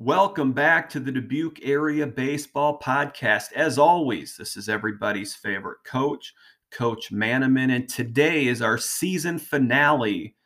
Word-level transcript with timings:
Welcome 0.00 0.52
back 0.52 0.88
to 0.90 1.00
the 1.00 1.10
Dubuque 1.10 1.58
Area 1.60 2.06
Baseball 2.06 2.78
Podcast. 2.78 3.52
As 3.54 3.78
always, 3.78 4.36
this 4.36 4.56
is 4.56 4.68
everybody's 4.68 5.34
favorite 5.34 5.78
coach, 5.84 6.34
Coach 6.70 7.10
Manaman, 7.10 7.74
and 7.74 7.88
today 7.88 8.46
is 8.46 8.62
our 8.62 8.78
season 8.78 9.40
finale 9.40 10.36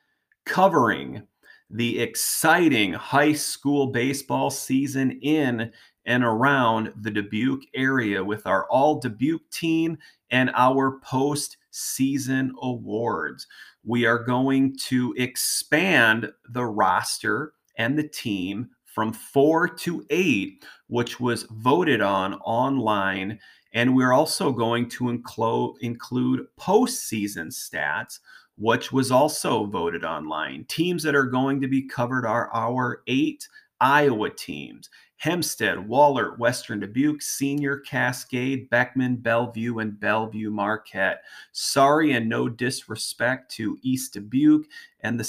covering 0.46 1.24
the 1.68 2.00
exciting 2.00 2.94
high 2.94 3.34
school 3.34 3.88
baseball 3.88 4.50
season 4.50 5.20
in 5.20 5.70
and 6.06 6.24
around 6.24 6.90
the 7.02 7.10
Dubuque 7.10 7.66
area 7.74 8.24
with 8.24 8.46
our 8.46 8.66
all 8.70 9.00
Dubuque 9.00 9.50
team 9.50 9.98
and 10.30 10.50
our 10.54 10.98
post 11.00 11.58
season 11.70 12.54
awards. 12.62 13.46
We 13.84 14.06
are 14.06 14.24
going 14.24 14.76
to 14.86 15.14
expand 15.18 16.32
the 16.48 16.64
roster 16.64 17.52
and 17.76 17.98
the 17.98 18.08
team 18.08 18.70
from 18.94 19.12
four 19.12 19.68
to 19.68 20.04
eight, 20.10 20.64
which 20.88 21.18
was 21.18 21.44
voted 21.50 22.00
on 22.00 22.34
online. 22.34 23.38
And 23.72 23.96
we're 23.96 24.12
also 24.12 24.52
going 24.52 24.88
to 24.90 25.08
include, 25.08 25.76
include 25.80 26.46
postseason 26.60 27.46
stats, 27.46 28.18
which 28.58 28.92
was 28.92 29.10
also 29.10 29.64
voted 29.64 30.04
online. 30.04 30.64
Teams 30.68 31.02
that 31.04 31.14
are 31.14 31.24
going 31.24 31.60
to 31.60 31.68
be 31.68 31.82
covered 31.82 32.26
are 32.26 32.50
our 32.52 33.02
eight 33.06 33.48
Iowa 33.80 34.30
teams 34.30 34.88
Hempstead, 35.22 35.78
Wahlert, 35.78 36.36
Western 36.36 36.80
Dubuque, 36.80 37.22
Senior, 37.22 37.78
Cascade, 37.78 38.68
Beckman, 38.70 39.14
Bellevue, 39.14 39.78
and 39.78 39.98
Bellevue 40.00 40.50
Marquette. 40.50 41.22
Sorry 41.52 42.10
and 42.10 42.28
no 42.28 42.48
disrespect 42.48 43.48
to 43.52 43.78
East 43.82 44.14
Dubuque 44.14 44.66
and 44.98 45.20
the 45.20 45.24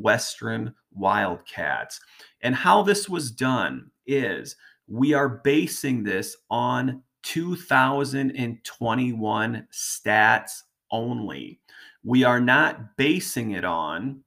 Southwestern 0.00 0.74
Wildcats. 0.92 2.00
And 2.42 2.54
how 2.54 2.82
this 2.82 3.08
was 3.08 3.30
done 3.30 3.90
is 4.06 4.56
we 4.88 5.14
are 5.14 5.28
basing 5.28 6.02
this 6.02 6.36
on 6.50 7.02
2021 7.22 9.66
stats 9.72 10.62
only. 10.90 11.60
We 12.02 12.24
are 12.24 12.40
not 12.40 12.96
basing 12.96 13.52
it 13.52 13.64
on 13.64 14.24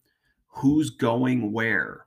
who's 0.47 0.91
going 0.91 1.51
where, 1.51 2.05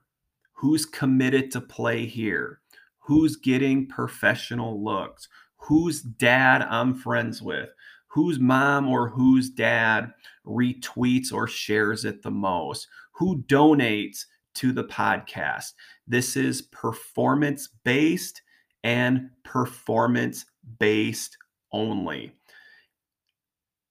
who's 0.53 0.85
committed 0.85 1.51
to 1.51 1.61
play 1.61 2.05
here, 2.05 2.61
who's 2.99 3.35
getting 3.35 3.87
professional 3.87 4.83
looks, 4.83 5.27
whose 5.57 6.01
dad 6.01 6.61
I'm 6.61 6.95
friends 6.95 7.41
with, 7.41 7.69
whose 8.07 8.39
mom 8.39 8.87
or 8.87 9.09
whose 9.09 9.49
dad 9.49 10.13
retweets 10.45 11.33
or 11.33 11.47
shares 11.47 12.05
it 12.05 12.23
the 12.23 12.31
most, 12.31 12.87
who 13.17 13.43
donates 13.43 14.25
to 14.55 14.71
the 14.71 14.83
podcast. 14.83 15.73
This 16.07 16.35
is 16.35 16.61
performance 16.63 17.69
based 17.83 18.41
and 18.83 19.29
performance 19.43 20.45
based 20.79 21.37
only. 21.71 22.33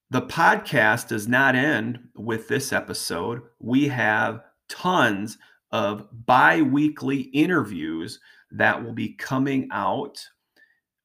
The 0.09 0.21
podcast 0.21 1.09
does 1.09 1.27
not 1.27 1.55
end 1.55 1.99
with 2.15 2.47
this 2.47 2.71
episode. 2.71 3.41
We 3.59 3.87
have 3.89 4.41
tons 4.69 5.37
of 5.71 6.07
bi 6.25 6.61
weekly 6.61 7.21
interviews 7.33 8.19
that 8.51 8.81
will 8.81 8.93
be 8.93 9.09
coming 9.13 9.67
out 9.71 10.17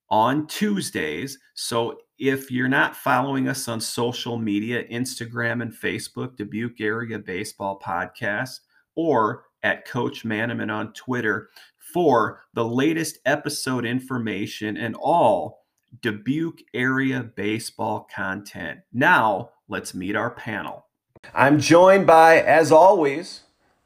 on 0.09 0.47
Tuesdays. 0.47 1.39
So 1.55 1.99
if 2.23 2.53
you're 2.53 2.69
not 2.69 2.95
following 2.95 3.49
us 3.49 3.67
on 3.67 3.81
social 3.81 4.39
media, 4.39 4.85
Instagram 4.85 5.61
and 5.61 5.73
Facebook, 5.73 6.37
Dubuque 6.37 6.81
Area 6.81 7.19
Baseball 7.19 7.81
Podcast, 7.85 8.61
or 8.95 9.47
at 9.65 9.89
Coach 9.89 10.25
Manaman 10.25 10.73
on 10.73 10.93
Twitter 10.93 11.51
for 11.93 12.43
the 12.55 12.65
latest 12.65 13.19
episode 13.27 13.85
information 13.85 14.77
and 14.77 14.95
all 15.01 15.65
Dubuque 16.01 16.63
area 16.75 17.25
baseball 17.35 18.07
content. 18.15 18.79
Now, 18.93 19.51
let's 19.67 19.93
meet 19.93 20.15
our 20.15 20.31
panel. 20.31 20.87
I'm 21.35 21.59
joined 21.59 22.07
by, 22.07 22.41
as 22.43 22.71
always, 22.71 23.41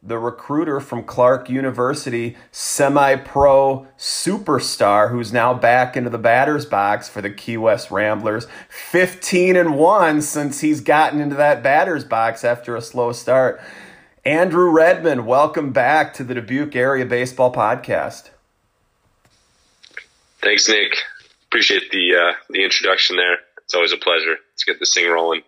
the 0.06 0.19
recruiter 0.19 0.78
from 0.81 1.03
Clarke 1.03 1.50
University, 1.50 2.37
semi 2.53 3.17
pro 3.17 3.87
superstar 3.99 5.11
who's 5.11 5.33
now 5.33 5.53
back 5.53 5.97
into 5.97 6.11
the 6.11 6.19
batter's 6.19 6.65
box 6.65 7.09
for 7.09 7.21
the 7.21 7.31
Key 7.31 7.56
West 7.56 7.91
Ramblers. 7.91 8.47
15 8.69 9.56
and 9.56 9.77
1 9.77 10.22
since 10.22 10.61
he's 10.61 10.81
gotten 10.81 11.21
into 11.21 11.37
that 11.37 11.62
batter's 11.62 12.05
box 12.05 12.45
after 12.45 12.77
a 12.77 12.83
slow 12.83 13.12
start. 13.12 13.61
Andrew 14.25 14.71
Redmond, 14.71 15.27
welcome 15.27 15.72
back 15.72 16.15
to 16.15 16.25
the 16.25 16.34
Dubuque 16.34 16.77
Area 16.77 17.06
Baseball 17.06 17.53
Podcast. 17.53 18.31
Thanks, 20.43 20.69
Nick. 20.69 20.97
Appreciate 21.47 21.91
the 21.91 22.15
uh, 22.15 22.33
the 22.50 22.62
introduction 22.62 23.16
there. 23.16 23.39
It's 23.65 23.75
always 23.75 23.93
a 23.93 23.97
pleasure. 23.97 24.37
Let's 24.53 24.65
get 24.65 24.78
this 24.78 24.95
thing 24.95 25.11
rolling. 25.11 25.43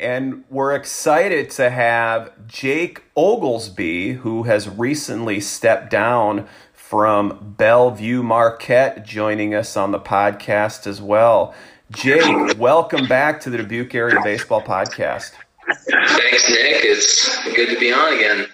And 0.00 0.44
we're 0.48 0.74
excited 0.74 1.50
to 1.50 1.68
have 1.68 2.32
Jake 2.46 3.02
Oglesby, 3.14 4.12
who 4.12 4.44
has 4.44 4.66
recently 4.66 5.40
stepped 5.40 5.90
down 5.90 6.48
from 6.72 7.54
Bellevue 7.58 8.22
Marquette, 8.22 9.04
joining 9.04 9.54
us 9.54 9.76
on 9.76 9.90
the 9.90 10.00
podcast 10.00 10.86
as 10.86 11.02
well. 11.02 11.54
Jake, 11.90 12.58
welcome 12.58 13.08
back 13.08 13.42
to 13.42 13.50
the 13.50 13.58
Dubuque 13.58 13.94
Area 13.94 14.18
Baseball 14.24 14.62
Podcast. 14.62 15.32
Thanks, 15.66 16.48
Nick. 16.48 16.82
It's 16.82 17.54
good 17.54 17.68
to 17.68 17.78
be 17.78 17.92
on 17.92 18.14
again. 18.14 18.46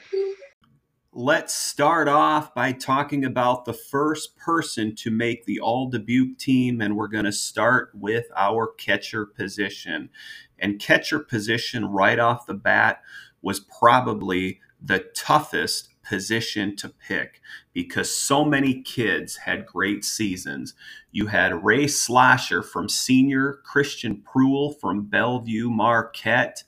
Let's 1.12 1.54
start 1.54 2.08
off 2.08 2.54
by 2.54 2.72
talking 2.72 3.24
about 3.24 3.64
the 3.64 3.72
first 3.72 4.36
person 4.36 4.94
to 4.96 5.10
make 5.10 5.46
the 5.46 5.60
All 5.60 5.88
Dubuque 5.88 6.36
team, 6.38 6.82
and 6.82 6.94
we're 6.94 7.08
going 7.08 7.24
to 7.24 7.32
start 7.32 7.90
with 7.94 8.26
our 8.36 8.66
catcher 8.66 9.24
position. 9.24 10.10
And 10.58 10.80
catcher 10.80 11.18
position 11.18 11.86
right 11.86 12.18
off 12.18 12.46
the 12.46 12.54
bat 12.54 13.02
was 13.42 13.60
probably 13.60 14.60
the 14.80 15.00
toughest 15.14 15.88
position 16.02 16.76
to 16.76 16.88
pick 16.88 17.40
because 17.72 18.14
so 18.14 18.44
many 18.44 18.82
kids 18.82 19.36
had 19.36 19.66
great 19.66 20.04
seasons. 20.04 20.74
You 21.10 21.26
had 21.26 21.64
Ray 21.64 21.86
Slasher 21.88 22.62
from 22.62 22.88
senior, 22.88 23.60
Christian 23.64 24.22
Pruill 24.22 24.78
from 24.78 25.06
Bellevue 25.06 25.68
Marquette, 25.68 26.62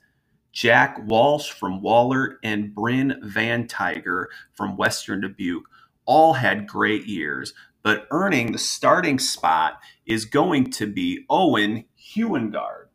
Jack 0.53 0.99
Walsh 1.07 1.51
from 1.51 1.81
Wahlert, 1.81 2.37
and 2.43 2.75
Bryn 2.75 3.21
Van 3.23 3.69
Tiger 3.69 4.29
from 4.53 4.77
Western 4.77 5.21
Dubuque 5.21 5.69
all 6.05 6.33
had 6.33 6.67
great 6.67 7.07
years, 7.07 7.53
but 7.83 8.09
earning 8.11 8.53
the 8.53 8.59
starting 8.59 9.19
spot 9.19 9.79
is 10.07 10.25
going 10.25 10.71
to 10.73 10.87
be 10.87 11.25
Owen 11.31 11.85
Hewengard. 11.97 12.88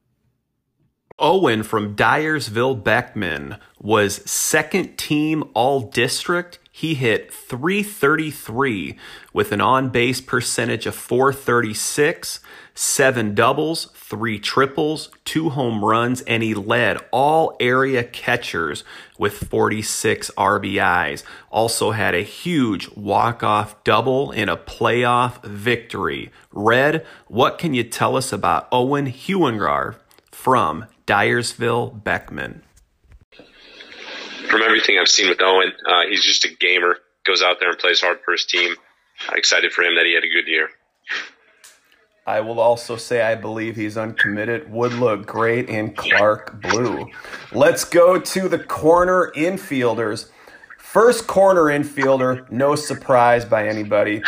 Owen 1.19 1.61
from 1.63 1.95
Dyersville 1.95 2.83
Beckman 2.83 3.57
was 3.79 4.29
second 4.29 4.97
team 4.97 5.43
all 5.53 5.81
district 5.81 6.59
he 6.75 6.95
hit 6.95 7.31
333 7.31 8.97
with 9.31 9.51
an 9.51 9.61
on 9.61 9.89
base 9.89 10.19
percentage 10.21 10.87
of 10.87 10.95
436, 10.95 12.39
seven 12.73 13.35
doubles, 13.35 13.91
three 13.93 14.39
triples, 14.39 15.11
two 15.23 15.51
home 15.51 15.85
runs, 15.85 16.21
and 16.21 16.41
he 16.41 16.55
led 16.55 16.97
all 17.11 17.55
area 17.59 18.03
catchers 18.03 18.83
with 19.19 19.33
46 19.35 20.31
RBIs. 20.35 21.21
Also 21.51 21.91
had 21.91 22.15
a 22.15 22.23
huge 22.23 22.89
walk-off 22.95 23.83
double 23.83 24.31
in 24.31 24.49
a 24.49 24.57
playoff 24.57 25.43
victory. 25.43 26.31
Red, 26.51 27.05
what 27.27 27.59
can 27.59 27.75
you 27.75 27.83
tell 27.83 28.17
us 28.17 28.33
about 28.33 28.67
Owen 28.71 29.11
Hewengard 29.11 29.97
from 30.31 30.87
Dyersville 31.05 32.03
Beckman? 32.03 32.63
from 34.53 34.61
everything 34.61 34.99
I've 34.99 35.09
seen 35.09 35.29
with 35.29 35.41
Owen, 35.41 35.71
uh, 35.83 36.01
he's 36.07 36.23
just 36.23 36.45
a 36.45 36.49
gamer. 36.59 36.97
Goes 37.25 37.41
out 37.41 37.59
there 37.59 37.71
and 37.71 37.79
plays 37.79 38.01
hard 38.01 38.19
for 38.23 38.33
his 38.33 38.45
team. 38.45 38.75
Uh, 39.27 39.33
excited 39.35 39.73
for 39.73 39.81
him 39.81 39.95
that 39.95 40.05
he 40.05 40.13
had 40.13 40.23
a 40.23 40.29
good 40.29 40.47
year. 40.47 40.69
I 42.27 42.39
will 42.39 42.59
also 42.59 42.95
say 42.95 43.23
I 43.23 43.33
believe 43.33 43.75
he's 43.75 43.97
uncommitted. 43.97 44.71
Would 44.71 44.93
look 44.93 45.25
great 45.25 45.69
in 45.69 45.95
Clarke 45.95 46.61
blue. 46.61 47.07
Let's 47.51 47.83
go 47.83 48.19
to 48.19 48.47
the 48.47 48.59
corner 48.59 49.31
infielders. 49.35 50.29
First 50.77 51.25
corner 51.25 51.63
infielder, 51.63 52.49
no 52.51 52.75
surprise 52.75 53.45
by 53.45 53.67
anybody. 53.67 54.21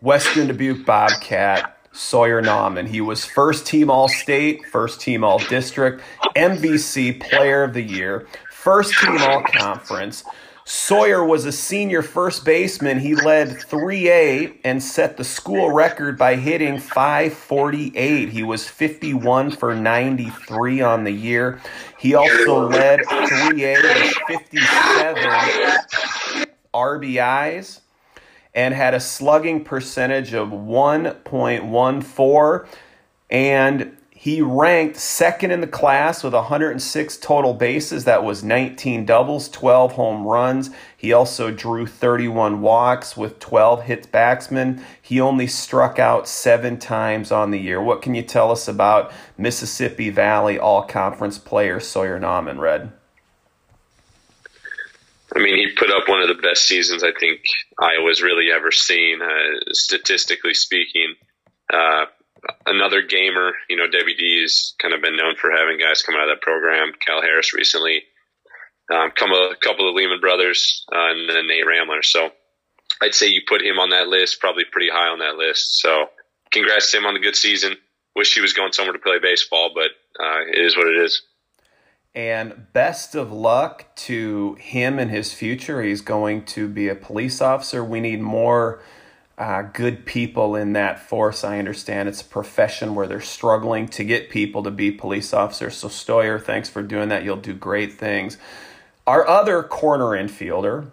Western 0.00 0.46
Dubuque 0.46 0.86
Bobcat. 0.86 1.77
Sawyer 1.98 2.40
Nauman. 2.40 2.86
He 2.86 3.00
was 3.00 3.24
first 3.24 3.66
team 3.66 3.90
All 3.90 4.08
State, 4.08 4.64
first 4.66 5.00
team 5.00 5.24
All 5.24 5.40
District, 5.40 6.00
MVC 6.36 7.20
Player 7.20 7.64
of 7.64 7.74
the 7.74 7.82
Year, 7.82 8.28
first 8.52 8.96
team 9.00 9.18
all 9.18 9.42
conference. 9.42 10.22
Sawyer 10.64 11.24
was 11.24 11.44
a 11.44 11.50
senior 11.50 12.02
first 12.02 12.44
baseman. 12.44 13.00
He 13.00 13.16
led 13.16 13.48
3A 13.48 14.58
and 14.62 14.80
set 14.80 15.16
the 15.16 15.24
school 15.24 15.72
record 15.72 16.16
by 16.16 16.36
hitting 16.36 16.78
548. 16.78 18.28
He 18.28 18.42
was 18.44 18.68
51 18.68 19.50
for 19.52 19.74
93 19.74 20.80
on 20.80 21.02
the 21.02 21.10
year. 21.10 21.60
He 21.98 22.14
also 22.14 22.68
led 22.68 23.00
3A 23.00 23.82
with 24.28 24.42
57 24.42 25.78
RBIs. 26.72 27.80
And 28.58 28.74
had 28.74 28.92
a 28.92 28.98
slugging 28.98 29.62
percentage 29.62 30.34
of 30.34 30.48
1.14. 30.48 32.66
And 33.30 33.96
he 34.10 34.42
ranked 34.42 34.96
second 34.96 35.52
in 35.52 35.60
the 35.60 35.68
class 35.68 36.24
with 36.24 36.34
106 36.34 37.16
total 37.18 37.54
bases. 37.54 38.02
That 38.02 38.24
was 38.24 38.42
19 38.42 39.06
doubles, 39.06 39.48
12 39.50 39.92
home 39.92 40.26
runs. 40.26 40.70
He 40.96 41.12
also 41.12 41.52
drew 41.52 41.86
31 41.86 42.60
walks 42.60 43.16
with 43.16 43.38
12 43.38 43.84
hits 43.84 44.08
batsmen. 44.08 44.84
He 45.00 45.20
only 45.20 45.46
struck 45.46 46.00
out 46.00 46.26
seven 46.26 46.80
times 46.80 47.30
on 47.30 47.52
the 47.52 47.60
year. 47.60 47.80
What 47.80 48.02
can 48.02 48.16
you 48.16 48.22
tell 48.22 48.50
us 48.50 48.66
about 48.66 49.12
Mississippi 49.36 50.10
Valley 50.10 50.58
All 50.58 50.82
Conference 50.82 51.38
player 51.38 51.78
Sawyer 51.78 52.18
Nauman, 52.18 52.58
Red? 52.58 52.90
I 55.34 55.40
mean, 55.40 55.56
he 55.56 55.74
put 55.76 55.90
up 55.90 56.08
one 56.08 56.22
of 56.22 56.28
the 56.28 56.42
best 56.42 56.66
seasons 56.66 57.04
I 57.04 57.12
think 57.18 57.40
Iowa's 57.78 58.22
really 58.22 58.50
ever 58.50 58.70
seen, 58.72 59.20
uh, 59.20 59.72
statistically 59.72 60.54
speaking. 60.54 61.14
Uh, 61.72 62.06
another 62.66 63.02
gamer. 63.02 63.52
You 63.68 63.76
know, 63.76 63.86
WD 63.86 64.42
has 64.42 64.74
kind 64.80 64.94
of 64.94 65.02
been 65.02 65.16
known 65.16 65.36
for 65.36 65.50
having 65.50 65.78
guys 65.78 66.02
come 66.02 66.14
out 66.14 66.28
of 66.28 66.36
that 66.36 66.42
program. 66.42 66.92
Cal 67.04 67.22
Harris 67.22 67.54
recently, 67.54 68.04
um, 68.92 69.10
come 69.14 69.32
a, 69.32 69.54
couple 69.60 69.88
of 69.88 69.94
Lehman 69.94 70.20
brothers, 70.20 70.84
uh, 70.92 71.10
and 71.10 71.28
then 71.28 71.46
Nate 71.46 71.66
Ramler. 71.66 72.02
So 72.02 72.30
I'd 73.02 73.14
say 73.14 73.26
you 73.26 73.42
put 73.46 73.62
him 73.62 73.78
on 73.78 73.90
that 73.90 74.08
list, 74.08 74.40
probably 74.40 74.64
pretty 74.64 74.88
high 74.90 75.08
on 75.08 75.18
that 75.18 75.36
list. 75.36 75.80
So 75.80 76.06
congrats 76.50 76.90
to 76.92 76.98
him 76.98 77.06
on 77.06 77.14
the 77.14 77.20
good 77.20 77.36
season. 77.36 77.76
Wish 78.16 78.34
he 78.34 78.40
was 78.40 78.52
going 78.54 78.72
somewhere 78.72 78.94
to 78.94 78.98
play 78.98 79.18
baseball, 79.20 79.72
but 79.74 79.90
uh, 80.22 80.40
it 80.50 80.64
is 80.64 80.76
what 80.76 80.88
it 80.88 80.96
is. 80.96 81.22
And 82.18 82.72
best 82.72 83.14
of 83.14 83.30
luck 83.30 83.94
to 83.94 84.54
him 84.54 84.98
and 84.98 85.08
his 85.08 85.32
future. 85.32 85.82
He's 85.82 86.00
going 86.00 86.46
to 86.46 86.66
be 86.66 86.88
a 86.88 86.96
police 86.96 87.40
officer. 87.40 87.84
We 87.84 88.00
need 88.00 88.20
more 88.20 88.80
uh, 89.38 89.62
good 89.62 90.04
people 90.04 90.56
in 90.56 90.72
that 90.72 90.98
force. 90.98 91.44
I 91.44 91.60
understand 91.60 92.08
it's 92.08 92.20
a 92.20 92.24
profession 92.24 92.96
where 92.96 93.06
they're 93.06 93.20
struggling 93.20 93.86
to 93.90 94.02
get 94.02 94.30
people 94.30 94.64
to 94.64 94.70
be 94.72 94.90
police 94.90 95.32
officers. 95.32 95.76
So, 95.76 95.86
Stoyer, 95.86 96.40
thanks 96.40 96.68
for 96.68 96.82
doing 96.82 97.08
that. 97.08 97.22
You'll 97.22 97.36
do 97.36 97.54
great 97.54 97.92
things. 97.92 98.36
Our 99.06 99.24
other 99.24 99.62
corner 99.62 100.06
infielder 100.06 100.88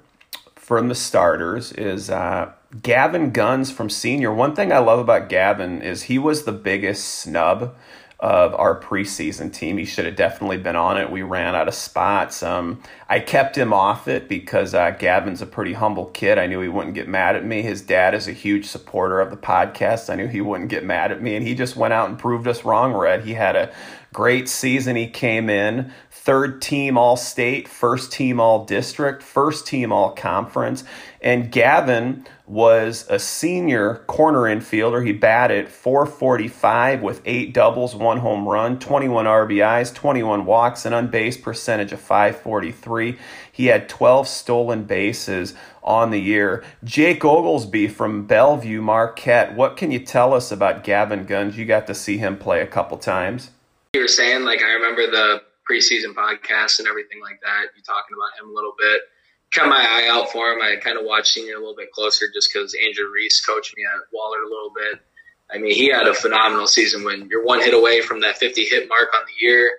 from 0.54 0.90
the 0.90 0.96
starters 0.96 1.72
is 1.72 2.12
uh, 2.12 2.52
Gavin 2.84 3.32
Guns 3.32 3.72
from 3.72 3.90
senior. 3.90 4.32
One 4.32 4.54
thing 4.54 4.72
I 4.72 4.78
love 4.78 5.00
about 5.00 5.30
Gavin 5.30 5.82
is 5.82 6.04
he 6.04 6.20
was 6.20 6.44
the 6.44 6.52
biggest 6.52 7.04
snub 7.04 7.74
of 8.20 8.54
our 8.56 8.80
preseason 8.80 9.54
team. 9.54 9.78
He 9.78 9.86
should 9.86 10.06
have 10.06 10.16
definitely 10.16 10.58
been 10.58 10.76
on 10.76 10.98
it. 10.98 11.12
We 11.12 11.22
ran 11.22 11.54
out 11.54 11.68
of 11.68 11.74
spots. 11.74 12.42
Um, 12.42 12.82
I 13.10 13.20
kept 13.20 13.58
him 13.58 13.74
off 13.74 14.08
it 14.08 14.30
because 14.30 14.74
uh, 14.74 14.92
Gavin's 14.92 15.42
a 15.42 15.46
pretty 15.46 15.74
humble 15.74 16.06
kid. 16.06 16.40
I 16.40 16.48
knew 16.48 16.62
he 16.62 16.70
wouldn't 16.70 16.96
get 16.96 17.08
mad 17.08 17.36
at 17.36 17.46
me. 17.46 17.62
His 17.62 17.82
dad 17.82 18.16
is 18.16 18.28
a 18.28 18.32
huge 18.32 18.66
supporter 18.66 19.20
of 19.20 19.32
the 19.32 19.38
podcast. 19.38 20.10
I 20.10 20.16
knew 20.16 20.28
he 20.28 20.42
wouldn't 20.42 20.70
get 20.70 20.84
mad 20.84 21.12
at 21.12 21.22
me, 21.22 21.36
and 21.36 21.46
he 21.46 21.56
just 21.56 21.76
went 21.76 21.94
out 21.94 22.10
and 22.10 22.18
proved 22.18 22.48
us 22.48 22.64
wrong, 22.64 22.94
Red. 22.94 23.26
He 23.26 23.34
had 23.34 23.56
a 23.56 23.72
great 24.16 24.48
season. 24.48 24.96
He 24.96 25.08
came 25.08 25.50
in 25.50 25.92
third 26.10 26.62
team 26.62 26.98
all 26.98 27.18
state, 27.18 27.68
first 27.68 28.14
team 28.14 28.40
all 28.40 28.64
district, 28.64 29.22
first 29.22 29.68
team 29.68 29.92
all 29.92 30.12
conference. 30.12 30.86
And 31.22 31.52
Gavin 31.52 32.26
was 32.48 33.06
a 33.10 33.20
senior 33.20 34.04
corner 34.08 34.44
infielder. 34.44 35.06
He 35.06 35.12
batted 35.12 35.68
445 35.68 37.02
with 37.02 37.22
eight 37.26 37.54
doubles, 37.54 37.94
one 37.94 38.20
home 38.20 38.48
run, 38.48 38.80
21 38.80 39.26
RBIs, 39.26 39.94
21 39.94 40.46
walks, 40.46 40.86
and 40.86 40.96
an 40.96 41.06
on 41.06 41.12
base 41.12 41.36
percentage 41.36 41.92
of 41.92 42.00
543. 42.00 43.18
He 43.52 43.66
had 43.66 43.90
12 43.90 44.30
stolen 44.30 44.86
bases 44.86 45.54
on 45.84 46.10
the 46.10 46.22
year. 46.22 46.64
Jake 46.86 47.26
Oglesby 47.26 47.90
from 47.90 48.26
Bellevue 48.26 48.82
Marquette, 48.82 49.56
what 49.56 49.76
can 49.76 49.92
you 49.92 50.00
tell 50.00 50.34
us 50.34 50.52
about 50.52 50.86
Gavin 50.86 51.26
Guns? 51.26 51.58
You 51.58 51.66
got 51.66 51.86
to 51.88 51.94
see 51.94 52.18
him 52.18 52.38
play 52.38 52.62
a 52.62 52.68
couple 52.68 52.98
times. 52.98 53.52
You 53.96 54.02
were 54.02 54.10
saying, 54.10 54.44
like, 54.44 54.62
I 54.62 54.74
remember 54.74 55.08
the 55.08 55.42
preseason 55.64 56.14
podcast 56.14 56.80
and 56.80 56.88
everything 56.90 57.22
like 57.22 57.40
that. 57.44 57.72
You 57.78 57.82
talking 57.82 58.12
about 58.12 58.36
him 58.38 58.52
a 58.52 58.54
little 58.54 58.74
bit. 58.78 59.00
Kept 59.54 59.70
my 59.70 59.80
eye 59.80 60.10
out 60.12 60.34
for 60.34 60.52
him. 60.52 60.62
I 60.62 60.76
kind 60.76 61.00
of 61.00 61.06
watched 61.06 61.28
senior 61.28 61.56
a 61.56 61.60
little 61.60 61.78
bit 61.78 61.94
closer 61.94 62.26
just 62.34 62.52
because 62.52 62.76
Andrew 62.76 63.10
Reese 63.10 63.40
coached 63.46 63.74
me 63.78 63.84
at 63.86 64.02
Wahlert 64.12 64.44
a 64.44 64.52
little 64.52 64.74
bit. 64.76 65.00
I 65.50 65.60
mean, 65.60 65.74
he 65.74 65.88
had 65.88 66.08
a 66.08 66.14
phenomenal 66.14 66.68
season 66.68 67.06
when 67.06 67.30
you're 67.30 67.46
one 67.46 67.62
hit 67.62 67.74
away 67.74 68.02
from 68.02 68.20
that 68.20 68.38
50 68.38 68.66
hit 68.66 68.90
mark 68.90 69.16
on 69.16 69.22
the 69.28 69.46
year. 69.46 69.72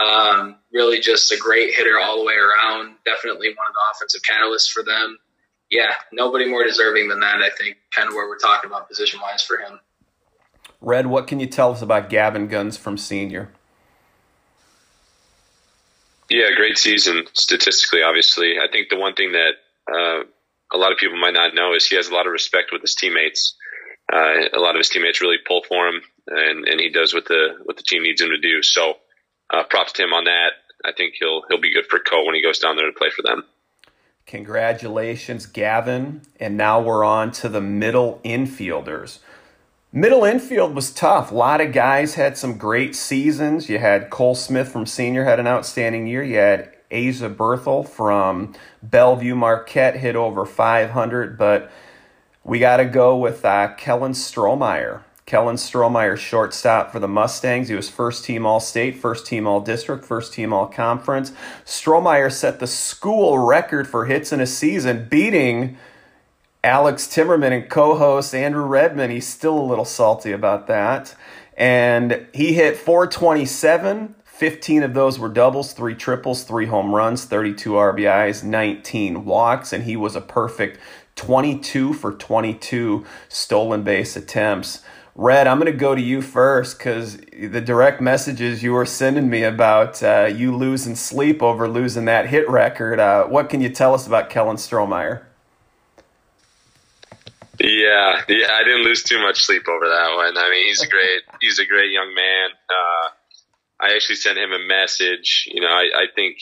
Um, 0.00 0.58
really 0.72 1.00
just 1.00 1.32
a 1.32 1.36
great 1.36 1.74
hitter 1.74 1.98
all 1.98 2.18
the 2.20 2.24
way 2.24 2.34
around. 2.34 2.94
Definitely 3.04 3.48
one 3.48 3.66
of 3.66 3.74
the 3.74 3.96
offensive 3.96 4.20
catalysts 4.22 4.70
for 4.70 4.84
them. 4.84 5.18
Yeah, 5.72 5.90
nobody 6.12 6.48
more 6.48 6.62
deserving 6.62 7.08
than 7.08 7.18
that, 7.18 7.42
I 7.42 7.50
think, 7.50 7.78
kind 7.90 8.06
of 8.06 8.14
where 8.14 8.28
we're 8.28 8.38
talking 8.38 8.70
about 8.70 8.88
position 8.88 9.20
wise 9.20 9.42
for 9.42 9.56
him. 9.56 9.80
Red, 10.80 11.08
what 11.08 11.26
can 11.26 11.40
you 11.40 11.48
tell 11.48 11.72
us 11.72 11.82
about 11.82 12.10
Gavin 12.10 12.46
Guns 12.46 12.76
from 12.76 12.96
senior? 12.96 13.50
Yeah, 16.28 16.50
great 16.56 16.78
season 16.78 17.24
statistically. 17.34 18.02
Obviously, 18.02 18.58
I 18.58 18.66
think 18.70 18.88
the 18.88 18.96
one 18.96 19.14
thing 19.14 19.32
that 19.32 19.52
uh, 19.90 20.24
a 20.72 20.78
lot 20.78 20.92
of 20.92 20.98
people 20.98 21.16
might 21.18 21.34
not 21.34 21.54
know 21.54 21.74
is 21.74 21.86
he 21.86 21.96
has 21.96 22.08
a 22.08 22.14
lot 22.14 22.26
of 22.26 22.32
respect 22.32 22.70
with 22.72 22.82
his 22.82 22.94
teammates. 22.94 23.54
Uh, 24.12 24.48
a 24.52 24.58
lot 24.58 24.74
of 24.74 24.78
his 24.78 24.88
teammates 24.88 25.20
really 25.20 25.38
pull 25.46 25.62
for 25.68 25.88
him, 25.88 26.00
and, 26.28 26.66
and 26.66 26.80
he 26.80 26.90
does 26.90 27.14
what 27.14 27.26
the 27.26 27.56
what 27.64 27.76
the 27.76 27.82
team 27.82 28.02
needs 28.02 28.20
him 28.20 28.30
to 28.30 28.38
do. 28.38 28.62
So, 28.62 28.94
uh, 29.50 29.64
props 29.64 29.92
to 29.92 30.04
him 30.04 30.12
on 30.12 30.24
that. 30.24 30.52
I 30.84 30.92
think 30.92 31.14
he'll 31.18 31.42
he'll 31.48 31.60
be 31.60 31.72
good 31.72 31.86
for 31.86 31.98
Coe 31.98 32.24
when 32.24 32.34
he 32.34 32.42
goes 32.42 32.58
down 32.58 32.76
there 32.76 32.86
to 32.86 32.92
play 32.92 33.10
for 33.14 33.22
them. 33.22 33.44
Congratulations, 34.26 35.46
Gavin. 35.46 36.22
And 36.40 36.56
now 36.56 36.80
we're 36.80 37.04
on 37.04 37.30
to 37.32 37.48
the 37.48 37.60
middle 37.60 38.20
infielders. 38.24 39.20
Middle 39.92 40.24
infield 40.24 40.74
was 40.74 40.90
tough. 40.90 41.30
A 41.30 41.34
lot 41.34 41.60
of 41.60 41.72
guys 41.72 42.14
had 42.14 42.36
some 42.36 42.58
great 42.58 42.94
seasons. 42.94 43.68
You 43.68 43.78
had 43.78 44.10
Cole 44.10 44.34
Smith 44.34 44.68
from 44.68 44.84
senior 44.84 45.24
had 45.24 45.40
an 45.40 45.46
outstanding 45.46 46.06
year. 46.06 46.22
You 46.22 46.36
had 46.36 46.72
Asa 46.92 47.30
Berthel 47.30 47.88
from 47.88 48.54
Bellevue 48.82 49.34
Marquette 49.34 49.96
hit 49.96 50.16
over 50.16 50.44
500, 50.44 51.38
but 51.38 51.70
we 52.44 52.58
got 52.58 52.76
to 52.78 52.84
go 52.84 53.16
with 53.16 53.44
uh, 53.44 53.74
Kellen 53.74 54.12
Strohmeyer. 54.12 55.02
Kellen 55.24 55.56
Strohmeyer, 55.56 56.16
shortstop 56.16 56.92
for 56.92 57.00
the 57.00 57.08
Mustangs. 57.08 57.68
He 57.68 57.74
was 57.74 57.90
first 57.90 58.24
team 58.24 58.46
All 58.46 58.60
State, 58.60 58.96
first 58.96 59.26
team 59.26 59.46
All 59.46 59.60
District, 59.60 60.04
first 60.04 60.32
team 60.32 60.52
All 60.52 60.68
Conference. 60.68 61.32
Strohmeyer 61.64 62.30
set 62.30 62.60
the 62.60 62.68
school 62.68 63.38
record 63.38 63.88
for 63.88 64.06
hits 64.06 64.32
in 64.32 64.40
a 64.40 64.46
season, 64.46 65.08
beating 65.08 65.78
Alex 66.66 67.06
Timmerman 67.06 67.52
and 67.52 67.70
co 67.70 67.96
host 67.96 68.34
Andrew 68.34 68.64
Redmond, 68.64 69.12
he's 69.12 69.28
still 69.28 69.56
a 69.56 69.62
little 69.62 69.84
salty 69.84 70.32
about 70.32 70.66
that. 70.66 71.14
And 71.56 72.26
he 72.34 72.54
hit 72.54 72.76
427. 72.76 74.16
15 74.24 74.82
of 74.82 74.92
those 74.92 75.16
were 75.16 75.28
doubles, 75.28 75.72
three 75.72 75.94
triples, 75.94 76.42
three 76.42 76.66
home 76.66 76.92
runs, 76.92 77.24
32 77.24 77.70
RBIs, 77.70 78.42
19 78.42 79.24
walks, 79.24 79.72
and 79.72 79.84
he 79.84 79.96
was 79.96 80.16
a 80.16 80.20
perfect 80.20 80.80
22 81.14 81.94
for 81.94 82.12
22 82.12 83.06
stolen 83.28 83.84
base 83.84 84.16
attempts. 84.16 84.82
Red, 85.14 85.46
I'm 85.46 85.60
going 85.60 85.72
to 85.72 85.78
go 85.78 85.94
to 85.94 86.02
you 86.02 86.20
first 86.20 86.78
because 86.78 87.16
the 87.16 87.60
direct 87.60 88.00
messages 88.00 88.64
you 88.64 88.72
were 88.72 88.86
sending 88.86 89.30
me 89.30 89.44
about 89.44 90.02
uh, 90.02 90.24
you 90.24 90.54
losing 90.54 90.96
sleep 90.96 91.44
over 91.44 91.68
losing 91.68 92.06
that 92.06 92.28
hit 92.28 92.50
record. 92.50 92.98
Uh, 92.98 93.26
what 93.26 93.48
can 93.48 93.60
you 93.60 93.68
tell 93.68 93.94
us 93.94 94.08
about 94.08 94.30
Kellen 94.30 94.56
Strohmeyer? 94.56 95.25
Yeah, 97.60 98.22
yeah, 98.28 98.48
I 98.52 98.64
didn't 98.64 98.84
lose 98.84 99.02
too 99.02 99.20
much 99.20 99.44
sleep 99.44 99.66
over 99.68 99.88
that 99.88 100.14
one. 100.14 100.36
I 100.36 100.50
mean, 100.50 100.66
he's 100.66 100.82
a 100.82 100.88
great, 100.88 101.22
he's 101.40 101.58
a 101.58 101.66
great 101.66 101.90
young 101.90 102.14
man. 102.14 102.50
Uh, 102.68 103.08
I 103.80 103.94
actually 103.94 104.16
sent 104.16 104.38
him 104.38 104.52
a 104.52 104.58
message. 104.58 105.48
You 105.52 105.60
know, 105.60 105.68
I, 105.68 105.88
I 105.94 106.04
think, 106.14 106.36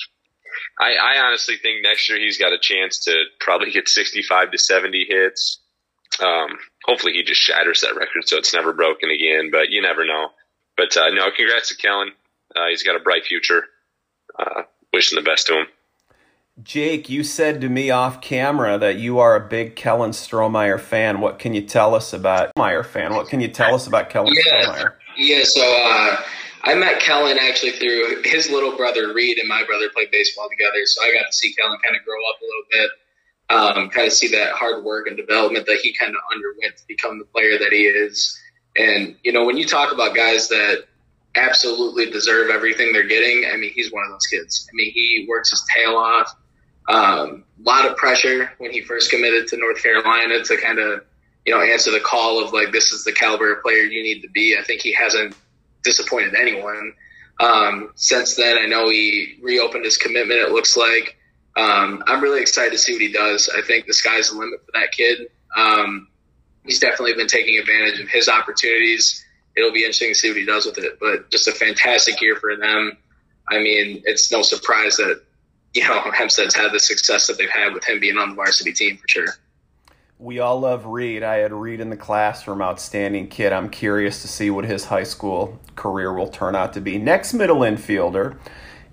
I, 0.79 0.95
I 0.95 1.27
honestly 1.27 1.57
think 1.57 1.83
next 1.83 2.09
year 2.09 2.19
he's 2.19 2.39
got 2.39 2.53
a 2.53 2.59
chance 2.61 3.05
to 3.05 3.25
probably 3.41 3.71
get 3.71 3.89
65 3.89 4.51
to 4.53 4.59
70 4.59 5.07
hits. 5.09 5.61
Um, 6.21 6.59
hopefully 6.85 7.13
he 7.15 7.25
just 7.25 7.41
shatters 7.41 7.81
that 7.81 7.97
record 7.97 8.23
so 8.27 8.37
it's 8.37 8.55
never 8.55 8.73
broken 8.73 9.11
again, 9.11 9.51
but 9.51 9.71
you 9.71 9.83
never 9.83 10.05
know. 10.05 10.29
But, 10.77 10.97
uh, 10.97 11.11
no, 11.11 11.31
congrats 11.37 11.69
to 11.69 11.77
Kellen. 11.77 12.11
Uh, 12.55 12.69
he's 12.71 12.83
got 12.83 12.97
a 12.97 13.01
bright 13.01 13.25
future. 13.25 13.65
Uh, 14.39 14.63
wishing 14.93 15.17
the 15.17 15.29
best 15.29 15.47
to 15.49 15.55
him. 15.61 15.67
Jake, 16.63 17.11
you 17.11 17.25
said 17.25 17.61
to 17.63 17.69
me 17.69 17.91
off 17.91 18.21
camera 18.21 18.79
that 18.79 18.97
you 18.97 19.19
are 19.19 19.35
a 19.35 19.41
big 19.41 19.75
Kellen 19.75 20.13
Strohmeyer 20.13 20.79
fan. 20.79 21.21
What 21.21 21.41
can 21.41 21.53
you 21.53 21.63
tell 21.63 21.97
us 21.97 22.13
about 22.13 22.53
Meyer 22.57 22.85
fan? 22.85 23.13
What 23.13 23.29
can 23.29 23.41
you 23.41 23.49
tell 23.49 23.75
us 23.75 23.89
about 23.89 24.09
Kellen 24.09 24.33
yeah, 24.33 24.63
Strohmeyer? 24.63 24.93
Yeah, 25.17 25.43
so 25.43 25.63
uh, 25.63 26.23
I 26.63 26.75
met 26.75 27.01
Kellen 27.01 27.39
actually 27.39 27.73
through 27.73 28.23
his 28.23 28.51
little 28.51 28.77
brother 28.77 29.13
Reed 29.13 29.39
and 29.39 29.49
my 29.49 29.65
brother 29.65 29.89
played 29.93 30.13
baseball 30.13 30.49
together. 30.49 30.87
So 30.87 31.03
I 31.03 31.13
got 31.13 31.27
to 31.27 31.33
see 31.33 31.53
Kellen 31.55 31.77
kind 31.83 31.97
of 31.97 32.05
grow 32.05 32.21
up 32.31 32.37
a 32.41 32.45
little 32.45 32.67
bit, 32.71 32.91
um, 33.81 33.91
kind 33.91 34.07
of 34.07 34.13
see 34.13 34.29
that 34.29 34.53
hard 34.53 34.85
work 34.85 35.09
and 35.09 35.17
development 35.17 35.67
that 35.67 35.79
he 35.83 35.93
kind 35.93 36.15
of 36.15 36.21
underwent 36.33 36.77
to 36.77 36.85
become 36.87 37.19
the 37.19 37.25
player 37.25 37.59
that 37.59 37.73
he 37.73 37.83
is. 37.83 38.41
And 38.77 39.17
you 39.25 39.33
know, 39.33 39.45
when 39.45 39.57
you 39.57 39.67
talk 39.67 39.93
about 39.93 40.15
guys 40.15 40.49
that 40.51 40.85
absolutely 41.35 42.11
deserve 42.11 42.49
everything 42.49 42.93
they're 42.93 43.09
getting, 43.09 43.51
I 43.53 43.57
mean, 43.57 43.73
he's 43.75 43.93
one 43.93 44.05
of 44.05 44.13
those 44.13 44.27
kids. 44.27 44.69
I 44.69 44.73
mean, 44.75 44.93
he 44.93 45.27
works 45.29 45.51
his 45.51 45.65
tail 45.75 45.97
off 45.97 46.33
Um, 46.89 47.45
a 47.59 47.63
lot 47.63 47.87
of 47.87 47.97
pressure 47.97 48.53
when 48.59 48.71
he 48.71 48.83
first 48.83 49.11
committed 49.11 49.49
to 49.49 49.57
North 49.57 49.83
Carolina 49.83 50.43
to 50.45 50.57
kind 50.57 50.79
of, 50.79 51.05
you 51.47 51.55
know, 51.55 51.63
answer 51.63 51.91
the 51.91 52.01
call 52.01 52.45
of 52.45 52.53
like, 52.53 52.73
this 52.73 52.93
is 52.93 53.05
the 53.05 53.13
caliber 53.13 53.55
of 53.55 53.63
player 53.63 53.83
you 53.83 54.03
need 54.03 54.23
to 54.23 54.29
be. 54.29 54.57
I 54.59 54.63
think 54.65 54.83
he 54.83 54.93
hasn't 54.93 55.35
disappointed 55.83 56.35
anyone. 56.35 56.95
Um, 57.41 57.93
since 57.95 58.37
then, 58.37 58.59
I 58.59 58.67
know 58.67 58.89
he 58.89 59.39
reopened 59.43 59.85
his 59.85 59.97
commitment, 59.97 60.41
it 60.41 60.51
looks 60.51 60.77
like. 60.77 61.17
Um, 61.57 62.03
I'm 62.07 62.21
really 62.21 62.41
excited 62.41 62.73
to 62.73 62.79
see 62.79 62.93
what 62.93 63.03
he 63.03 63.13
does. 63.13 63.49
I 63.49 63.63
think 63.63 63.87
the 63.87 63.95
sky's 63.95 64.31
the 64.31 64.39
limit 64.39 64.61
for 64.65 64.73
that 64.73 64.93
kid. 64.93 65.29
Um, 65.57 66.09
he's 66.65 66.81
definitely 66.81 67.15
been 67.15 67.29
taking 67.29 67.59
advantage 67.59 68.01
of 68.01 68.09
his 68.09 68.29
opportunities. 68.29 69.25
It'll 69.57 69.73
be 69.73 69.81
interesting 69.81 70.11
to 70.11 70.15
see 70.15 70.29
what 70.31 70.37
he 70.37 70.45
does 70.45 70.67
with 70.67 70.79
it, 70.79 70.99
but 71.01 71.31
just 71.31 71.47
a 71.47 71.53
fantastic 71.53 72.21
year 72.21 72.37
for 72.37 72.57
them. 72.57 72.97
I 73.49 73.59
mean, 73.59 74.03
it's 74.05 74.33
no 74.33 74.43
surprise 74.43 74.97
that, 74.97 75.23
you 75.75 75.83
know, 75.83 76.01
Hempstead's 76.13 76.55
had 76.55 76.73
the 76.73 76.81
success 76.81 77.27
that 77.27 77.37
they've 77.37 77.51
had 77.51 77.75
with 77.75 77.85
him 77.85 78.01
being 78.01 78.17
on 78.17 78.31
the 78.31 78.35
varsity 78.35 78.73
team 78.73 78.97
for 78.97 79.09
sure. 79.09 79.27
We 80.19 80.39
all 80.39 80.61
love 80.61 80.87
Reed. 80.87 81.25
I 81.25 81.39
had 81.39 81.53
Reed 81.53 81.81
in 81.81 81.91
the 81.91 81.97
classroom, 81.97 82.63
outstanding 82.63 83.29
kid. 83.29 83.53
I'm 83.53 83.69
curious 83.69 84.23
to 84.23 84.29
see 84.29 84.49
what 84.49 84.65
his 84.65 84.85
high 84.85 85.03
school 85.03 85.61
career 85.75 86.13
will 86.13 86.29
turn 86.29 86.55
out 86.55 86.73
to 86.75 86.81
be. 86.81 86.99
Next 86.99 87.35
middle 87.35 87.59
infielder, 87.59 88.39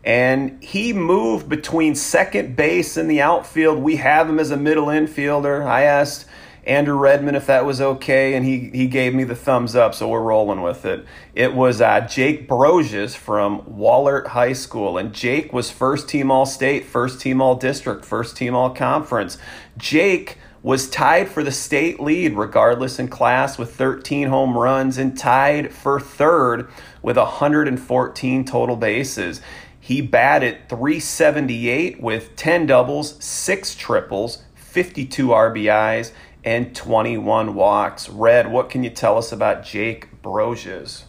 and 0.03 0.61
he 0.63 0.93
moved 0.93 1.47
between 1.47 1.93
second 1.93 2.55
base 2.55 2.97
and 2.97 3.09
the 3.09 3.21
outfield. 3.21 3.77
We 3.77 3.97
have 3.97 4.27
him 4.27 4.39
as 4.39 4.49
a 4.49 4.57
middle 4.57 4.87
infielder. 4.87 5.63
I 5.63 5.83
asked 5.83 6.25
Andrew 6.63 6.95
Redmond 6.95 7.35
if 7.35 7.47
that 7.47 7.65
was 7.65 7.81
okay, 7.81 8.35
and 8.35 8.45
he, 8.45 8.69
he 8.69 8.87
gave 8.87 9.15
me 9.15 9.23
the 9.23 9.35
thumbs 9.35 9.75
up, 9.75 9.95
so 9.95 10.07
we're 10.07 10.21
rolling 10.21 10.61
with 10.61 10.85
it. 10.85 11.05
It 11.33 11.55
was 11.55 11.81
uh, 11.81 12.01
Jake 12.01 12.47
Brosius 12.47 13.15
from 13.15 13.61
Wahlert 13.63 14.27
High 14.27 14.53
School, 14.53 14.97
and 14.97 15.13
Jake 15.13 15.51
was 15.51 15.71
first 15.71 16.07
team 16.07 16.29
All 16.29 16.45
State, 16.45 16.85
first 16.85 17.19
team 17.19 17.41
All 17.41 17.55
District, 17.55 18.05
first 18.05 18.37
team 18.37 18.55
All 18.55 18.69
Conference. 18.69 19.37
Jake 19.77 20.37
was 20.63 20.87
tied 20.87 21.27
for 21.27 21.43
the 21.43 21.51
state 21.51 21.99
lead, 21.99 22.33
regardless 22.33 22.99
in 22.99 23.07
class, 23.07 23.57
with 23.57 23.73
13 23.75 24.27
home 24.27 24.55
runs, 24.55 24.97
and 24.99 25.17
tied 25.17 25.73
for 25.73 25.99
third 25.99 26.69
with 27.01 27.17
114 27.17 28.45
total 28.45 28.75
bases. 28.75 29.41
He 29.79 30.01
batted 30.01 30.69
378 30.69 31.99
with 31.99 32.35
10 32.35 32.67
doubles, 32.67 33.21
6 33.23 33.75
triples, 33.75 34.43
52 34.53 35.29
RBIs, 35.29 36.11
and 36.43 36.75
21 36.75 37.53
walks. 37.53 38.09
Red, 38.09 38.51
what 38.51 38.69
can 38.69 38.83
you 38.83 38.89
tell 38.89 39.17
us 39.17 39.31
about 39.31 39.63
Jake 39.63 40.21
Brosius? 40.21 41.03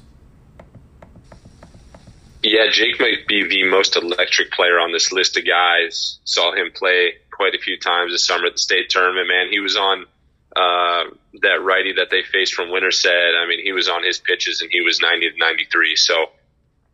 Yeah, 2.43 2.69
Jake 2.71 2.99
might 2.99 3.27
be 3.29 3.47
the 3.47 3.65
most 3.65 3.97
electric 3.97 4.51
player 4.51 4.79
on 4.79 4.93
this 4.93 5.13
list 5.13 5.37
of 5.37 5.47
guys. 5.47 6.19
Saw 6.25 6.53
him 6.55 6.73
play 6.75 7.15
quite 7.31 7.55
a 7.55 7.59
few 7.59 7.79
times 7.79 8.13
this 8.13 8.27
summer 8.27 8.47
at 8.47 8.53
the 8.53 8.59
state 8.59 8.91
tournament. 8.91 9.29
Man, 9.29 9.49
he 9.49 9.61
was 9.61 9.77
on 9.77 10.07
uh, 10.57 11.05
that 11.41 11.63
righty 11.63 11.95
that 11.95 12.11
they 12.11 12.23
faced 12.23 12.55
from 12.55 12.71
Winterset. 12.71 13.37
I 13.37 13.47
mean, 13.49 13.63
he 13.63 13.73
was 13.73 13.89
on 13.89 14.03
his 14.03 14.19
pitches 14.19 14.61
and 14.61 14.71
he 14.73 14.81
was 14.81 15.01
90 15.01 15.31
to 15.31 15.39
93. 15.39 15.95
So 15.97 16.27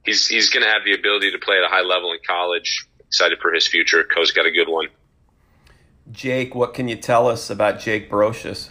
he's 0.04 0.26
he's 0.26 0.50
going 0.50 0.64
to 0.64 0.70
have 0.70 0.84
the 0.84 0.92
ability 0.92 1.32
to 1.32 1.38
play 1.38 1.56
at 1.56 1.64
a 1.64 1.68
high 1.68 1.82
level 1.82 2.12
in 2.12 2.18
college. 2.26 2.86
Excited 3.06 3.38
for 3.40 3.52
his 3.52 3.66
future. 3.66 4.04
Coe's 4.04 4.32
got 4.32 4.44
a 4.44 4.50
good 4.50 4.68
one. 4.68 4.88
Jake, 6.12 6.54
what 6.54 6.74
can 6.74 6.88
you 6.88 6.96
tell 6.96 7.28
us 7.28 7.50
about 7.50 7.78
Jake 7.80 8.10
Brosius? 8.10 8.70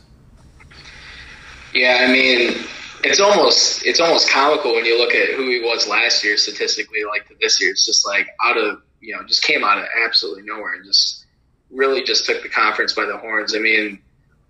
Yeah, 1.74 2.00
I 2.02 2.12
mean, 2.12 2.66
it's 3.04 3.20
almost 3.20 3.86
it's 3.86 4.00
almost 4.00 4.30
comical 4.30 4.74
when 4.74 4.86
you 4.86 4.98
look 4.98 5.14
at 5.14 5.36
who 5.36 5.48
he 5.50 5.62
was 5.62 5.88
last 5.88 6.24
year 6.24 6.38
statistically, 6.38 7.04
like 7.06 7.32
this 7.40 7.62
year. 7.62 7.72
It's 7.72 7.86
just 7.86 8.06
like 8.06 8.28
out 8.44 8.58
of 8.58 8.82
you 9.02 9.16
know, 9.16 9.24
just 9.24 9.44
came 9.44 9.64
out 9.64 9.78
of 9.78 9.86
absolutely 10.06 10.44
nowhere 10.44 10.74
and 10.74 10.86
just 10.86 11.26
really 11.70 12.04
just 12.04 12.26
took 12.26 12.42
the 12.42 12.50
conference 12.50 12.94
by 12.94 13.06
the 13.06 13.18
horns. 13.18 13.56
I 13.56 13.60
mean, 13.60 14.02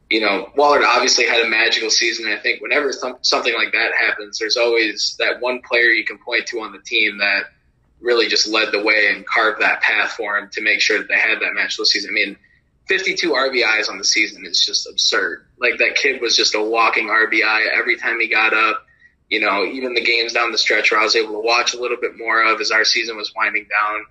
you 0.09 0.21
know, 0.21 0.49
Wahlert 0.57 0.85
obviously 0.85 1.25
had 1.25 1.45
a 1.45 1.49
magical 1.49 1.89
season. 1.89 2.31
I 2.31 2.37
think 2.37 2.61
whenever 2.61 2.91
something 2.93 3.53
like 3.53 3.73
that 3.73 3.91
happens, 3.93 4.39
there's 4.39 4.55
always 4.55 5.15
that 5.19 5.41
one 5.41 5.61
player 5.61 5.89
you 5.89 6.05
can 6.05 6.17
point 6.17 6.45
to 6.47 6.61
on 6.61 6.71
the 6.71 6.79
team 6.79 7.17
that 7.17 7.43
really 7.99 8.27
just 8.27 8.47
led 8.47 8.71
the 8.71 8.81
way 8.83 9.11
and 9.13 9.25
carved 9.25 9.61
that 9.61 9.81
path 9.81 10.11
for 10.11 10.37
him 10.37 10.49
to 10.53 10.61
make 10.61 10.79
sure 10.79 10.99
that 10.99 11.07
they 11.07 11.17
had 11.17 11.39
that 11.41 11.53
magical 11.53 11.83
season. 11.83 12.11
I 12.11 12.13
mean, 12.13 12.37
52 12.87 13.31
RBIs 13.31 13.89
on 13.89 13.97
the 13.97 14.03
season 14.03 14.45
is 14.45 14.63
just 14.63 14.87
absurd. 14.87 15.45
Like 15.59 15.79
that 15.79 15.95
kid 15.95 16.21
was 16.21 16.35
just 16.35 16.55
a 16.55 16.61
walking 16.61 17.07
RBI 17.07 17.67
every 17.77 17.97
time 17.97 18.19
he 18.19 18.27
got 18.27 18.53
up. 18.53 18.83
You 19.29 19.41
know, 19.41 19.65
even 19.65 19.93
the 19.93 20.03
games 20.03 20.33
down 20.33 20.51
the 20.51 20.57
stretch 20.57 20.91
where 20.91 21.01
I 21.01 21.03
was 21.03 21.15
able 21.15 21.33
to 21.33 21.39
watch 21.39 21.73
a 21.73 21.79
little 21.81 21.97
bit 21.97 22.17
more 22.17 22.43
of 22.43 22.61
as 22.61 22.71
our 22.71 22.85
season 22.85 23.17
was 23.17 23.33
winding 23.35 23.67
down 23.67 24.05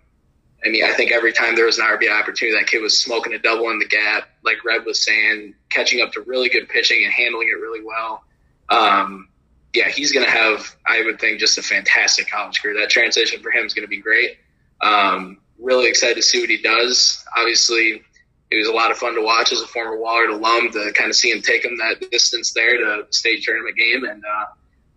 I 0.65 0.69
mean, 0.69 0.85
I 0.85 0.93
think 0.95 1.13
every 1.13 1.33
time 1.33 1.55
there 1.55 1.67
was 1.67 1.79
an 1.79 1.85
RBI 1.85 2.11
opportunity, 2.11 2.59
that 2.59 2.67
kid 2.67 2.81
was 2.81 2.99
smoking 2.99 3.33
a 3.35 3.39
double 3.39 3.71
in 3.71 3.79
the 3.79 3.87
gap, 3.87 4.29
like 4.43 4.65
Red 4.65 4.85
was 4.85 5.05
saying, 5.05 5.55
catching 5.71 6.01
up 6.01 6.13
to 6.13 6.23
really 6.23 6.49
good 6.49 6.69
pitching 6.69 7.05
and 7.05 7.13
handling 7.13 7.49
it 7.49 7.61
really 7.61 7.85
well. 7.85 8.25
Um, 8.69 9.29
yeah, 9.75 9.89
he's 9.89 10.13
going 10.13 10.25
to 10.25 10.33
have, 10.33 10.75
I 10.87 11.03
would 11.05 11.21
think, 11.21 11.39
just 11.39 11.59
a 11.59 11.63
fantastic 11.63 12.31
college 12.31 12.63
career. 12.63 12.81
That 12.81 12.91
transition 12.91 13.43
for 13.43 13.51
him 13.51 13.67
is 13.67 13.75
going 13.75 13.85
to 13.85 13.89
be 13.89 14.01
great. 14.01 14.39
Um, 14.81 15.39
really 15.59 15.89
excited 15.89 16.17
to 16.17 16.23
see 16.23 16.41
what 16.41 16.49
he 16.49 16.61
does. 16.61 17.25
Obviously, 17.37 18.03
it 18.51 18.57
was 18.57 18.69
a 18.69 18.73
lot 18.73 18.91
of 18.91 18.99
fun 18.99 19.15
to 19.15 19.23
watch 19.23 19.53
as 19.53 19.61
a 19.61 19.67
former 19.67 19.97
Wahlert 19.97 20.33
alum 20.33 20.71
to 20.73 20.93
kind 20.95 21.11
of 21.11 21.17
see 21.17 21.31
him 21.31 21.43
take 21.43 21.65
him 21.65 21.79
that 21.79 22.11
distance 22.11 22.53
there 22.53 22.77
to 22.77 23.07
state 23.11 23.43
tournament 23.43 23.77
game. 23.77 24.05
And, 24.05 24.23
uh, 24.25 24.47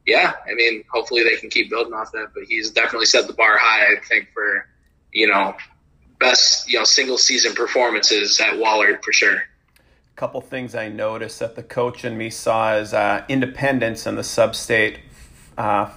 yeah, 0.05 0.33
I 0.49 0.53
mean, 0.53 0.83
hopefully 0.91 1.23
they 1.23 1.35
can 1.35 1.49
keep 1.49 1.69
building 1.69 1.93
off 1.93 2.11
that, 2.11 2.29
but 2.33 2.43
he's 2.43 2.71
definitely 2.71 3.05
set 3.07 3.27
the 3.27 3.33
bar 3.33 3.57
high, 3.57 3.93
I 3.93 3.99
think, 4.07 4.29
for 4.33 4.67
you 5.11 5.27
know, 5.27 5.55
best, 6.19 6.71
you 6.71 6.77
know, 6.77 6.85
single 6.85 7.17
season 7.17 7.53
performances 7.53 8.39
at 8.39 8.53
Wahlert 8.53 9.03
for 9.03 9.11
sure. 9.11 9.37
A 9.37 10.15
couple 10.15 10.41
things 10.41 10.75
I 10.75 10.89
noticed 10.89 11.39
that 11.39 11.55
the 11.55 11.63
coach 11.63 12.03
and 12.03 12.17
me 12.17 12.29
saw 12.29 12.75
is 12.75 12.93
uh, 12.93 13.23
Independence 13.27 14.05
and 14.05 14.17
the 14.17 14.23
sub-state 14.23 14.99
uh, 15.57 15.89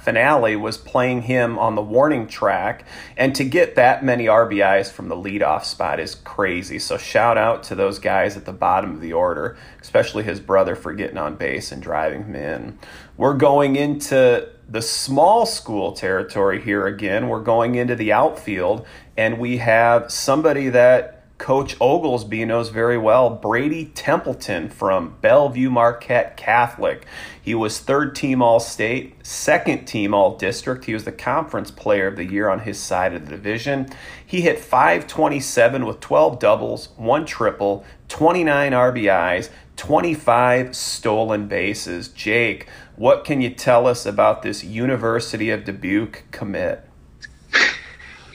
finale 0.00 0.56
was 0.56 0.78
playing 0.78 1.22
him 1.22 1.58
on 1.58 1.74
the 1.74 1.82
warning 1.82 2.26
track, 2.26 2.84
and 3.16 3.34
to 3.34 3.44
get 3.44 3.74
that 3.74 4.04
many 4.04 4.26
RBIs 4.26 4.90
from 4.90 5.08
the 5.08 5.16
leadoff 5.16 5.64
spot 5.64 6.00
is 6.00 6.14
crazy. 6.14 6.78
So 6.78 6.96
shout 6.96 7.36
out 7.36 7.62
to 7.64 7.74
those 7.74 7.98
guys 7.98 8.36
at 8.36 8.44
the 8.44 8.52
bottom 8.52 8.92
of 8.94 9.00
the 9.00 9.12
order, 9.12 9.56
especially 9.80 10.24
his 10.24 10.40
brother 10.40 10.76
for 10.76 10.92
getting 10.92 11.18
on 11.18 11.36
base 11.36 11.72
and 11.72 11.82
driving 11.82 12.24
him 12.24 12.34
in. 12.34 12.78
We're 13.16 13.34
going 13.34 13.76
into 13.76 14.48
the 14.68 14.82
small 14.82 15.46
school 15.46 15.92
territory 15.92 16.60
here 16.60 16.86
again. 16.86 17.28
We're 17.28 17.40
going 17.40 17.74
into 17.76 17.94
the 17.94 18.12
outfield, 18.12 18.86
and 19.16 19.38
we 19.38 19.58
have 19.58 20.10
somebody 20.10 20.68
that 20.70 21.15
Coach 21.38 21.76
Oglesby 21.80 22.46
knows 22.46 22.70
very 22.70 22.96
well, 22.96 23.28
Brady 23.28 23.86
Templeton 23.94 24.70
from 24.70 25.16
Bellevue 25.20 25.68
Marquette 25.68 26.34
Catholic. 26.36 27.04
He 27.40 27.54
was 27.54 27.78
third 27.78 28.14
team 28.14 28.40
All 28.40 28.58
State, 28.58 29.14
second 29.24 29.84
team 29.84 30.14
All 30.14 30.36
District. 30.36 30.86
He 30.86 30.94
was 30.94 31.04
the 31.04 31.12
conference 31.12 31.70
player 31.70 32.06
of 32.06 32.16
the 32.16 32.24
year 32.24 32.48
on 32.48 32.60
his 32.60 32.80
side 32.80 33.12
of 33.12 33.26
the 33.26 33.32
division. 33.36 33.88
He 34.26 34.40
hit 34.40 34.58
527 34.58 35.84
with 35.84 36.00
12 36.00 36.38
doubles, 36.38 36.88
one 36.96 37.26
triple, 37.26 37.84
29 38.08 38.72
RBIs, 38.72 39.50
25 39.76 40.74
stolen 40.74 41.48
bases. 41.48 42.08
Jake, 42.08 42.66
what 42.96 43.24
can 43.24 43.42
you 43.42 43.50
tell 43.50 43.86
us 43.86 44.06
about 44.06 44.40
this 44.40 44.64
University 44.64 45.50
of 45.50 45.64
Dubuque 45.64 46.24
commit? 46.30 46.82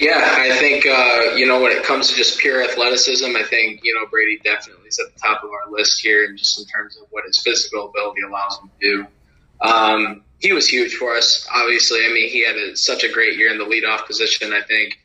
Yeah, 0.02 0.20
I 0.20 0.58
think 0.58 0.88
uh, 0.88 1.36
you 1.36 1.46
know 1.46 1.62
when 1.62 1.72
it 1.72 1.84
comes 1.84 2.10
to 2.10 2.16
just 2.16 2.40
pure 2.40 2.64
athleticism, 2.64 3.36
I 3.36 3.44
think 3.44 3.82
you 3.84 3.94
know 3.94 4.10
Brady 4.10 4.40
definitely 4.44 4.88
is 4.88 4.98
at 4.98 5.14
the 5.14 5.20
top 5.20 5.44
of 5.44 5.52
our 5.52 5.72
list 5.72 6.02
here, 6.02 6.26
and 6.26 6.36
just 6.36 6.60
in 6.60 6.66
terms 6.66 6.98
of 6.98 7.04
what 7.12 7.24
his 7.24 7.38
physical 7.38 7.90
ability 7.90 8.22
allows 8.28 8.58
him 8.60 8.72
to 8.80 8.88
do. 8.90 9.08
Um, 9.62 10.24
he 10.40 10.54
was 10.54 10.68
huge 10.68 10.96
for 10.96 11.16
us. 11.16 11.48
Obviously, 11.54 12.04
I 12.04 12.12
mean 12.12 12.30
he 12.32 12.44
had 12.44 12.56
a, 12.56 12.76
such 12.76 13.04
a 13.04 13.12
great 13.12 13.38
year 13.38 13.52
in 13.52 13.60
the 13.60 13.64
leadoff 13.64 14.08
position. 14.08 14.54
I 14.54 14.64
think 14.64 14.98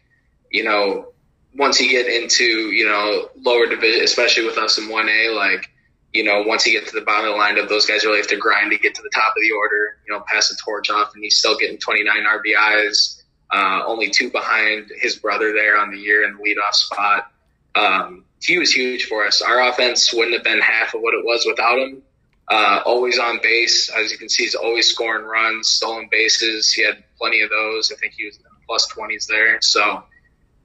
you 0.51 0.65
know 0.65 1.13
once 1.55 1.79
you 1.79 1.91
get 1.91 2.07
into 2.07 2.45
you 2.45 2.87
know 2.87 3.29
lower 3.39 3.67
division, 3.67 4.03
especially 4.03 4.47
with 4.47 4.57
us 4.57 4.79
in 4.79 4.89
one 4.89 5.11
A, 5.11 5.29
like 5.29 5.69
you 6.15 6.25
know, 6.25 6.43
once 6.47 6.67
you 6.67 6.73
get 6.73 6.89
to 6.89 6.99
the 6.99 7.05
bottom 7.05 7.31
of 7.31 7.37
the 7.37 7.39
lineup, 7.39 7.69
those 7.69 7.85
guys 7.85 8.03
really 8.03 8.17
have 8.17 8.29
to 8.29 8.39
grind 8.39 8.71
to 8.71 8.79
get 8.79 8.95
to 8.95 9.03
the 9.03 9.11
top 9.15 9.29
of 9.29 9.43
the 9.43 9.55
order, 9.55 9.99
you 10.09 10.15
know, 10.15 10.25
pass 10.27 10.49
the 10.49 10.57
torch 10.65 10.89
off, 10.89 11.13
and 11.15 11.23
he's 11.23 11.37
still 11.37 11.59
getting 11.59 11.77
29 11.77 12.17
RBIs, 12.25 13.21
uh, 13.51 13.83
only 13.87 14.11
two 14.11 14.31
behind 14.31 14.91
his 15.01 15.17
brother 15.17 15.53
there 15.53 15.79
on 15.79 15.91
the 15.91 15.99
year 15.99 16.25
in 16.25 16.37
the 16.37 16.43
leadoff 16.43 16.75
spot. 16.75 17.31
Um, 17.75 18.25
he 18.43 18.59
was 18.59 18.73
huge 18.73 19.05
for 19.07 19.27
us. 19.27 19.43
Our 19.43 19.69
offense 19.69 20.13
wouldn't 20.13 20.35
have 20.35 20.45
been 20.45 20.61
half 20.61 20.95
of 20.95 21.01
what 21.01 21.15
it 21.15 21.25
was 21.25 21.45
without 21.47 21.79
him. 21.79 22.03
Uh, 22.49 22.81
always 22.87 23.19
on 23.19 23.41
base, 23.43 23.91
as 23.91 24.13
you 24.13 24.19
can 24.19 24.29
see, 24.29 24.45
he's 24.45 24.55
always 24.55 24.87
scoring 24.87 25.25
runs, 25.25 25.69
stolen 25.69 26.09
bases. 26.11 26.71
He 26.71 26.85
had 26.85 27.03
plenty 27.19 27.41
of 27.43 27.51
those. 27.51 27.91
I 27.91 27.97
think 27.97 28.15
he 28.17 28.25
was 28.25 28.37
in 28.37 28.43
the 28.45 28.51
plus 28.67 28.89
20s 28.93 29.27
there. 29.27 29.61
So, 29.63 30.05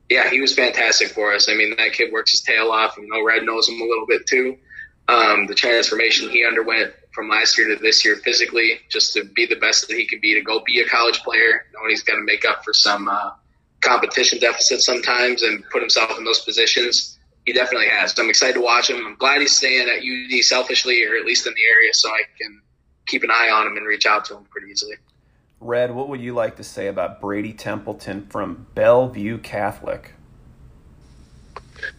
yeah, 0.09 0.29
he 0.29 0.41
was 0.41 0.53
fantastic 0.53 1.09
for 1.09 1.33
us. 1.33 1.49
I 1.49 1.55
mean, 1.55 1.75
that 1.77 1.93
kid 1.93 2.11
works 2.11 2.31
his 2.31 2.41
tail 2.41 2.69
off, 2.69 2.97
and 2.97 3.07
No 3.07 3.23
Red 3.23 3.43
knows 3.43 3.67
him 3.67 3.81
a 3.81 3.85
little 3.85 4.05
bit 4.05 4.27
too 4.27 4.57
um, 5.07 5.47
the 5.47 5.55
transformation 5.55 6.29
he 6.29 6.45
underwent 6.45 6.93
from 7.13 7.29
last 7.29 7.57
year 7.57 7.67
to 7.67 7.81
this 7.81 8.05
year 8.05 8.15
physically, 8.17 8.79
just 8.89 9.13
to 9.13 9.23
be 9.23 9.45
the 9.45 9.55
best 9.55 9.87
that 9.87 9.97
he 9.97 10.05
can 10.05 10.19
be, 10.21 10.33
to 10.33 10.41
go 10.41 10.61
be 10.65 10.81
a 10.81 10.87
college 10.87 11.19
player, 11.19 11.65
knowing 11.73 11.89
he's 11.89 12.03
got 12.03 12.15
to 12.15 12.23
make 12.23 12.45
up 12.45 12.63
for 12.63 12.73
some 12.73 13.07
uh, 13.07 13.31
competition 13.81 14.39
deficit 14.39 14.81
sometimes 14.81 15.43
and 15.43 15.63
put 15.69 15.81
himself 15.81 16.17
in 16.17 16.23
those 16.23 16.39
positions. 16.41 17.17
He 17.45 17.53
definitely 17.53 17.89
has. 17.89 18.13
So 18.13 18.23
I'm 18.23 18.29
excited 18.29 18.53
to 18.53 18.61
watch 18.61 18.89
him. 18.89 19.05
I'm 19.05 19.15
glad 19.15 19.41
he's 19.41 19.55
staying 19.55 19.89
at 19.89 19.97
UD 19.97 20.43
selfishly, 20.43 21.03
or 21.05 21.15
at 21.15 21.25
least 21.25 21.47
in 21.47 21.53
the 21.53 21.75
area, 21.75 21.93
so 21.93 22.09
I 22.09 22.21
can 22.39 22.61
keep 23.07 23.23
an 23.23 23.31
eye 23.31 23.49
on 23.51 23.67
him 23.67 23.77
and 23.77 23.85
reach 23.85 24.05
out 24.05 24.25
to 24.25 24.37
him 24.37 24.45
pretty 24.45 24.71
easily. 24.71 24.95
Red, 25.59 25.93
what 25.93 26.09
would 26.09 26.21
you 26.21 26.33
like 26.33 26.57
to 26.57 26.63
say 26.63 26.87
about 26.87 27.21
Brady 27.21 27.53
Templeton 27.53 28.27
from 28.27 28.67
Bellevue 28.73 29.37
Catholic? 29.39 30.13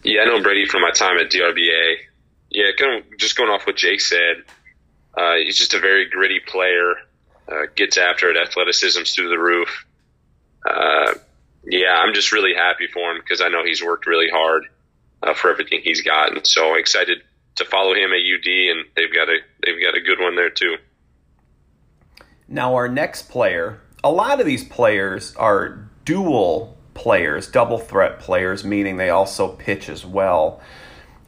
Yeah, 0.03 0.21
I 0.21 0.25
know 0.25 0.41
Brady 0.41 0.65
from 0.65 0.81
my 0.81 0.91
time 0.91 1.17
at 1.17 1.31
DRBA. 1.31 1.95
Yeah, 2.49 2.65
kind 2.77 3.03
of 3.03 3.17
just 3.17 3.37
going 3.37 3.49
off 3.49 3.65
what 3.65 3.75
Jake 3.75 4.01
said. 4.01 4.43
Uh, 5.15 5.35
he's 5.43 5.57
just 5.57 5.73
a 5.73 5.79
very 5.79 6.09
gritty 6.09 6.39
player. 6.39 6.95
Uh, 7.47 7.63
gets 7.75 7.97
after 7.97 8.29
it. 8.29 8.37
Athleticism's 8.37 9.13
through 9.13 9.29
the 9.29 9.37
roof. 9.37 9.85
Uh, 10.65 11.13
yeah, 11.65 11.95
I'm 11.97 12.13
just 12.13 12.31
really 12.31 12.53
happy 12.55 12.87
for 12.87 13.11
him 13.11 13.19
because 13.19 13.41
I 13.41 13.49
know 13.49 13.63
he's 13.65 13.83
worked 13.83 14.07
really 14.07 14.29
hard 14.29 14.65
uh, 15.21 15.33
for 15.33 15.51
everything 15.51 15.81
he's 15.83 16.01
gotten. 16.01 16.43
So 16.45 16.75
excited 16.75 17.21
to 17.55 17.65
follow 17.65 17.93
him 17.93 18.11
at 18.11 18.19
UD, 18.19 18.47
and 18.47 18.85
they've 18.95 19.13
got 19.13 19.29
a 19.29 19.37
they've 19.65 19.81
got 19.81 19.95
a 19.95 20.01
good 20.01 20.19
one 20.19 20.35
there 20.35 20.49
too. 20.49 20.77
Now 22.47 22.75
our 22.75 22.87
next 22.87 23.29
player, 23.29 23.81
a 24.03 24.11
lot 24.11 24.39
of 24.39 24.45
these 24.45 24.63
players 24.63 25.35
are 25.35 25.89
dual 26.05 26.77
players, 26.93 27.47
double 27.47 27.79
threat 27.79 28.19
players, 28.19 28.63
meaning 28.63 28.97
they 28.97 29.09
also 29.09 29.49
pitch 29.49 29.89
as 29.89 30.05
well. 30.05 30.61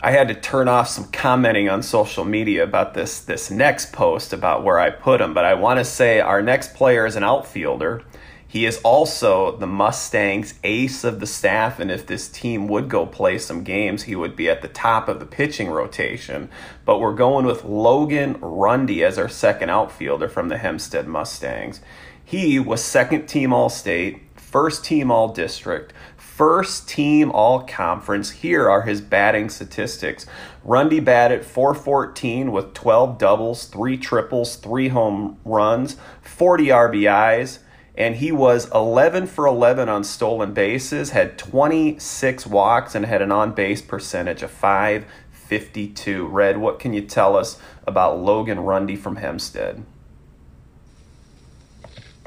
I 0.05 0.11
had 0.11 0.27
to 0.27 0.35
turn 0.35 0.67
off 0.67 0.87
some 0.87 1.05
commenting 1.05 1.67
on 1.67 1.81
social 1.81 2.25
media 2.25 2.63
about 2.63 2.93
this 2.93 3.19
this 3.21 3.49
next 3.49 3.91
post 3.91 4.33
about 4.33 4.63
where 4.63 4.77
I 4.77 4.91
put 4.91 5.19
him, 5.19 5.33
but 5.33 5.45
I 5.45 5.55
want 5.55 5.79
to 5.79 5.83
say 5.83 6.19
our 6.19 6.43
next 6.43 6.75
player 6.75 7.07
is 7.07 7.15
an 7.15 7.23
outfielder. 7.23 8.03
He 8.47 8.67
is 8.67 8.77
also 8.83 9.57
the 9.57 9.65
Mustangs 9.65 10.53
ace 10.63 11.03
of 11.03 11.19
the 11.19 11.25
staff, 11.25 11.79
and 11.79 11.89
if 11.89 12.05
this 12.05 12.27
team 12.27 12.67
would 12.67 12.87
go 12.87 13.07
play 13.07 13.39
some 13.39 13.63
games, 13.63 14.03
he 14.03 14.15
would 14.15 14.35
be 14.35 14.47
at 14.47 14.61
the 14.61 14.67
top 14.67 15.09
of 15.09 15.19
the 15.19 15.25
pitching 15.25 15.71
rotation. 15.71 16.49
But 16.85 16.99
we're 16.99 17.15
going 17.15 17.47
with 17.47 17.65
Logan 17.65 18.37
Rundy 18.41 19.03
as 19.03 19.17
our 19.17 19.27
second 19.27 19.71
outfielder 19.71 20.29
from 20.29 20.49
the 20.49 20.59
Hempstead 20.59 21.07
Mustangs. 21.07 21.81
He 22.23 22.59
was 22.59 22.83
second 22.83 23.25
team 23.25 23.51
All 23.51 23.69
State, 23.69 24.21
first 24.35 24.85
team 24.85 25.09
All 25.09 25.29
District, 25.29 25.91
first 26.35 26.89
team 26.89 27.31
all 27.31 27.61
conference. 27.61 28.29
Here 28.29 28.69
are 28.69 28.81
his 28.81 28.99
batting 28.99 29.47
statistics. 29.47 30.25
Rundy 30.65 30.99
batted 30.99 31.45
414 31.45 32.51
with 32.51 32.73
12 32.73 33.17
doubles, 33.17 33.67
3 33.67 33.97
triples, 33.97 34.57
3 34.57 34.89
home 34.89 35.37
runs, 35.45 35.95
40 36.21 36.65
RBIs, 36.67 37.59
and 37.97 38.17
he 38.17 38.33
was 38.33 38.69
11 38.71 39.27
for 39.27 39.45
11 39.45 39.87
on 39.87 40.03
stolen 40.03 40.53
bases, 40.53 41.11
had 41.11 41.37
26 41.37 42.45
walks, 42.47 42.95
and 42.95 43.05
had 43.05 43.21
an 43.21 43.31
on 43.31 43.53
base 43.53 43.81
percentage 43.81 44.43
of 44.43 44.51
552. 44.51 46.27
Red, 46.27 46.57
what 46.57 46.79
can 46.79 46.91
you 46.91 47.01
tell 47.01 47.37
us 47.37 47.57
about 47.87 48.19
Logan 48.19 48.59
Rundy 48.59 48.97
from 48.97 49.15
Hempstead? 49.15 49.85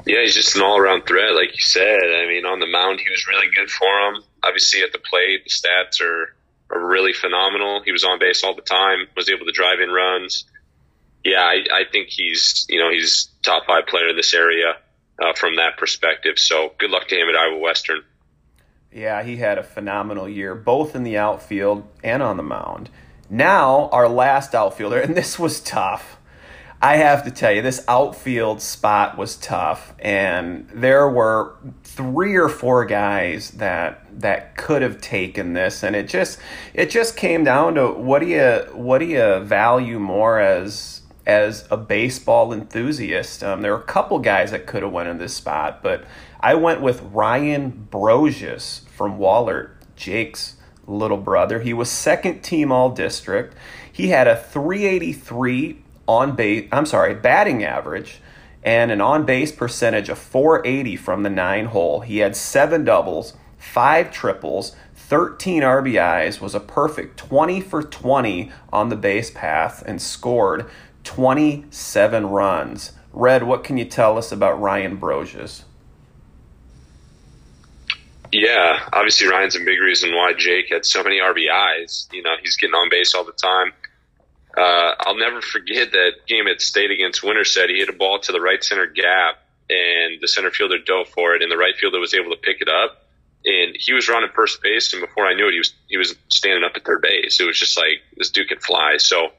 Yeah, 0.05 0.21
he's 0.21 0.35
just 0.35 0.55
an 0.55 0.61
all 0.61 0.77
around 0.77 1.05
threat, 1.05 1.33
like 1.33 1.51
you 1.53 1.61
said. 1.61 1.99
I 2.01 2.25
mean, 2.27 2.45
on 2.45 2.59
the 2.59 2.67
mound, 2.67 2.99
he 2.99 3.09
was 3.09 3.27
really 3.27 3.47
good 3.53 3.69
for 3.69 3.85
him. 3.85 4.23
Obviously, 4.43 4.81
at 4.81 4.91
the 4.91 4.99
plate, 4.99 5.43
the 5.43 5.49
stats 5.49 6.01
are, 6.01 6.35
are 6.71 6.87
really 6.87 7.13
phenomenal. 7.13 7.81
He 7.83 7.91
was 7.91 8.03
on 8.03 8.19
base 8.19 8.43
all 8.43 8.55
the 8.55 8.61
time, 8.61 9.07
was 9.15 9.29
able 9.29 9.45
to 9.45 9.51
drive 9.51 9.79
in 9.81 9.89
runs. 9.89 10.45
Yeah, 11.23 11.41
I, 11.41 11.65
I 11.71 11.83
think 11.91 12.07
he's, 12.09 12.65
you 12.69 12.79
know, 12.79 12.89
he's 12.89 13.29
top 13.43 13.65
five 13.67 13.87
player 13.87 14.07
in 14.07 14.15
this 14.15 14.33
area 14.33 14.77
uh, 15.21 15.33
from 15.33 15.57
that 15.57 15.77
perspective. 15.77 16.39
So 16.39 16.73
good 16.77 16.91
luck 16.91 17.07
to 17.09 17.15
him 17.15 17.27
at 17.27 17.35
Iowa 17.35 17.59
Western. 17.59 18.03
Yeah, 18.91 19.21
he 19.23 19.37
had 19.37 19.57
a 19.57 19.63
phenomenal 19.63 20.27
year, 20.27 20.55
both 20.55 20.95
in 20.95 21.03
the 21.03 21.17
outfield 21.17 21.87
and 22.03 22.23
on 22.23 22.37
the 22.37 22.43
mound. 22.43 22.89
Now, 23.29 23.89
our 23.91 24.07
last 24.07 24.55
outfielder, 24.55 24.99
and 24.99 25.15
this 25.15 25.37
was 25.37 25.59
tough. 25.59 26.17
I 26.81 26.95
have 26.97 27.25
to 27.25 27.31
tell 27.31 27.51
you, 27.51 27.61
this 27.61 27.83
outfield 27.89 28.61
spot 28.61 29.17
was 29.17 29.35
tough, 29.35 29.93
and 29.99 30.69
there 30.73 31.09
were 31.09 31.55
three 31.83 32.35
or 32.35 32.47
four 32.47 32.85
guys 32.85 33.51
that 33.51 34.05
that 34.21 34.55
could 34.55 34.81
have 34.81 35.01
taken 35.01 35.51
this, 35.53 35.83
and 35.83 35.93
it 35.93 36.07
just 36.07 36.39
it 36.73 36.89
just 36.89 37.17
came 37.17 37.43
down 37.43 37.75
to 37.75 37.89
what 37.91 38.19
do 38.19 38.27
you 38.27 38.65
what 38.71 38.99
do 38.99 39.05
you 39.05 39.39
value 39.41 39.99
more 39.99 40.39
as 40.39 41.01
as 41.25 41.67
a 41.69 41.75
baseball 41.75 42.53
enthusiast. 42.53 43.43
Um, 43.43 43.61
there 43.61 43.73
were 43.73 43.81
a 43.81 43.83
couple 43.83 44.17
guys 44.19 44.51
that 44.51 44.65
could 44.65 44.81
have 44.81 44.93
went 44.93 45.09
in 45.09 45.17
this 45.17 45.33
spot, 45.33 45.83
but 45.83 46.05
I 46.39 46.55
went 46.55 46.81
with 46.81 47.01
Ryan 47.01 47.89
Brosius 47.91 48.87
from 48.87 49.19
Wahlert, 49.19 49.71
Jake's 49.97 50.55
little 50.87 51.17
brother. 51.17 51.59
He 51.59 51.73
was 51.73 51.91
second 51.91 52.41
team 52.41 52.71
all 52.71 52.89
district. 52.89 53.53
He 53.91 54.07
had 54.07 54.29
a 54.29 54.37
383 54.37 55.83
on 56.09 56.35
base, 56.35 56.67
I'm 56.71 56.87
sorry, 56.87 57.13
batting 57.13 57.63
average 57.63 58.19
and 58.63 58.89
an 58.89 58.99
on 58.99 59.25
base 59.25 59.51
percentage 59.51 60.09
of 60.09 60.17
480 60.17 60.95
from 60.95 61.21
the 61.21 61.29
nine 61.29 61.65
hole. 61.65 62.01
He 62.01 62.17
had 62.17 62.35
seven 62.35 62.83
doubles, 62.83 63.33
five 63.59 64.11
triples, 64.11 64.75
13 64.95 65.61
RBIs, 65.61 66.41
was 66.41 66.55
a 66.55 66.59
perfect 66.59 67.17
20 67.17 67.61
for 67.61 67.83
20 67.83 68.51
on 68.73 68.89
the 68.89 68.95
base 68.95 69.29
path, 69.29 69.83
and 69.85 70.01
scored 70.01 70.69
27 71.03 72.25
runs. 72.25 72.93
Red, 73.13 73.43
what 73.43 73.63
can 73.63 73.77
you 73.77 73.85
tell 73.85 74.17
us 74.17 74.31
about 74.31 74.59
Ryan 74.59 74.97
Brosius? 74.99 75.63
Yeah, 78.31 78.79
obviously 78.93 79.27
Ryan's 79.27 79.55
a 79.55 79.59
big 79.59 79.79
reason 79.79 80.11
why 80.13 80.33
Jake 80.35 80.69
had 80.71 80.85
so 80.85 81.03
many 81.03 81.19
RBIs. 81.19 82.11
You 82.11 82.23
know, 82.23 82.33
he's 82.41 82.57
getting 82.57 82.75
on 82.75 82.89
base 82.89 83.13
all 83.13 83.23
the 83.23 83.31
time. 83.31 83.73
Uh, 84.59 84.93
I'll 84.99 85.17
never 85.17 85.41
forget 85.41 85.91
that 85.93 86.27
game 86.27 86.47
at 86.47 86.61
State 86.61 86.91
against 86.91 87.23
Winterset. 87.23 87.69
He 87.69 87.77
hit 87.77 87.87
a 87.87 87.93
ball 87.93 88.19
to 88.19 88.33
the 88.33 88.41
right 88.41 88.61
center 88.61 88.87
gap, 88.87 89.39
and 89.69 90.19
the 90.19 90.27
center 90.27 90.51
fielder 90.51 90.79
dove 90.79 91.07
for 91.07 91.33
it, 91.33 91.41
and 91.41 91.49
the 91.49 91.57
right 91.57 91.75
fielder 91.79 91.99
was 91.99 92.13
able 92.13 92.31
to 92.31 92.37
pick 92.37 92.59
it 92.59 92.67
up. 92.67 93.05
And 93.45 93.77
he 93.79 93.93
was 93.93 94.09
running 94.09 94.29
first 94.35 94.61
base, 94.61 94.91
and 94.91 95.01
before 95.01 95.25
I 95.25 95.33
knew 95.33 95.47
it, 95.47 95.53
he 95.53 95.59
was 95.59 95.73
he 95.87 95.97
was 95.97 96.13
standing 96.27 96.65
up 96.65 96.73
at 96.75 96.83
third 96.83 97.01
base. 97.01 97.39
It 97.39 97.45
was 97.45 97.57
just 97.57 97.77
like 97.77 98.01
this 98.17 98.31
dude 98.31 98.49
can 98.49 98.59
fly. 98.59 98.97
So 98.97 99.29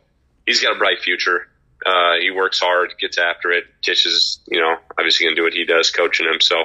he's 0.47 0.63
got 0.63 0.75
a 0.75 0.79
bright 0.79 1.01
future. 1.01 1.49
Uh, 1.85 2.15
he 2.19 2.31
works 2.31 2.59
hard, 2.59 2.95
gets 2.99 3.19
after 3.19 3.51
it. 3.51 3.65
Tisch 3.83 4.07
is, 4.07 4.41
you 4.47 4.61
know, 4.61 4.77
obviously 4.99 5.27
going 5.27 5.37
to 5.37 5.41
do 5.41 5.45
what 5.45 5.53
he 5.53 5.65
does, 5.65 5.91
coaching 5.91 6.27
him. 6.27 6.41
So, 6.41 6.65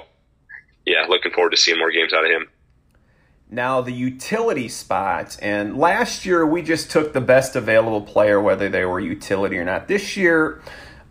yeah, 0.85 1.05
looking 1.09 1.31
forward 1.31 1.51
to 1.51 1.57
seeing 1.57 1.77
more 1.77 1.91
games 1.91 2.13
out 2.13 2.25
of 2.25 2.31
him. 2.31 2.47
Now, 3.49 3.81
the 3.81 3.91
utility 3.91 4.67
spots, 4.67 5.37
and 5.37 5.77
last 5.77 6.25
year 6.25 6.45
we 6.45 6.63
just 6.63 6.89
took 6.89 7.13
the 7.13 7.21
best 7.21 7.55
available 7.55 8.01
player, 8.01 8.41
whether 8.41 8.69
they 8.69 8.85
were 8.85 8.99
utility 8.99 9.57
or 9.57 9.63
not. 9.63 9.87
This 9.87 10.17
year 10.17 10.61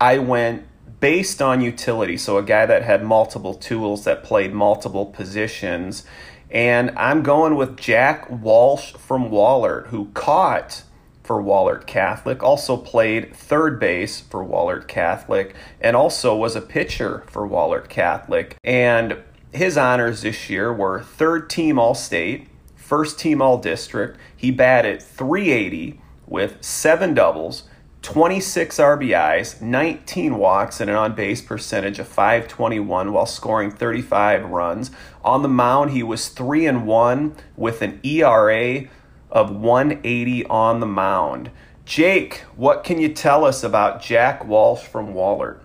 I 0.01 0.19
went 0.19 0.67
based 0.99 1.41
on 1.41 1.61
utility, 1.61 2.17
so 2.17 2.37
a 2.37 2.43
guy 2.43 2.67
that 2.67 2.83
had 2.83 3.05
multiple 3.05 3.55
tools 3.55 4.05
that 4.05 4.25
played 4.25 4.53
multiple 4.53 5.07
positions. 5.07 6.05
And 6.51 6.91
I'm 6.97 7.23
going 7.23 7.55
with 7.55 7.77
Jack 7.77 8.29
Walsh 8.29 8.95
from 8.95 9.31
Wahlert, 9.31 9.89
who 9.89 10.07
caught 10.15 10.83
for 11.23 11.43
Wahlert 11.43 11.87
Catholic, 11.87 12.43
also 12.43 12.77
played 12.77 13.35
third 13.35 13.79
base 13.79 14.21
for 14.21 14.45
Wahlert 14.45 14.89
Catholic, 14.89 15.55
and 15.81 15.97
also 15.97 16.37
was 16.37 16.57
a 16.57 16.61
pitcher 16.61 17.25
for 17.27 17.49
Wahlert 17.49 17.89
Catholic. 17.89 18.57
And 18.65 19.17
his 19.55 19.77
honors 19.79 20.23
this 20.23 20.51
year 20.51 20.73
were 20.73 21.01
third 21.01 21.49
team 21.49 21.79
All 21.79 21.95
State, 21.95 22.49
first 22.75 23.19
team 23.19 23.41
All 23.41 23.59
District. 23.59 24.19
He 24.37 24.51
batted 24.51 25.01
380 25.01 26.01
with 26.27 26.63
seven 26.63 27.15
doubles, 27.15 27.65
26 28.03 28.79
RBIs, 28.79 29.63
19 29.63 30.37
walks, 30.37 30.81
and 30.81 30.91
an 30.91 30.97
on 30.97 31.15
base 31.15 31.41
percentage 31.41 31.99
of 31.99 32.09
521 32.09 33.13
while 33.13 33.27
scoring 33.27 33.71
35 33.71 34.45
runs. 34.45 34.91
On 35.23 35.43
the 35.43 35.49
mound, 35.49 35.93
he 35.93 36.03
was 36.03 36.29
3 36.29 36.67
and 36.67 36.87
1 36.87 37.37
with 37.57 37.81
an 37.81 38.01
ERA 38.03 38.89
of 39.31 39.55
180 39.55 40.47
on 40.47 40.81
the 40.81 40.87
mound. 40.87 41.51
Jake, 41.85 42.45
what 42.57 42.83
can 42.83 43.01
you 43.01 43.09
tell 43.09 43.45
us 43.45 43.63
about 43.63 44.03
Jack 44.03 44.45
Walsh 44.45 44.83
from 44.83 45.15
Wahlert? 45.15 45.61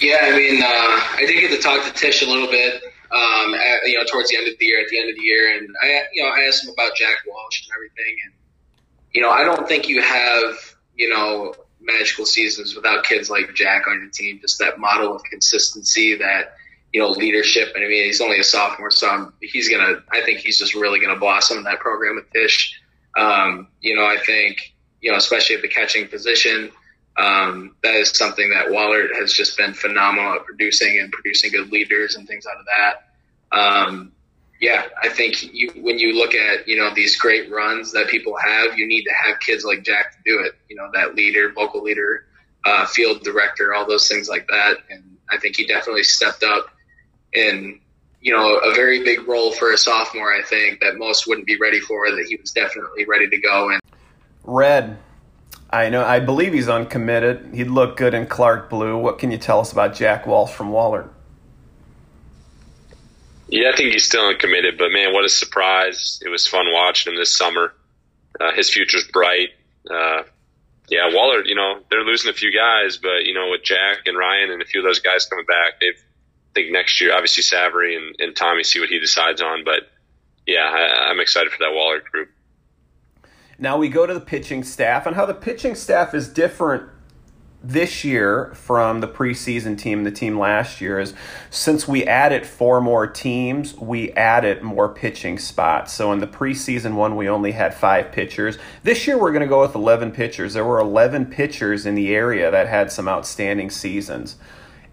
Yeah, 0.00 0.18
I 0.22 0.36
mean, 0.36 0.62
uh, 0.62 0.66
I 0.66 1.24
did 1.26 1.40
get 1.40 1.50
to 1.50 1.62
talk 1.62 1.84
to 1.84 1.92
Tisch 1.92 2.22
a 2.22 2.26
little 2.26 2.48
bit, 2.48 2.82
um, 3.12 3.54
at, 3.54 3.88
you 3.88 3.96
know, 3.96 4.04
towards 4.10 4.28
the 4.30 4.36
end 4.36 4.48
of 4.48 4.58
the 4.58 4.66
year, 4.66 4.80
at 4.80 4.88
the 4.88 4.98
end 4.98 5.10
of 5.10 5.16
the 5.16 5.22
year, 5.22 5.56
and 5.56 5.68
I, 5.82 6.02
you 6.12 6.22
know, 6.22 6.30
I 6.30 6.40
asked 6.40 6.64
him 6.64 6.72
about 6.72 6.96
Jack 6.96 7.18
Walsh 7.26 7.64
and 7.64 7.74
everything, 7.74 8.16
and 8.24 8.34
you 9.12 9.22
know, 9.22 9.30
I 9.30 9.44
don't 9.44 9.68
think 9.68 9.88
you 9.88 10.02
have, 10.02 10.54
you 10.96 11.08
know, 11.08 11.54
magical 11.80 12.26
seasons 12.26 12.74
without 12.74 13.04
kids 13.04 13.30
like 13.30 13.54
Jack 13.54 13.86
on 13.86 14.00
your 14.00 14.10
team. 14.10 14.40
Just 14.40 14.58
that 14.58 14.78
model 14.80 15.14
of 15.14 15.22
consistency, 15.24 16.16
that 16.16 16.56
you 16.92 17.00
know, 17.00 17.10
leadership. 17.10 17.72
And 17.74 17.84
I 17.84 17.88
mean, 17.88 18.04
he's 18.04 18.20
only 18.20 18.38
a 18.38 18.44
sophomore, 18.44 18.90
so 18.90 19.08
I'm, 19.08 19.32
he's 19.40 19.68
gonna. 19.68 20.02
I 20.10 20.22
think 20.22 20.38
he's 20.38 20.58
just 20.58 20.74
really 20.74 21.00
gonna 21.00 21.18
blossom 21.18 21.58
in 21.58 21.64
that 21.64 21.78
program 21.80 22.16
with 22.16 22.30
Tisch. 22.32 22.80
Um, 23.16 23.68
you 23.80 23.94
know, 23.94 24.04
I 24.04 24.16
think 24.18 24.74
you 25.00 25.10
know, 25.10 25.16
especially 25.16 25.56
at 25.56 25.62
the 25.62 25.68
catching 25.68 26.08
position. 26.08 26.70
Um, 27.16 27.76
that 27.82 27.94
is 27.94 28.10
something 28.10 28.50
that 28.50 28.66
Wahlert 28.66 29.14
has 29.14 29.32
just 29.32 29.56
been 29.56 29.72
phenomenal 29.72 30.34
at 30.34 30.44
producing 30.44 30.98
and 30.98 31.12
producing 31.12 31.52
good 31.52 31.70
leaders 31.70 32.16
and 32.16 32.26
things 32.26 32.44
out 32.46 32.58
of 32.58 32.66
that. 32.66 33.56
Um, 33.56 34.12
yeah, 34.60 34.84
I 35.02 35.08
think 35.08 35.42
you, 35.52 35.70
when 35.76 35.98
you 35.98 36.14
look 36.14 36.34
at 36.34 36.66
you 36.66 36.76
know 36.76 36.92
these 36.94 37.16
great 37.16 37.50
runs 37.50 37.92
that 37.92 38.08
people 38.08 38.36
have, 38.36 38.78
you 38.78 38.86
need 38.86 39.04
to 39.04 39.12
have 39.12 39.38
kids 39.40 39.64
like 39.64 39.84
Jack 39.84 40.12
to 40.12 40.18
do 40.24 40.40
it. 40.40 40.54
You 40.68 40.76
know 40.76 40.90
that 40.94 41.14
leader, 41.14 41.52
vocal 41.52 41.82
leader, 41.82 42.26
uh, 42.64 42.86
field 42.86 43.22
director, 43.22 43.74
all 43.74 43.86
those 43.86 44.08
things 44.08 44.28
like 44.28 44.46
that. 44.48 44.78
And 44.90 45.18
I 45.30 45.38
think 45.38 45.56
he 45.56 45.66
definitely 45.66 46.04
stepped 46.04 46.42
up 46.42 46.68
in 47.32 47.80
you 48.20 48.32
know 48.32 48.56
a 48.56 48.74
very 48.74 49.04
big 49.04 49.28
role 49.28 49.52
for 49.52 49.72
a 49.72 49.76
sophomore. 49.76 50.32
I 50.32 50.42
think 50.42 50.80
that 50.80 50.96
most 50.96 51.26
wouldn't 51.26 51.46
be 51.46 51.58
ready 51.58 51.80
for. 51.80 52.10
That 52.10 52.26
he 52.28 52.36
was 52.36 52.50
definitely 52.52 53.04
ready 53.04 53.28
to 53.28 53.38
go. 53.38 53.70
And 53.70 53.80
Red, 54.44 54.96
I 55.74 55.88
know. 55.88 56.04
I 56.04 56.20
believe 56.20 56.52
he's 56.52 56.68
uncommitted. 56.68 57.50
He'd 57.52 57.66
look 57.66 57.96
good 57.96 58.14
in 58.14 58.28
Clarke 58.28 58.70
blue. 58.70 58.96
What 58.96 59.18
can 59.18 59.32
you 59.32 59.38
tell 59.38 59.58
us 59.58 59.72
about 59.72 59.94
Jack 59.94 60.24
Walsh 60.24 60.52
from 60.52 60.70
Wahlert? 60.70 61.08
Yeah, 63.48 63.70
I 63.72 63.76
think 63.76 63.92
he's 63.92 64.04
still 64.04 64.28
uncommitted, 64.28 64.78
but 64.78 64.92
man, 64.92 65.12
what 65.12 65.24
a 65.24 65.28
surprise! 65.28 66.20
It 66.24 66.28
was 66.28 66.46
fun 66.46 66.66
watching 66.72 67.12
him 67.12 67.18
this 67.18 67.36
summer. 67.36 67.74
Uh, 68.40 68.52
his 68.52 68.70
future's 68.70 69.04
bright. 69.12 69.48
Uh, 69.90 70.22
yeah, 70.88 71.10
Wahlert, 71.10 71.46
you 71.46 71.56
know, 71.56 71.80
they're 71.90 72.04
losing 72.04 72.30
a 72.30 72.34
few 72.34 72.52
guys, 72.52 72.96
but 72.98 73.24
you 73.24 73.34
know, 73.34 73.50
with 73.50 73.64
Jack 73.64 74.06
and 74.06 74.16
Ryan 74.16 74.52
and 74.52 74.62
a 74.62 74.64
few 74.64 74.80
of 74.80 74.84
those 74.84 75.00
guys 75.00 75.26
coming 75.26 75.44
back, 75.44 75.80
they've 75.80 75.98
I 75.98 76.54
think 76.54 76.70
next 76.70 77.00
year, 77.00 77.12
obviously 77.12 77.42
Savary 77.42 77.96
and, 77.96 78.14
and 78.20 78.36
Tommy 78.36 78.62
see 78.62 78.78
what 78.78 78.90
he 78.90 79.00
decides 79.00 79.42
on, 79.42 79.64
but 79.64 79.90
yeah, 80.46 80.62
I, 80.62 81.10
I'm 81.10 81.18
excited 81.18 81.50
for 81.50 81.58
that 81.58 81.72
Wahlert 81.72 82.04
group. 82.04 82.28
Now 83.58 83.76
we 83.78 83.88
go 83.88 84.06
to 84.06 84.14
the 84.14 84.20
pitching 84.20 84.64
staff 84.64 85.06
and 85.06 85.14
how 85.14 85.26
the 85.26 85.34
pitching 85.34 85.74
staff 85.74 86.14
is 86.14 86.28
different 86.28 86.90
this 87.64 88.04
year 88.04 88.52
from 88.54 89.00
the 89.00 89.08
preseason 89.08 89.78
team, 89.78 90.04
the 90.04 90.10
team 90.10 90.38
last 90.38 90.80
year, 90.80 90.98
is 91.00 91.14
since 91.48 91.88
we 91.88 92.04
added 92.04 92.46
four 92.46 92.80
more 92.80 93.06
teams, 93.06 93.74
we 93.74 94.12
added 94.12 94.62
more 94.62 94.88
pitching 94.88 95.38
spots. 95.38 95.92
So 95.94 96.12
in 96.12 96.18
the 96.18 96.26
preseason 96.26 96.94
one, 96.94 97.16
we 97.16 97.28
only 97.28 97.52
had 97.52 97.74
five 97.74 98.12
pitchers. 98.12 98.58
This 98.82 99.06
year, 99.06 99.18
we're 99.18 99.32
going 99.32 99.42
to 99.42 99.48
go 99.48 99.62
with 99.62 99.74
11 99.74 100.12
pitchers. 100.12 100.52
There 100.52 100.64
were 100.64 100.78
11 100.78 101.26
pitchers 101.26 101.86
in 101.86 101.94
the 101.94 102.14
area 102.14 102.50
that 102.50 102.68
had 102.68 102.92
some 102.92 103.08
outstanding 103.08 103.70
seasons. 103.70 104.36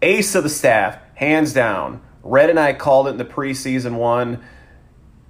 Ace 0.02 0.34
of 0.34 0.44
the 0.44 0.50
staff, 0.50 0.98
hands 1.16 1.54
down. 1.54 2.02
Red 2.24 2.50
and 2.50 2.60
I 2.60 2.74
called 2.74 3.08
it 3.08 3.12
in 3.12 3.18
the 3.18 3.26
preseason 3.26 3.96
one. 3.96 4.42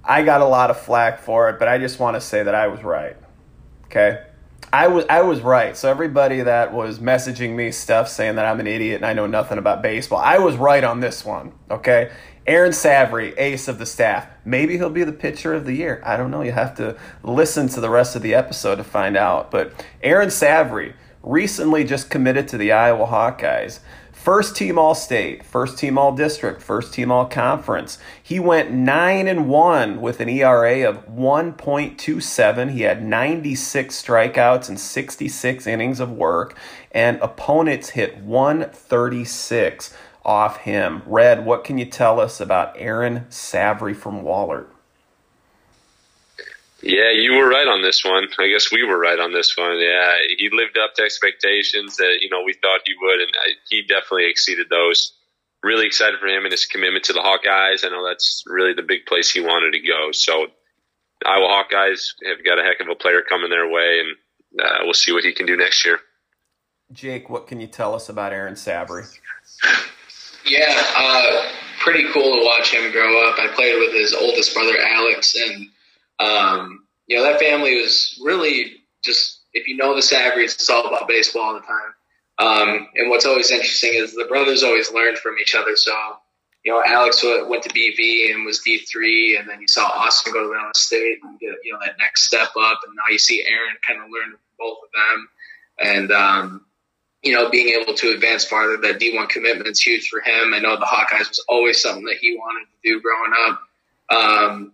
I 0.04 0.22
got 0.22 0.40
a 0.40 0.46
lot 0.46 0.70
of 0.70 0.80
flack 0.80 1.20
for 1.20 1.48
it, 1.48 1.58
but 1.58 1.68
I 1.68 1.78
just 1.78 1.98
want 1.98 2.14
to 2.16 2.20
say 2.20 2.42
that 2.42 2.54
I 2.54 2.68
was 2.68 2.82
right. 2.82 3.16
Okay? 3.92 4.24
I 4.72 4.88
was 4.88 5.04
I 5.10 5.20
was 5.20 5.42
right. 5.42 5.76
So 5.76 5.90
everybody 5.90 6.40
that 6.40 6.72
was 6.72 6.98
messaging 6.98 7.54
me 7.54 7.70
stuff 7.72 8.08
saying 8.08 8.36
that 8.36 8.46
I'm 8.46 8.58
an 8.58 8.66
idiot 8.66 8.96
and 8.96 9.04
I 9.04 9.12
know 9.12 9.26
nothing 9.26 9.58
about 9.58 9.82
baseball, 9.82 10.18
I 10.18 10.38
was 10.38 10.56
right 10.56 10.82
on 10.82 11.00
this 11.00 11.26
one. 11.26 11.52
Okay, 11.70 12.10
Aaron 12.46 12.72
Savary, 12.72 13.34
ace 13.36 13.68
of 13.68 13.78
the 13.78 13.84
staff. 13.84 14.26
Maybe 14.46 14.78
he'll 14.78 14.88
be 14.88 15.04
the 15.04 15.12
pitcher 15.12 15.52
of 15.52 15.66
the 15.66 15.74
year. 15.74 16.00
I 16.06 16.16
don't 16.16 16.30
know. 16.30 16.40
You 16.40 16.52
have 16.52 16.74
to 16.76 16.96
listen 17.22 17.68
to 17.68 17.80
the 17.82 17.90
rest 17.90 18.16
of 18.16 18.22
the 18.22 18.34
episode 18.34 18.76
to 18.76 18.84
find 18.84 19.14
out. 19.14 19.50
But 19.50 19.74
Aaron 20.02 20.30
Savary 20.30 20.94
recently 21.22 21.84
just 21.84 22.08
committed 22.08 22.48
to 22.48 22.56
the 22.56 22.72
Iowa 22.72 23.06
Hawkeyes. 23.06 23.80
First 24.22 24.54
team 24.54 24.78
all 24.78 24.94
state, 24.94 25.44
first 25.44 25.78
team 25.78 25.98
all 25.98 26.14
district, 26.14 26.62
first 26.62 26.94
team 26.94 27.10
all 27.10 27.26
conference. 27.26 27.98
He 28.22 28.38
went 28.38 28.70
9 28.70 29.26
and 29.26 29.48
1 29.48 30.00
with 30.00 30.20
an 30.20 30.28
ERA 30.28 30.88
of 30.88 31.08
1.27. 31.08 32.70
He 32.70 32.82
had 32.82 33.02
96 33.02 34.00
strikeouts 34.00 34.68
and 34.68 34.78
66 34.78 35.66
innings 35.66 35.98
of 35.98 36.12
work 36.12 36.56
and 36.92 37.18
opponents 37.20 37.90
hit 37.90 38.16
136 38.18 39.92
off 40.24 40.58
him. 40.58 41.02
Red, 41.04 41.44
what 41.44 41.64
can 41.64 41.76
you 41.76 41.86
tell 41.86 42.20
us 42.20 42.40
about 42.40 42.76
Aaron 42.78 43.26
Savary 43.28 43.92
from 43.92 44.22
Wahlert? 44.22 44.68
Yeah, 46.82 47.12
you 47.12 47.34
were 47.34 47.48
right 47.48 47.68
on 47.68 47.82
this 47.82 48.04
one. 48.04 48.26
I 48.38 48.48
guess 48.48 48.72
we 48.72 48.82
were 48.82 48.98
right 48.98 49.18
on 49.18 49.32
this 49.32 49.56
one. 49.56 49.78
Yeah, 49.78 50.14
he 50.36 50.50
lived 50.52 50.76
up 50.76 50.94
to 50.96 51.02
expectations 51.02 51.96
that 51.96 52.18
you 52.20 52.28
know 52.28 52.42
we 52.44 52.54
thought 52.54 52.80
he 52.84 52.94
would, 53.00 53.20
and 53.20 53.30
he 53.70 53.82
definitely 53.82 54.28
exceeded 54.28 54.68
those. 54.68 55.12
Really 55.62 55.86
excited 55.86 56.18
for 56.18 56.26
him 56.26 56.44
and 56.44 56.50
his 56.50 56.66
commitment 56.66 57.04
to 57.04 57.12
the 57.12 57.20
Hawkeyes. 57.20 57.84
I 57.84 57.90
know 57.90 58.04
that's 58.04 58.42
really 58.46 58.74
the 58.74 58.82
big 58.82 59.06
place 59.06 59.30
he 59.30 59.40
wanted 59.40 59.70
to 59.72 59.86
go. 59.86 60.10
So, 60.10 60.48
Iowa 61.24 61.46
Hawkeyes 61.46 62.14
have 62.26 62.44
got 62.44 62.58
a 62.58 62.64
heck 62.64 62.80
of 62.80 62.88
a 62.88 62.96
player 62.96 63.22
coming 63.22 63.48
their 63.48 63.70
way, 63.70 64.00
and 64.00 64.60
uh, 64.60 64.78
we'll 64.82 64.94
see 64.94 65.12
what 65.12 65.22
he 65.22 65.32
can 65.32 65.46
do 65.46 65.56
next 65.56 65.84
year. 65.84 66.00
Jake, 66.92 67.30
what 67.30 67.46
can 67.46 67.60
you 67.60 67.68
tell 67.68 67.94
us 67.94 68.08
about 68.08 68.32
Aaron 68.32 68.56
Savary? 68.56 69.04
Yeah, 70.44 70.82
uh, 70.96 71.48
pretty 71.78 72.04
cool 72.12 72.40
to 72.40 72.44
watch 72.44 72.74
him 72.74 72.90
grow 72.90 73.28
up. 73.28 73.38
I 73.38 73.46
played 73.54 73.78
with 73.78 73.92
his 73.92 74.12
oldest 74.14 74.52
brother 74.52 74.76
Alex, 74.78 75.34
and 75.36 75.68
um, 76.18 76.84
you 77.06 77.16
know, 77.16 77.24
that 77.24 77.40
family 77.40 77.80
was 77.80 78.18
really 78.22 78.76
just, 79.04 79.40
if 79.52 79.66
you 79.68 79.76
know 79.76 79.94
the 79.94 80.00
Savarys, 80.00 80.54
it's 80.54 80.70
all 80.70 80.86
about 80.86 81.08
baseball 81.08 81.42
all 81.42 81.54
the 81.54 81.60
time. 81.60 81.94
Um, 82.38 82.88
and 82.94 83.10
what's 83.10 83.26
always 83.26 83.50
interesting 83.50 83.94
is 83.94 84.14
the 84.14 84.24
brothers 84.24 84.62
always 84.62 84.92
learned 84.92 85.18
from 85.18 85.36
each 85.40 85.54
other. 85.54 85.76
So, 85.76 85.92
you 86.64 86.72
know, 86.72 86.82
Alex 86.84 87.22
went 87.24 87.62
to 87.64 87.68
BV 87.70 88.32
and 88.32 88.44
was 88.44 88.62
D3, 88.66 89.38
and 89.38 89.48
then 89.48 89.60
you 89.60 89.68
saw 89.68 89.84
Austin 89.86 90.32
go 90.32 90.40
to 90.40 90.54
Illinois 90.54 90.70
State 90.74 91.18
and 91.22 91.38
get, 91.38 91.56
you 91.64 91.72
know, 91.72 91.78
that 91.84 91.96
next 91.98 92.24
step 92.24 92.48
up. 92.58 92.80
And 92.86 92.94
now 92.94 93.10
you 93.10 93.18
see 93.18 93.44
Aaron 93.46 93.76
kind 93.86 94.00
of 94.00 94.06
learn 94.06 94.30
from 94.30 94.40
both 94.58 94.78
of 94.84 94.90
them. 94.94 95.28
And, 95.78 96.12
um, 96.12 96.66
you 97.22 97.32
know, 97.32 97.50
being 97.50 97.68
able 97.80 97.94
to 97.94 98.10
advance 98.10 98.44
farther, 98.44 98.76
that 98.78 99.00
D1 99.00 99.28
commitment 99.28 99.68
is 99.68 99.80
huge 99.80 100.08
for 100.08 100.20
him. 100.20 100.54
I 100.54 100.58
know 100.58 100.76
the 100.76 100.86
Hawkeyes 100.86 101.28
was 101.28 101.44
always 101.48 101.80
something 101.80 102.04
that 102.04 102.18
he 102.20 102.36
wanted 102.36 102.66
to 102.66 102.88
do 102.88 103.00
growing 103.00 103.32
up. 103.46 103.60
Um, 104.10 104.72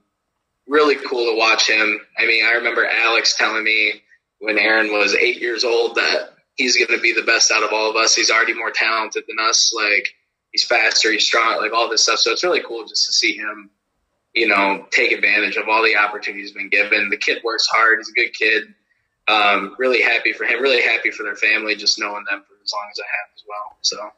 really 0.68 0.96
cool 0.96 1.30
to 1.32 1.36
watch 1.36 1.68
him. 1.68 2.00
I 2.16 2.26
mean, 2.26 2.44
I 2.44 2.52
remember 2.52 2.86
Alex 2.86 3.36
telling 3.36 3.64
me 3.64 4.02
when 4.38 4.58
Aaron 4.58 4.92
was 4.92 5.14
eight 5.14 5.40
years 5.40 5.64
old 5.64 5.96
that 5.96 6.30
he's 6.54 6.76
going 6.76 6.96
to 6.96 7.02
be 7.02 7.12
the 7.12 7.22
best 7.22 7.50
out 7.50 7.62
of 7.62 7.72
all 7.72 7.90
of 7.90 7.96
us. 7.96 8.14
He's 8.14 8.30
already 8.30 8.54
more 8.54 8.70
talented 8.70 9.24
than 9.26 9.38
us. 9.40 9.72
Like 9.74 10.14
he's 10.52 10.64
faster, 10.64 11.10
he's 11.10 11.24
strong, 11.24 11.56
like 11.56 11.72
all 11.72 11.88
this 11.88 12.02
stuff. 12.02 12.18
So 12.18 12.32
it's 12.32 12.44
really 12.44 12.62
cool 12.62 12.86
just 12.86 13.06
to 13.06 13.12
see 13.12 13.36
him, 13.36 13.70
you 14.34 14.46
know, 14.46 14.86
take 14.90 15.12
advantage 15.12 15.56
of 15.56 15.68
all 15.68 15.82
the 15.82 15.96
opportunities 15.96 16.52
been 16.52 16.68
given. 16.68 17.08
The 17.10 17.16
kid 17.16 17.42
works 17.42 17.66
hard. 17.66 17.98
He's 17.98 18.10
a 18.10 18.12
good 18.12 18.34
kid. 18.34 18.74
Um, 19.26 19.74
really 19.78 20.02
happy 20.02 20.32
for 20.32 20.44
him. 20.44 20.62
Really 20.62 20.82
happy 20.82 21.10
for 21.10 21.22
their 21.22 21.36
family. 21.36 21.76
Just 21.76 21.98
knowing 21.98 22.24
them 22.30 22.42
for 22.46 22.54
as 22.62 22.72
long 22.72 22.88
as 22.90 22.98
I 22.98 23.06
have 23.16 23.30
as 23.34 23.42
well. 23.48 23.76
So. 23.82 24.10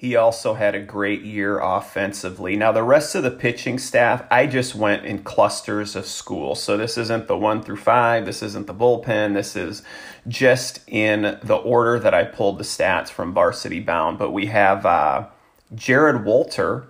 He 0.00 0.16
also 0.16 0.54
had 0.54 0.74
a 0.74 0.80
great 0.80 1.20
year 1.24 1.58
offensively. 1.58 2.56
Now, 2.56 2.72
the 2.72 2.82
rest 2.82 3.14
of 3.14 3.22
the 3.22 3.30
pitching 3.30 3.78
staff, 3.78 4.24
I 4.30 4.46
just 4.46 4.74
went 4.74 5.04
in 5.04 5.22
clusters 5.22 5.94
of 5.94 6.06
school. 6.06 6.54
So, 6.54 6.78
this 6.78 6.96
isn't 6.96 7.28
the 7.28 7.36
one 7.36 7.62
through 7.62 7.76
five. 7.76 8.24
This 8.24 8.42
isn't 8.42 8.66
the 8.66 8.72
bullpen. 8.72 9.34
This 9.34 9.56
is 9.56 9.82
just 10.26 10.80
in 10.88 11.38
the 11.42 11.56
order 11.56 11.98
that 11.98 12.14
I 12.14 12.24
pulled 12.24 12.56
the 12.56 12.64
stats 12.64 13.10
from 13.10 13.34
Varsity 13.34 13.78
Bound. 13.78 14.18
But 14.18 14.30
we 14.30 14.46
have 14.46 14.86
uh, 14.86 15.26
Jared 15.74 16.24
Walter, 16.24 16.86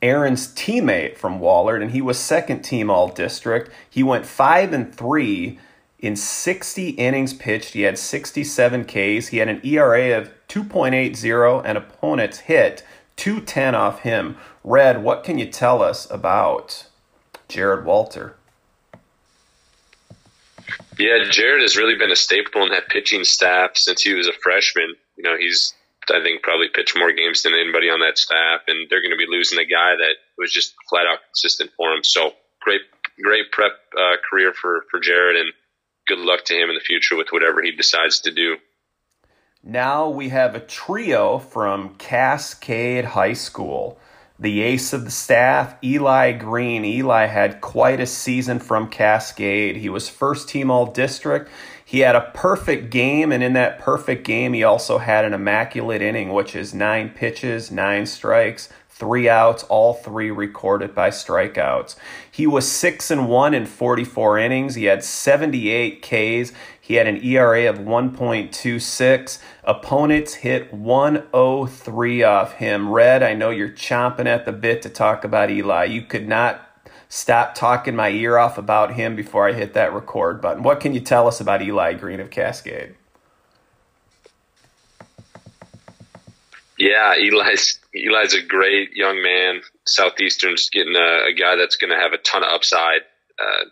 Aaron's 0.00 0.48
teammate 0.48 1.18
from 1.18 1.38
Wahlert, 1.38 1.82
and 1.82 1.90
he 1.90 2.00
was 2.00 2.18
second 2.18 2.62
team 2.62 2.88
all 2.88 3.08
district. 3.10 3.70
He 3.90 4.02
went 4.02 4.24
five 4.24 4.72
and 4.72 4.94
three 4.94 5.58
in 5.98 6.16
60 6.16 6.88
innings 6.92 7.34
pitched. 7.34 7.74
He 7.74 7.82
had 7.82 7.98
67 7.98 8.84
Ks. 8.84 9.26
He 9.26 9.36
had 9.36 9.50
an 9.50 9.60
ERA 9.62 10.18
of 10.18 10.30
2.80 10.48 11.62
and 11.64 11.78
opponents 11.78 12.40
hit 12.40 12.84
210 13.16 13.74
off 13.74 14.00
him. 14.00 14.36
Red, 14.62 15.02
what 15.02 15.24
can 15.24 15.38
you 15.38 15.46
tell 15.46 15.82
us 15.82 16.10
about 16.10 16.86
Jared 17.48 17.84
Walter? 17.84 18.36
Yeah, 20.98 21.24
Jared 21.30 21.62
has 21.62 21.76
really 21.76 21.96
been 21.96 22.10
a 22.10 22.16
staple 22.16 22.62
in 22.62 22.70
that 22.70 22.88
pitching 22.88 23.24
staff 23.24 23.76
since 23.76 24.02
he 24.02 24.14
was 24.14 24.26
a 24.26 24.32
freshman. 24.32 24.94
You 25.16 25.22
know, 25.24 25.36
he's 25.38 25.74
I 26.10 26.22
think 26.22 26.42
probably 26.42 26.68
pitched 26.68 26.96
more 26.96 27.12
games 27.12 27.42
than 27.42 27.52
anybody 27.54 27.90
on 27.90 28.00
that 28.00 28.18
staff, 28.18 28.62
and 28.68 28.88
they're 28.88 29.02
going 29.02 29.10
to 29.10 29.16
be 29.16 29.26
losing 29.28 29.58
a 29.58 29.64
guy 29.64 29.96
that 29.96 30.14
was 30.38 30.52
just 30.52 30.74
flat 30.88 31.06
out 31.06 31.18
consistent 31.26 31.70
for 31.76 31.92
him. 31.92 32.04
So 32.04 32.32
great, 32.60 32.82
great 33.22 33.50
prep 33.52 33.72
uh, 33.96 34.16
career 34.28 34.52
for 34.52 34.84
for 34.90 35.00
Jared, 35.00 35.36
and 35.36 35.52
good 36.06 36.18
luck 36.18 36.44
to 36.46 36.54
him 36.54 36.68
in 36.68 36.74
the 36.74 36.80
future 36.80 37.16
with 37.16 37.28
whatever 37.30 37.62
he 37.62 37.72
decides 37.72 38.20
to 38.20 38.30
do. 38.30 38.56
Now 39.68 40.08
we 40.08 40.28
have 40.28 40.54
a 40.54 40.60
trio 40.60 41.40
from 41.40 41.96
Cascade 41.96 43.04
High 43.04 43.32
School. 43.32 43.98
The 44.38 44.62
ace 44.62 44.92
of 44.92 45.04
the 45.04 45.10
staff, 45.10 45.74
Eli 45.82 46.30
Green. 46.30 46.84
Eli 46.84 47.26
had 47.26 47.60
quite 47.60 47.98
a 47.98 48.06
season 48.06 48.60
from 48.60 48.88
Cascade. 48.88 49.74
He 49.74 49.88
was 49.88 50.08
first 50.08 50.48
team 50.48 50.70
all 50.70 50.86
district. 50.86 51.50
He 51.84 52.00
had 52.00 52.14
a 52.14 52.30
perfect 52.32 52.90
game, 52.90 53.32
and 53.32 53.42
in 53.42 53.54
that 53.54 53.80
perfect 53.80 54.24
game, 54.24 54.52
he 54.52 54.62
also 54.62 54.98
had 54.98 55.24
an 55.24 55.34
immaculate 55.34 56.00
inning, 56.00 56.32
which 56.32 56.54
is 56.54 56.72
nine 56.72 57.10
pitches, 57.10 57.72
nine 57.72 58.06
strikes, 58.06 58.68
three 58.88 59.28
outs, 59.28 59.64
all 59.64 59.94
three 59.94 60.30
recorded 60.30 60.94
by 60.94 61.10
strikeouts. 61.10 61.96
He 62.36 62.46
was 62.46 62.70
6 62.70 63.10
and 63.10 63.30
1 63.30 63.54
in 63.54 63.64
44 63.64 64.38
innings. 64.38 64.74
He 64.74 64.84
had 64.84 65.02
78 65.02 66.02
Ks. 66.02 66.52
He 66.78 66.96
had 66.96 67.06
an 67.06 67.24
ERA 67.24 67.66
of 67.66 67.78
1.26. 67.78 69.38
Opponents 69.64 70.34
hit 70.34 70.70
103 70.70 72.22
off 72.22 72.52
him. 72.52 72.92
Red, 72.92 73.22
I 73.22 73.32
know 73.32 73.48
you're 73.48 73.70
chomping 73.70 74.26
at 74.26 74.44
the 74.44 74.52
bit 74.52 74.82
to 74.82 74.90
talk 74.90 75.24
about 75.24 75.48
Eli. 75.48 75.84
You 75.84 76.02
could 76.02 76.28
not 76.28 76.60
stop 77.08 77.54
talking 77.54 77.96
my 77.96 78.10
ear 78.10 78.36
off 78.36 78.58
about 78.58 78.92
him 78.92 79.16
before 79.16 79.48
I 79.48 79.54
hit 79.54 79.72
that 79.72 79.94
record 79.94 80.42
button. 80.42 80.62
What 80.62 80.80
can 80.80 80.92
you 80.92 81.00
tell 81.00 81.26
us 81.26 81.40
about 81.40 81.62
Eli 81.62 81.94
Green 81.94 82.20
of 82.20 82.28
Cascade? 82.28 82.96
Yeah, 86.78 87.14
Eli's 87.16 87.78
Eli's 87.94 88.34
a 88.34 88.42
great 88.42 88.92
young 88.94 89.22
man. 89.22 89.62
Southeastern's 89.86 90.68
getting 90.70 90.94
a, 90.94 91.30
a 91.30 91.34
guy 91.34 91.56
that's 91.56 91.76
going 91.76 91.90
to 91.90 91.96
have 91.96 92.12
a 92.12 92.18
ton 92.18 92.42
of 92.42 92.50
upside. 92.50 93.00
Uh, 93.40 93.64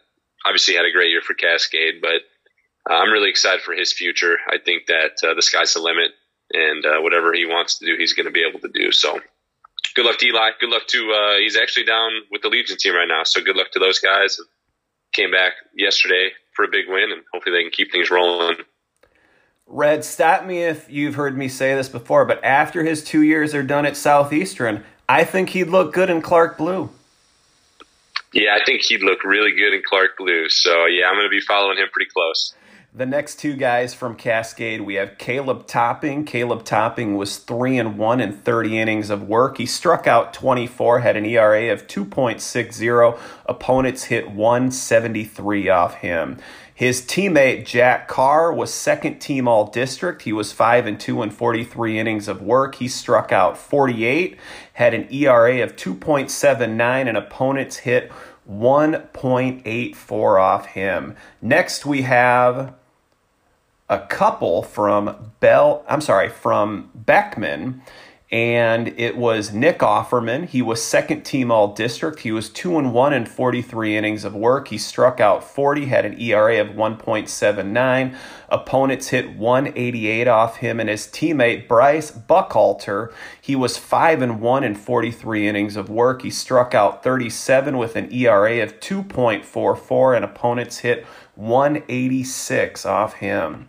obviously, 0.47 0.75
had 0.75 0.87
a 0.87 0.93
great 0.93 1.11
year 1.11 1.21
for 1.21 1.35
Cascade, 1.35 2.01
but 2.01 2.23
uh, 2.89 2.95
I'm 2.95 3.11
really 3.11 3.31
excited 3.31 3.63
for 3.63 3.75
his 3.75 3.93
future. 3.93 4.39
I 4.49 4.57
think 4.59 4.87
that 4.87 5.13
uh, 5.23 5.35
the 5.35 5.43
sky's 5.43 5.75
the 5.75 5.81
limit, 5.81 6.13
and 6.53 6.85
uh, 6.85 7.01
whatever 7.01 7.35
he 7.35 7.45
wants 7.45 7.79
to 7.79 7.87
do, 7.87 7.97
he's 7.99 8.15
going 8.15 8.27
to 8.27 8.33
be 8.33 8.45
able 8.49 8.61
to 8.61 8.69
do. 8.73 8.91
So, 8.91 9.21
good 9.95 10.07
luck 10.07 10.19
to 10.19 10.27
Eli. 10.27 10.51
Good 10.59 10.71
luck 10.71 10.87
to 10.89 11.13
uh, 11.13 11.39
he's 11.39 11.59
actually 11.59 11.85
down 11.85 12.11
with 12.31 12.41
the 12.41 12.49
Legion 12.49 12.79
team 12.79 12.95
right 12.95 13.09
now. 13.09 13.25
So, 13.25 13.43
good 13.43 13.57
luck 13.57 13.71
to 13.73 13.79
those 13.79 13.99
guys. 13.99 14.39
Came 15.13 15.31
back 15.31 15.53
yesterday 15.77 16.31
for 16.55 16.65
a 16.65 16.69
big 16.69 16.87
win, 16.89 17.13
and 17.13 17.23
hopefully 17.33 17.57
they 17.57 17.63
can 17.63 17.71
keep 17.71 17.93
things 17.93 18.11
rolling. 18.11 18.57
Red, 19.67 20.05
stop 20.05 20.45
me 20.45 20.63
if 20.63 20.91
you've 20.91 21.15
heard 21.15 21.37
me 21.37 21.49
say 21.49 21.75
this 21.75 21.89
before, 21.89 22.25
but 22.25 22.43
after 22.45 22.85
his 22.85 23.03
two 23.03 23.23
years 23.23 23.55
are 23.55 23.63
done 23.63 23.87
at 23.87 23.97
Southeastern, 23.97 24.85
I 25.09 25.25
think 25.25 25.51
he'd 25.51 25.65
look 25.65 25.93
good 25.93 26.11
in 26.11 26.23
Clarke 26.23 26.59
Blue. 26.59 26.91
Yeah, 28.33 28.57
I 28.61 28.65
think 28.65 28.83
he'd 28.83 29.03
look 29.03 29.25
really 29.25 29.53
good 29.53 29.73
in 29.73 29.83
Clarke 29.87 30.17
Blue. 30.19 30.49
So, 30.49 30.87
yeah, 30.87 31.09
I'm 31.09 31.15
going 31.15 31.27
to 31.27 31.31
be 31.31 31.41
following 31.41 31.79
him 31.79 31.89
pretty 31.93 32.11
close. 32.11 32.55
The 32.97 33.07
next 33.07 33.41
two 33.41 33.57
guys 33.57 33.93
from 33.93 34.15
Cascade, 34.15 34.83
we 34.83 34.95
have 34.95 35.19
Caleb 35.19 35.67
Topping. 35.67 36.25
Caleb 36.25 36.63
Topping 36.65 37.17
was 37.17 37.39
3 37.39 37.77
and 37.77 37.99
1 37.99 38.21
in 38.21 38.33
30 38.33 38.79
innings 38.79 39.11
of 39.11 39.25
work. 39.25 39.59
He 39.59 39.67
struck 39.67 40.07
out 40.07 40.33
24, 40.33 41.01
had 41.01 41.17
an 41.17 41.27
ERA 41.27 41.73
of 41.73 41.89
2.60. 41.89 43.19
Opponents 43.47 44.05
hit 44.05 44.31
173 44.31 45.69
off 45.69 45.95
him. 45.95 46.39
His 46.73 47.03
teammate 47.03 47.67
Jack 47.67 48.07
Carr 48.07 48.53
was 48.53 48.73
second 48.73 49.19
team 49.19 49.49
all 49.49 49.67
district. 49.67 50.23
He 50.23 50.33
was 50.33 50.53
5 50.53 50.87
and 50.87 51.01
2 51.01 51.25
in 51.25 51.31
43 51.31 51.99
innings 51.99 52.29
of 52.29 52.43
work. 52.43 52.77
He 52.77 52.87
struck 52.87 53.33
out 53.33 53.59
48, 53.59 54.39
had 54.75 54.95
an 54.95 55.13
ERA 55.13 55.65
of 55.65 55.75
2.79 55.75 57.09
and 57.09 57.17
opponents 57.17 57.79
hit 57.79 58.13
1.84 58.49 60.41
off 60.41 60.67
him. 60.67 61.17
Next 61.43 61.85
we 61.85 62.03
have 62.03 62.75
a 63.95 64.07
couple 64.09 64.63
from 64.63 65.33
Bell, 65.39 65.85
I'm 65.89 66.01
sorry, 66.01 66.29
from 66.29 66.91
Beckman, 66.95 67.81
and 68.33 68.89
it 68.99 69.17
was 69.17 69.53
Nick 69.53 69.79
Offerman. 69.79 70.49
He 70.49 70.61
was 70.61 70.83
second 70.83 71.23
team 71.23 71.53
all 71.53 71.73
district. 71.73 72.21
He 72.21 72.33
was 72.33 72.51
2 72.51 72.77
and 72.77 72.93
1 72.93 73.13
in 73.13 73.27
43 73.27 73.97
innings 73.97 74.25
of 74.25 74.35
work. 74.35 74.67
He 74.69 74.79
struck 74.79 75.21
out 75.21 75.45
40, 75.45 75.85
had 75.85 76.05
an 76.05 76.21
ERA 76.21 76.61
of 76.61 76.71
1.79. 76.71 78.17
Opponents 78.49 79.09
hit 79.09 79.37
188 79.37 80.27
off 80.27 80.57
him 80.57 80.81
and 80.81 80.89
his 80.89 81.07
teammate 81.07 81.69
Bryce 81.69 82.11
Buckhalter. 82.11 83.13
He 83.41 83.55
was 83.55 83.79
5 83.79 84.23
and 84.23 84.41
1 84.41 84.65
in 84.65 84.75
43 84.75 85.47
innings 85.47 85.77
of 85.77 85.89
work. 85.89 86.23
He 86.23 86.31
struck 86.31 86.75
out 86.75 87.05
37 87.05 87.79
with 87.79 87.95
an 87.95 88.13
ERA 88.13 88.61
of 88.65 88.81
2.44 88.81 90.17
and 90.17 90.25
opponents 90.25 90.79
hit 90.79 91.07
186 91.37 92.85
off 92.85 93.15
him. 93.15 93.69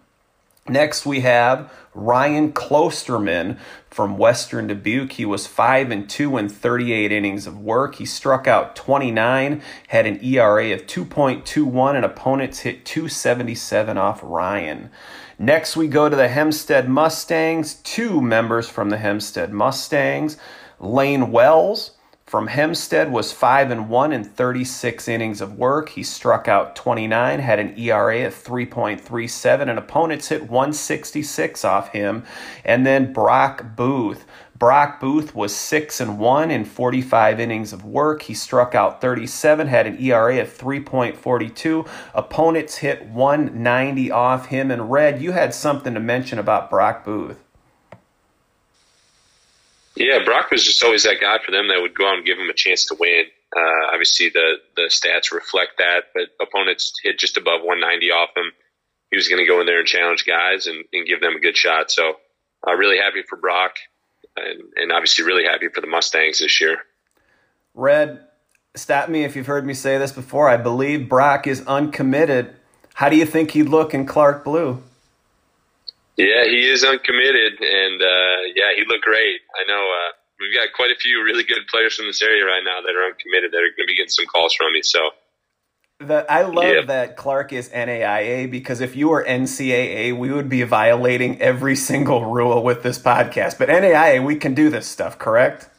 Next, 0.68 1.06
we 1.06 1.20
have 1.20 1.72
Ryan 1.94 2.52
Klosterman 2.52 3.60
from 3.92 4.18
Western 4.18 4.66
Dubuque. 4.66 5.12
He 5.12 5.24
was 5.24 5.46
5 5.46 5.92
and 5.92 6.10
2 6.10 6.38
in 6.38 6.50
38 6.50 7.12
innings 7.12 7.46
of 7.46 7.60
work. 7.60 7.96
He 7.96 8.06
struck 8.08 8.48
out 8.48 8.76
29, 8.76 9.62
had 9.90 10.08
an 10.08 10.20
ERA 10.24 10.74
of 10.74 10.88
2.21, 10.88 11.96
and 11.96 12.04
opponents 12.04 12.62
hit 12.62 12.84
277 12.84 13.96
off 14.00 14.22
Ryan. 14.24 14.90
Next, 15.38 15.78
we 15.78 15.88
go 15.88 16.10
to 16.10 16.16
the 16.16 16.30
Hempstead 16.30 16.90
Mustangs. 16.90 17.76
Two 17.76 18.20
members 18.20 18.68
from 18.68 18.90
the 18.90 18.98
Hempstead 18.98 19.54
Mustangs. 19.54 20.36
Lane 20.80 21.32
Wells 21.32 21.92
from 22.26 22.48
Hempstead 22.48 23.12
was 23.12 23.32
5 23.32 23.70
and 23.72 23.88
1 23.88 24.12
in 24.12 24.24
36 24.24 25.08
innings 25.08 25.42
of 25.42 25.58
work. 25.58 25.90
He 25.90 26.04
struck 26.04 26.48
out 26.48 26.76
29, 26.76 27.40
had 27.40 27.60
an 27.60 27.78
ERA 27.78 28.26
of 28.26 28.34
3.37 28.34 29.70
and 29.70 29.78
opponents 29.78 30.30
hit 30.30 30.50
166 30.50 31.64
off 31.64 31.90
him. 31.90 32.24
And 32.64 32.86
then 32.86 33.14
Brock 33.14 33.76
Booth 33.76 34.26
Brock 34.58 35.02
Booth 35.02 35.36
was 35.36 35.54
6 35.54 36.00
and 36.00 36.18
1 36.18 36.50
in 36.50 36.64
45 36.64 37.42
innings 37.42 37.74
of 37.74 37.84
work. 37.84 38.22
He 38.22 38.34
struck 38.34 38.74
out 38.74 39.02
37, 39.02 39.68
had 39.68 39.86
an 39.86 40.00
ERA 40.00 40.40
of 40.40 40.58
3.42. 40.58 41.86
Opponents 42.14 42.78
hit 42.78 43.06
190 43.06 44.12
off 44.12 44.46
him. 44.46 44.72
And 44.72 44.90
Red, 44.90 45.22
you 45.22 45.34
had 45.34 45.54
something 45.54 45.94
to 45.94 46.00
mention 46.00 46.40
about 46.40 46.70
Brock 46.70 47.04
Booth. 47.04 47.45
Yeah, 49.96 50.24
Brock 50.24 50.52
was 50.52 50.64
just 50.64 50.84
always 50.84 51.04
that 51.04 51.22
guy 51.22 51.38
for 51.44 51.52
them 51.52 51.70
that 51.70 51.82
would 51.82 51.96
go 51.96 52.08
out 52.08 52.18
and 52.18 52.26
give 52.26 52.38
them 52.38 52.50
a 52.50 52.54
chance 52.54 52.86
to 52.88 52.96
win. 53.00 53.26
Uh, 53.56 53.94
obviously, 53.94 54.30
the 54.30 54.56
the 54.76 54.90
stats 54.90 55.32
reflect 55.32 55.78
that, 55.78 56.06
but 56.14 56.24
opponents 56.46 56.94
hit 57.02 57.18
just 57.18 57.38
above 57.38 57.62
190 57.62 58.12
off 58.12 58.30
him. 58.36 58.52
He 59.10 59.16
was 59.16 59.30
going 59.30 59.42
to 59.42 59.48
go 59.48 59.62
in 59.62 59.66
there 59.66 59.80
and 59.80 59.88
challenge 59.88 60.26
guys 60.26 60.68
and, 60.68 60.84
and 60.92 61.08
give 61.08 61.22
them 61.22 61.36
a 61.36 61.40
good 61.40 61.56
shot. 61.56 61.92
So, 61.92 62.16
uh, 62.68 62.74
really 62.74 62.98
happy 62.98 63.24
for 63.30 63.38
Brock, 63.38 63.76
and, 64.36 64.64
and 64.76 64.92
obviously 64.92 65.24
really 65.24 65.46
happy 65.46 65.70
for 65.70 65.80
the 65.80 65.88
Mustangs 65.88 66.40
this 66.40 66.60
year. 66.60 66.80
Red, 67.74 68.20
stop 68.76 69.08
me 69.08 69.24
if 69.24 69.36
you've 69.36 69.48
heard 69.48 69.66
me 69.66 69.74
say 69.74 69.98
this 69.98 70.12
before. 70.12 70.50
I 70.50 70.58
believe 70.58 71.08
Brock 71.08 71.48
is 71.48 71.64
uncommitted. 71.68 72.54
How 72.96 73.08
do 73.08 73.16
you 73.16 73.26
think 73.26 73.52
he'd 73.52 73.70
look 73.70 73.94
in 73.94 74.06
Clarke 74.06 74.44
Blue? 74.44 74.84
Yeah, 76.18 76.46
he 76.46 76.70
is 76.70 76.84
uncommitted, 76.84 77.60
and 77.60 78.02
uh, 78.02 78.38
yeah, 78.56 78.72
he 78.76 78.84
looked 78.88 79.04
great. 79.04 79.42
I 79.54 79.68
know 79.68 79.84
uh, 79.84 80.12
we've 80.40 80.56
got 80.56 80.74
quite 80.74 80.92
a 80.92 80.96
few 80.96 81.24
really 81.24 81.44
good 81.44 81.68
players 81.70 81.96
from 81.96 82.06
this 82.08 82.22
area 82.22 82.46
right 82.46 82.64
now 82.64 82.82
that 82.82 82.96
are 82.96 83.06
uncommitted 83.12 83.52
that 83.52 83.58
are 83.58 83.74
going 83.76 83.88
to 83.88 83.88
be 83.88 83.96
getting 83.96 84.10
some 84.10 84.26
calls 84.26 84.54
from 84.54 84.72
me. 84.74 84.82
So. 84.82 85.10
The, 86.00 86.26
I 86.30 86.42
love 86.42 86.88
that 86.88 87.16
Clarke 87.16 87.54
is 87.54 87.70
NAIA 87.70 88.52
because 88.52 88.82
if 88.82 88.98
you 88.98 89.10
were 89.10 89.24
NCAA, 89.24 90.18
we 90.18 90.30
would 90.32 90.50
be 90.50 90.64
violating 90.64 91.42
every 91.42 91.76
single 91.76 92.26
rule 92.26 92.64
with 92.64 92.84
this 92.84 93.00
podcast. 93.00 93.58
But 93.58 93.70
NAIA, 93.70 94.26
we 94.26 94.36
can 94.36 94.54
do 94.54 94.70
this 94.70 94.88
stuff, 94.88 95.18
correct? 95.18 95.70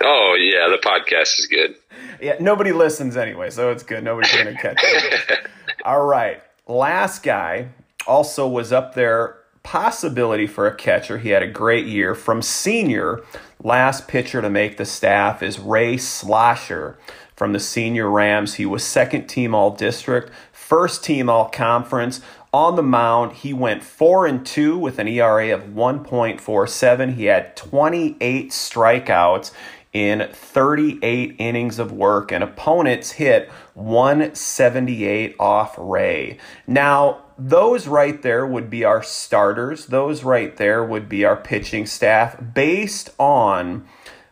Oh 0.00 0.36
yeah, 0.38 0.68
the 0.68 0.78
podcast 0.78 1.40
is 1.40 1.46
good. 1.46 1.74
Yeah, 2.20 2.36
nobody 2.38 2.72
listens 2.72 3.16
anyway, 3.16 3.50
so 3.50 3.70
it's 3.70 3.82
good. 3.82 4.04
Nobody's 4.04 4.32
going 4.32 4.54
to 4.54 4.60
catch 4.60 4.78
it. 4.82 5.46
All 5.84 6.04
right, 6.04 6.42
last 6.66 7.22
guy 7.22 7.68
also 8.08 8.48
was 8.48 8.72
up 8.72 8.94
there 8.94 9.36
possibility 9.62 10.46
for 10.46 10.66
a 10.66 10.74
catcher. 10.74 11.18
He 11.18 11.28
had 11.28 11.42
a 11.42 11.46
great 11.46 11.86
year. 11.86 12.14
From 12.14 12.40
senior, 12.40 13.22
last 13.62 14.08
pitcher 14.08 14.40
to 14.40 14.48
make 14.48 14.78
the 14.78 14.86
staff 14.86 15.42
is 15.42 15.58
Ray 15.58 15.98
Slosher 15.98 16.98
from 17.36 17.52
the 17.52 17.60
senior 17.60 18.10
Rams. 18.10 18.54
He 18.54 18.64
was 18.64 18.82
second 18.82 19.26
team 19.26 19.54
all 19.54 19.70
district, 19.70 20.30
first 20.52 21.04
team 21.04 21.28
all 21.28 21.50
conference. 21.50 22.22
On 22.50 22.76
the 22.76 22.82
mound, 22.82 23.32
he 23.32 23.52
went 23.52 23.82
4 23.82 24.26
and 24.26 24.46
2 24.46 24.78
with 24.78 24.98
an 24.98 25.06
ERA 25.06 25.54
of 25.54 25.64
1.47. 25.64 27.14
He 27.14 27.26
had 27.26 27.54
28 27.54 28.50
strikeouts 28.50 29.52
in 29.92 30.28
38 30.32 31.36
innings 31.38 31.78
of 31.78 31.92
work, 31.92 32.32
and 32.32 32.42
opponents 32.42 33.12
hit 33.12 33.50
178 33.74 35.36
off 35.38 35.74
Ray. 35.76 36.38
Now, 36.66 37.24
those 37.38 37.86
right 37.86 38.20
there 38.20 38.44
would 38.46 38.68
be 38.68 38.84
our 38.84 39.02
starters. 39.02 39.86
Those 39.86 40.24
right 40.24 40.56
there 40.56 40.82
would 40.82 41.08
be 41.08 41.24
our 41.24 41.36
pitching 41.36 41.86
staff 41.86 42.36
based 42.54 43.10
on 43.18 43.86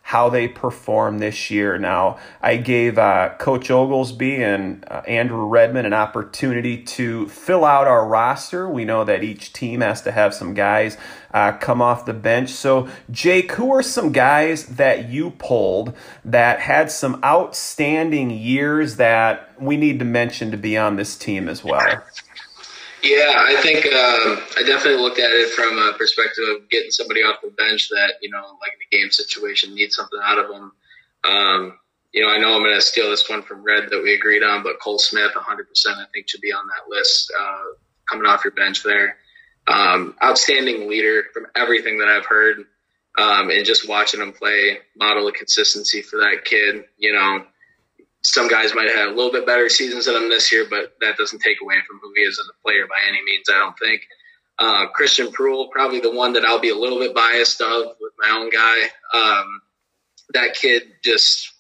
how 0.07 0.29
they 0.29 0.47
perform 0.47 1.19
this 1.19 1.51
year. 1.51 1.77
Now, 1.79 2.19
I 2.41 2.59
gave 2.59 2.97
uh, 2.97 3.31
Coach 3.39 3.73
Oglesby 3.73 4.37
and 4.37 4.85
uh, 4.89 5.03
Andrew 5.09 5.45
Redmond 5.47 5.85
an 5.85 5.93
opportunity 5.93 6.81
to 6.85 7.29
fill 7.29 7.65
out 7.65 7.89
our 7.89 8.07
roster. 8.07 8.69
We 8.69 8.85
know 8.85 9.03
that 9.03 9.25
each 9.25 9.53
team 9.53 9.81
has 9.81 10.03
to 10.03 10.13
have 10.13 10.33
some 10.33 10.55
guys 10.55 10.97
uh, 11.35 11.53
come 11.53 11.83
off 11.83 12.07
the 12.07 12.13
bench. 12.13 12.51
So, 12.51 12.89
Jake, 13.11 13.51
who 13.53 13.73
are 13.73 13.83
some 13.83 14.13
guys 14.13 14.67
that 14.67 15.09
you 15.09 15.31
pulled 15.33 15.93
that 16.25 16.61
had 16.61 16.93
some 16.93 17.21
outstanding 17.25 18.31
years 18.31 18.97
that 18.97 19.61
we 19.61 19.77
need 19.77 19.99
to 19.99 20.05
mention 20.05 20.53
to 20.53 20.57
be 20.57 20.79
on 20.79 20.95
this 20.95 21.17
team 21.17 21.49
as 21.49 21.65
well? 21.65 22.05
Yeah, 23.03 23.45
I 23.47 23.57
think 23.63 23.87
uh, 23.87 24.41
I 24.59 24.63
definitely 24.67 25.01
looked 25.01 25.19
at 25.19 25.31
it 25.31 25.51
from 25.51 25.79
a 25.79 25.93
perspective 25.97 26.45
of 26.49 26.69
getting 26.71 26.91
somebody 26.91 27.21
off 27.21 27.41
the 27.43 27.51
bench 27.51 27.89
that 27.91 28.15
you 28.21 28.31
know, 28.31 28.57
like 28.61 28.73
in 28.73 28.99
a 28.99 29.03
game 29.03 29.11
situation, 29.11 29.75
needs 29.75 29.97
something 29.97 30.19
out 30.25 30.39
of 30.39 30.49
them. 30.49 30.73
Um, 31.25 31.79
you 32.13 32.23
know, 32.23 32.29
I 32.29 32.39
know 32.39 32.55
I'm 32.55 32.63
going 32.63 32.75
to 32.75 32.81
steal 32.81 33.11
this 33.11 33.29
one 33.29 33.43
from 33.43 33.63
Red 33.63 33.91
that 33.91 34.03
we 34.03 34.15
agreed 34.15 34.43
on, 34.43 34.63
but 34.63 34.81
Cole 34.81 34.99
Smith, 34.99 35.33
100%, 35.35 35.39
I 35.89 36.05
think 36.15 36.29
should 36.29 36.41
be 36.41 36.53
on 36.53 36.67
that 36.67 36.89
list 36.89 37.31
uh, 37.39 37.75
coming 38.09 38.27
off 38.27 38.43
your 38.43 38.53
bench 38.53 38.83
there. 38.83 39.19
Um, 39.67 40.15
outstanding 40.23 40.89
leader 40.89 41.25
from 41.35 41.47
everything 41.55 41.99
that 41.99 42.09
I've 42.09 42.25
heard, 42.25 42.65
um, 43.19 43.51
and 43.51 43.67
just 43.67 43.89
watching 43.89 44.21
him 44.21 44.33
play, 44.33 44.79
model 44.97 45.29
of 45.29 45.35
consistency 45.35 46.01
for 46.03 46.19
that 46.19 46.45
kid. 46.45 46.85
You 46.97 47.13
know, 47.13 47.45
some 48.23 48.49
guys 48.49 48.75
might 48.75 48.89
have 48.89 48.97
had 48.97 49.09
a 49.09 49.15
little 49.15 49.33
bit 49.33 49.47
better 49.47 49.69
seasons 49.69 50.07
than 50.07 50.17
him 50.17 50.29
this 50.29 50.51
year, 50.51 50.67
but 50.69 50.97
that 51.01 51.17
doesn't 51.17 51.41
take 51.41 51.59
away 51.63 51.77
from 51.87 51.99
who 52.03 52.13
he 52.17 52.23
is 52.23 52.39
as 52.39 52.47
a 52.49 52.63
player 52.63 52.87
by 52.89 52.97
any 53.09 53.23
means. 53.25 53.49
I 53.49 53.59
don't 53.59 53.79
think. 53.79 54.03
Uh, 54.59 54.87
Christian 54.89 55.29
Pruill, 55.29 55.71
probably 55.71 56.01
the 56.01 56.15
one 56.15 56.33
that 56.33 56.45
I'll 56.45 56.61
be 56.61 56.71
a 56.71 56.75
little 56.75 56.99
bit 56.99 57.15
biased 57.15 57.61
of 57.61 57.97
with 58.01 58.13
my 58.19 58.31
own 58.31 58.51
guy. 58.51 58.79
Um, 59.13 59.61
that 60.33 60.55
kid 60.55 60.83
just, 61.05 61.53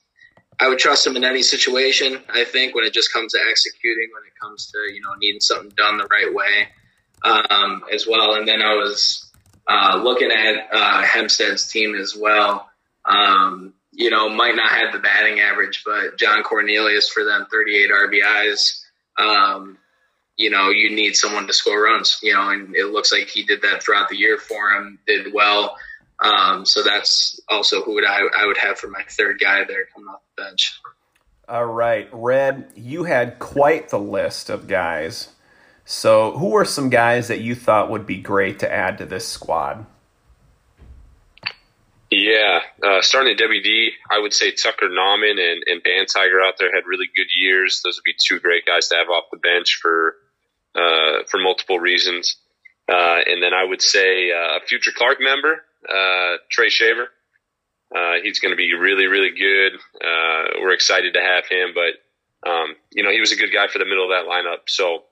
I 0.58 0.68
would 0.68 0.78
trust 0.78 1.06
him 1.06 1.14
in 1.14 1.22
any 1.22 1.42
situation. 1.42 2.22
I 2.30 2.44
think 2.44 2.74
when 2.74 2.84
it 2.84 2.94
just 2.94 3.12
comes 3.12 3.32
to 3.32 3.38
executing, 3.50 4.08
when 4.14 4.22
it 4.26 4.32
comes 4.40 4.70
to 4.70 4.94
you 4.94 5.02
know 5.02 5.14
needing 5.18 5.40
something 5.40 5.70
done 5.76 5.98
the 5.98 6.06
right 6.06 6.32
way, 6.32 6.68
um, 7.22 7.84
as 7.92 8.06
well. 8.06 8.34
And 8.34 8.48
then 8.48 8.62
I 8.62 8.74
was 8.74 9.30
uh, 9.68 10.00
looking 10.02 10.30
at 10.30 10.68
uh, 10.72 11.02
Hempstead's 11.02 11.70
team 11.70 11.94
as 11.94 12.16
well. 12.16 12.68
Um, 13.04 13.74
you 13.96 14.10
know, 14.10 14.28
might 14.28 14.54
not 14.54 14.70
have 14.70 14.92
the 14.92 14.98
batting 14.98 15.40
average, 15.40 15.82
but 15.84 16.18
John 16.18 16.42
Cornelius 16.42 17.08
for 17.08 17.24
them, 17.24 17.46
38 17.50 17.90
RBIs. 17.90 18.82
Um, 19.18 19.78
you 20.36 20.50
know, 20.50 20.68
you 20.68 20.94
need 20.94 21.16
someone 21.16 21.46
to 21.46 21.52
score 21.54 21.84
runs, 21.84 22.18
you 22.22 22.34
know, 22.34 22.50
and 22.50 22.76
it 22.76 22.88
looks 22.88 23.10
like 23.10 23.28
he 23.28 23.42
did 23.42 23.62
that 23.62 23.82
throughout 23.82 24.10
the 24.10 24.16
year 24.16 24.36
for 24.36 24.70
him, 24.70 24.98
did 25.06 25.32
well. 25.32 25.78
Um, 26.20 26.66
so 26.66 26.82
that's 26.82 27.40
also 27.48 27.82
who 27.82 27.94
would 27.94 28.04
I, 28.04 28.20
I 28.38 28.46
would 28.46 28.58
have 28.58 28.78
for 28.78 28.88
my 28.88 29.02
third 29.08 29.40
guy 29.40 29.64
there 29.64 29.86
coming 29.94 30.08
off 30.08 30.20
the 30.36 30.42
bench. 30.42 30.78
All 31.48 31.64
right, 31.66 32.08
Red, 32.12 32.70
you 32.74 33.04
had 33.04 33.38
quite 33.38 33.88
the 33.88 33.98
list 33.98 34.50
of 34.50 34.68
guys. 34.68 35.28
So, 35.84 36.32
who 36.32 36.56
are 36.56 36.64
some 36.64 36.90
guys 36.90 37.28
that 37.28 37.40
you 37.40 37.54
thought 37.54 37.90
would 37.90 38.06
be 38.06 38.16
great 38.16 38.58
to 38.58 38.70
add 38.70 38.98
to 38.98 39.06
this 39.06 39.26
squad? 39.26 39.86
Yeah, 42.10 42.60
uh, 42.84 43.02
starting 43.02 43.34
at 43.34 43.40
WD, 43.40 43.88
I 44.10 44.20
would 44.20 44.32
say 44.32 44.52
Tucker 44.52 44.88
Nauman 44.88 45.40
and, 45.40 45.64
and 45.66 46.08
Tiger 46.08 46.40
out 46.40 46.54
there 46.58 46.72
had 46.72 46.86
really 46.86 47.10
good 47.16 47.26
years. 47.36 47.80
Those 47.84 47.96
would 47.96 48.04
be 48.04 48.14
two 48.16 48.38
great 48.38 48.64
guys 48.64 48.88
to 48.88 48.94
have 48.94 49.08
off 49.08 49.24
the 49.32 49.38
bench 49.38 49.78
for 49.82 50.14
uh, 50.76 51.24
for 51.28 51.38
multiple 51.38 51.80
reasons. 51.80 52.36
Uh, 52.88 53.18
and 53.26 53.42
then 53.42 53.52
I 53.52 53.64
would 53.64 53.82
say 53.82 54.30
uh, 54.30 54.58
a 54.58 54.60
future 54.66 54.92
Clarke 54.94 55.18
member, 55.20 55.64
uh, 55.88 56.36
Trey 56.50 56.68
Shaver. 56.68 57.08
Uh, 57.94 58.14
he's 58.22 58.38
going 58.38 58.52
to 58.52 58.56
be 58.56 58.74
really, 58.74 59.06
really 59.06 59.30
good. 59.30 59.80
we're 60.60 60.72
excited 60.72 61.14
to 61.14 61.20
have 61.20 61.46
him, 61.46 61.74
but 61.74 62.48
um, 62.48 62.76
you 62.92 63.02
know 63.02 63.10
he 63.10 63.20
was 63.20 63.32
a 63.32 63.36
good 63.36 63.52
guy 63.52 63.66
for 63.66 63.78
the 63.78 63.84
middle 63.84 64.04
of 64.04 64.10
that 64.10 64.30
lineup. 64.30 64.68
So 64.68 65.04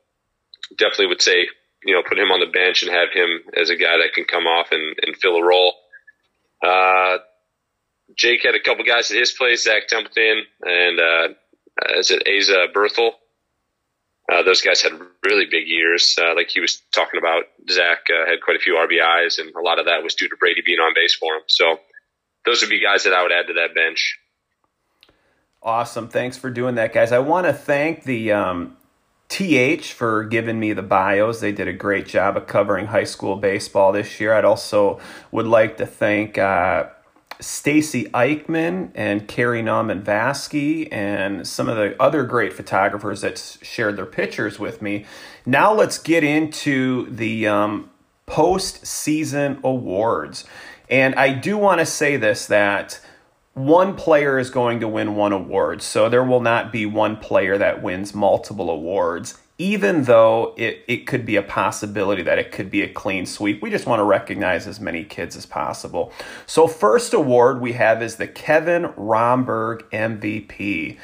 definitely 0.78 1.09
would 1.09 1.22
say 1.22 1.48
you 1.85 1.94
know 1.94 2.02
put 2.07 2.18
him 2.18 2.30
on 2.30 2.40
the 2.40 2.52
bench 2.52 2.83
and 2.85 2.92
have 2.92 3.09
him 3.12 3.40
as 3.57 3.70
a 3.70 3.76
guy 3.76 3.98
that 3.98 4.12
can 4.14 4.24
come 4.24 4.46
off 4.46 4.68
and, 4.70 4.96
and 5.02 5.16
fill 5.16 5.37
a 5.37 5.44
role. 5.44 5.74
Uh, 6.64 7.18
Jake 8.16 8.42
had 8.44 8.55
a 8.55 8.61
couple 8.61 8.85
guys 8.85 9.11
at 9.11 9.18
his 9.18 9.33
place, 9.33 9.64
Zach 9.64 9.88
Templeton 9.88 10.44
and 10.62 11.00
uh, 11.00 11.29
is 11.96 12.11
it 12.11 12.22
Asa 12.27 12.66
Berthel? 12.74 13.12
Uh, 14.33 14.42
those 14.42 14.62
guys 14.62 14.81
had 14.81 14.92
really 15.24 15.44
big 15.50 15.66
years. 15.66 16.16
Uh, 16.18 16.35
like 16.35 16.48
he 16.48 16.61
was 16.61 16.81
talking 16.94 17.18
about, 17.18 17.44
Zach 17.70 18.05
uh, 18.09 18.29
had 18.29 18.40
quite 18.42 18.57
a 18.57 18.61
few 18.61 18.74
RBIs, 18.74 19.38
and 19.38 19.55
a 19.55 19.61
lot 19.61 19.79
of 19.79 19.87
that 19.87 20.03
was 20.03 20.14
due 20.14 20.29
to 20.29 20.37
Brady 20.37 20.62
being 20.64 20.79
on 20.79 20.94
base 20.94 21.14
for 21.14 21.35
him. 21.35 21.42
So 21.46 21.79
those 22.46 22.62
would 22.62 22.70
be 22.70 22.81
guys 22.81 23.05
that 23.05 23.12
I 23.12 23.22
would 23.22 23.33
add 23.33 23.48
to 23.48 23.55
that 23.55 23.74
bench. 23.74 24.18
Awesome. 25.62 26.09
Thanks 26.09 26.38
for 26.38 26.50
doing 26.50 26.77
that, 26.77 26.92
guys. 26.92 27.12
I 27.12 27.18
want 27.18 27.46
to 27.46 27.53
thank 27.53 28.05
the 28.05 28.33
um, 28.33 28.77
TH 29.35 29.92
for 29.92 30.23
giving 30.23 30.61
me 30.61 30.73
the 30.73 30.83
bios. 30.83 31.40
They 31.40 31.51
did 31.51 31.66
a 31.66 31.73
great 31.73 32.07
job 32.07 32.37
of 32.37 32.47
covering 32.47 32.87
high 32.87 33.03
school 33.03 33.35
baseball 33.35 33.90
this 33.90 34.20
year. 34.20 34.33
I'd 34.33 34.44
also 34.44 35.01
would 35.33 35.49
like 35.49 35.77
to 35.79 35.87
thank 35.87 36.38
uh, 36.38 36.87
Stacy 37.40 38.05
Eichman 38.11 38.92
and 38.94 39.27
Carrie 39.27 39.61
Nauman 39.61 40.05
Vasky 40.05 40.87
and 40.92 41.44
some 41.49 41.68
of 41.68 41.75
the 41.77 42.01
other 42.01 42.23
great 42.23 42.53
photographers 42.53 43.23
that 43.23 43.59
shared 43.61 43.97
their 43.97 44.07
pictures 44.07 44.61
with 44.61 44.81
me. 44.81 45.05
Now 45.44 45.75
let's 45.75 45.99
get 45.99 46.23
into 46.23 47.11
the 47.11 47.49
um, 47.49 47.90
post-season 48.27 49.59
awards. 49.64 50.44
And 50.88 51.16
I 51.16 51.35
do 51.35 51.59
want 51.59 51.81
to 51.81 51.87
say 51.87 52.16
this 52.16 52.47
that 52.47 53.01
one 53.55 53.95
player 53.95 54.38
is 54.38 54.51
going 54.51 54.81
to 54.81 54.88
win 54.88 55.14
one 55.14 55.33
award. 55.33 55.81
So 55.81 56.09
there 56.09 56.25
will 56.25 56.40
not 56.40 56.73
be 56.73 56.87
one 56.87 57.17
player 57.17 57.57
that 57.57 57.83
wins 57.83 58.12
multiple 58.12 58.69
awards, 58.69 59.38
even 59.59 60.05
though 60.05 60.55
it, 60.57 60.85
it 60.88 61.07
could 61.07 61.25
be 61.25 61.37
a 61.37 61.43
possibility 61.43 62.23
that 62.23 62.38
it 62.38 62.51
could 62.51 62.69
be 62.69 62.83
a 62.83 62.93
clean 62.93 63.27
sweep. 63.27 63.62
We 63.62 63.71
just 63.71 63.87
want 63.87 64.01
to 64.01 64.05
recognize 64.05 64.67
as 64.67 64.81
many 64.81 65.05
kids 65.05 65.37
as 65.37 65.47
possible. 65.47 66.12
So, 66.47 66.67
first 66.67 67.14
award 67.14 67.61
we 67.61 67.73
have 67.73 68.03
is 68.03 68.17
the 68.17 68.27
Kevin 68.27 68.93
Romberg 68.97 69.88
MVP. 69.93 70.99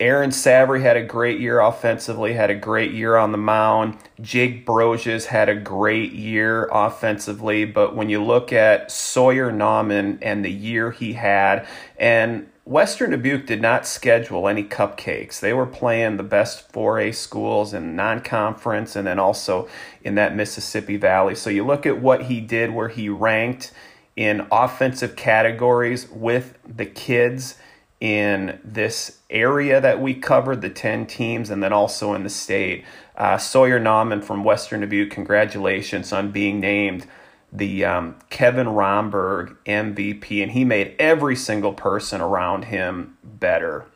Aaron 0.00 0.30
Savary 0.30 0.82
had 0.82 0.96
a 0.96 1.02
great 1.02 1.40
year 1.40 1.58
offensively, 1.58 2.34
had 2.34 2.50
a 2.50 2.54
great 2.54 2.92
year 2.92 3.16
on 3.16 3.32
the 3.32 3.38
mound. 3.38 3.98
Jake 4.20 4.64
Brosius 4.64 5.26
had 5.26 5.48
a 5.48 5.56
great 5.56 6.12
year 6.12 6.68
offensively, 6.70 7.64
but 7.64 7.96
when 7.96 8.08
you 8.08 8.22
look 8.22 8.52
at 8.52 8.92
Sawyer 8.92 9.50
Nauman 9.50 10.18
and 10.22 10.44
the 10.44 10.52
year 10.52 10.92
he 10.92 11.14
had, 11.14 11.66
and 11.98 12.48
Western 12.64 13.10
Dubuque 13.10 13.46
did 13.46 13.60
not 13.60 13.86
schedule 13.86 14.46
any 14.46 14.62
cupcakes. 14.62 15.40
They 15.40 15.52
were 15.52 15.66
playing 15.66 16.16
the 16.16 16.22
best 16.22 16.70
4A 16.70 17.12
schools 17.14 17.74
in 17.74 17.96
non 17.96 18.20
conference 18.20 18.94
and 18.94 19.06
then 19.06 19.18
also 19.18 19.68
in 20.04 20.14
that 20.14 20.36
Mississippi 20.36 20.96
Valley. 20.96 21.34
So 21.34 21.50
you 21.50 21.64
look 21.64 21.86
at 21.86 22.00
what 22.00 22.26
he 22.26 22.40
did 22.40 22.72
where 22.72 22.88
he 22.88 23.08
ranked 23.08 23.72
in 24.14 24.46
offensive 24.52 25.16
categories 25.16 26.08
with 26.10 26.58
the 26.64 26.86
kids 26.86 27.56
in 28.00 28.60
this 28.64 29.18
area 29.28 29.80
that 29.80 30.00
we 30.00 30.14
covered, 30.14 30.60
the 30.60 30.70
10 30.70 31.06
teams, 31.06 31.50
and 31.50 31.62
then 31.62 31.72
also 31.72 32.14
in 32.14 32.22
the 32.22 32.30
state. 32.30 32.84
Uh, 33.16 33.36
Sawyer 33.36 33.80
Nauman 33.80 34.22
from 34.22 34.44
Western 34.44 34.80
Dubuque, 34.80 35.10
congratulations 35.10 36.12
on 36.12 36.30
being 36.30 36.60
named 36.60 37.06
the 37.52 37.84
um, 37.84 38.16
Kevin 38.30 38.68
Romberg 38.68 39.56
MVP, 39.64 40.42
and 40.42 40.52
he 40.52 40.64
made 40.64 40.94
every 40.98 41.34
single 41.34 41.72
person 41.72 42.20
around 42.20 42.66
him 42.66 43.16
better. 43.24 43.86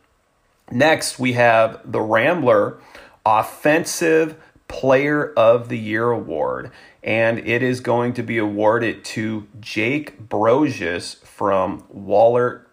Next, 0.71 1.19
we 1.19 1.33
have 1.33 1.79
the 1.89 2.01
Rambler 2.01 2.79
Offensive 3.25 4.35
Player 4.67 5.31
of 5.33 5.69
the 5.69 5.77
Year 5.77 6.09
Award, 6.09 6.71
and 7.03 7.39
it 7.39 7.61
is 7.61 7.79
going 7.79 8.13
to 8.13 8.23
be 8.23 8.37
awarded 8.37 9.05
to 9.05 9.47
Jake 9.59 10.27
Brosius 10.27 11.23
from 11.23 11.83
Wahlert 11.95 12.63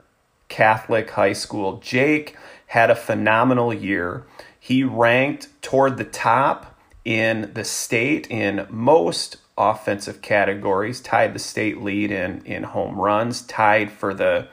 Catholic 0.50 1.08
High 1.10 1.32
School. 1.32 1.78
Jake 1.78 2.36
had 2.66 2.90
a 2.90 2.94
phenomenal 2.94 3.72
year. 3.72 4.24
He 4.58 4.84
ranked 4.84 5.48
toward 5.62 5.96
the 5.96 6.04
top 6.04 6.78
in 7.04 7.50
the 7.54 7.64
state 7.64 8.30
in 8.30 8.66
most 8.68 9.38
offensive 9.56 10.20
categories, 10.20 11.00
tied 11.00 11.34
the 11.34 11.38
state 11.38 11.80
lead 11.80 12.10
in, 12.10 12.44
in 12.44 12.64
home 12.64 13.00
runs, 13.00 13.42
tied 13.42 13.90
for 13.90 14.12
the 14.12 14.48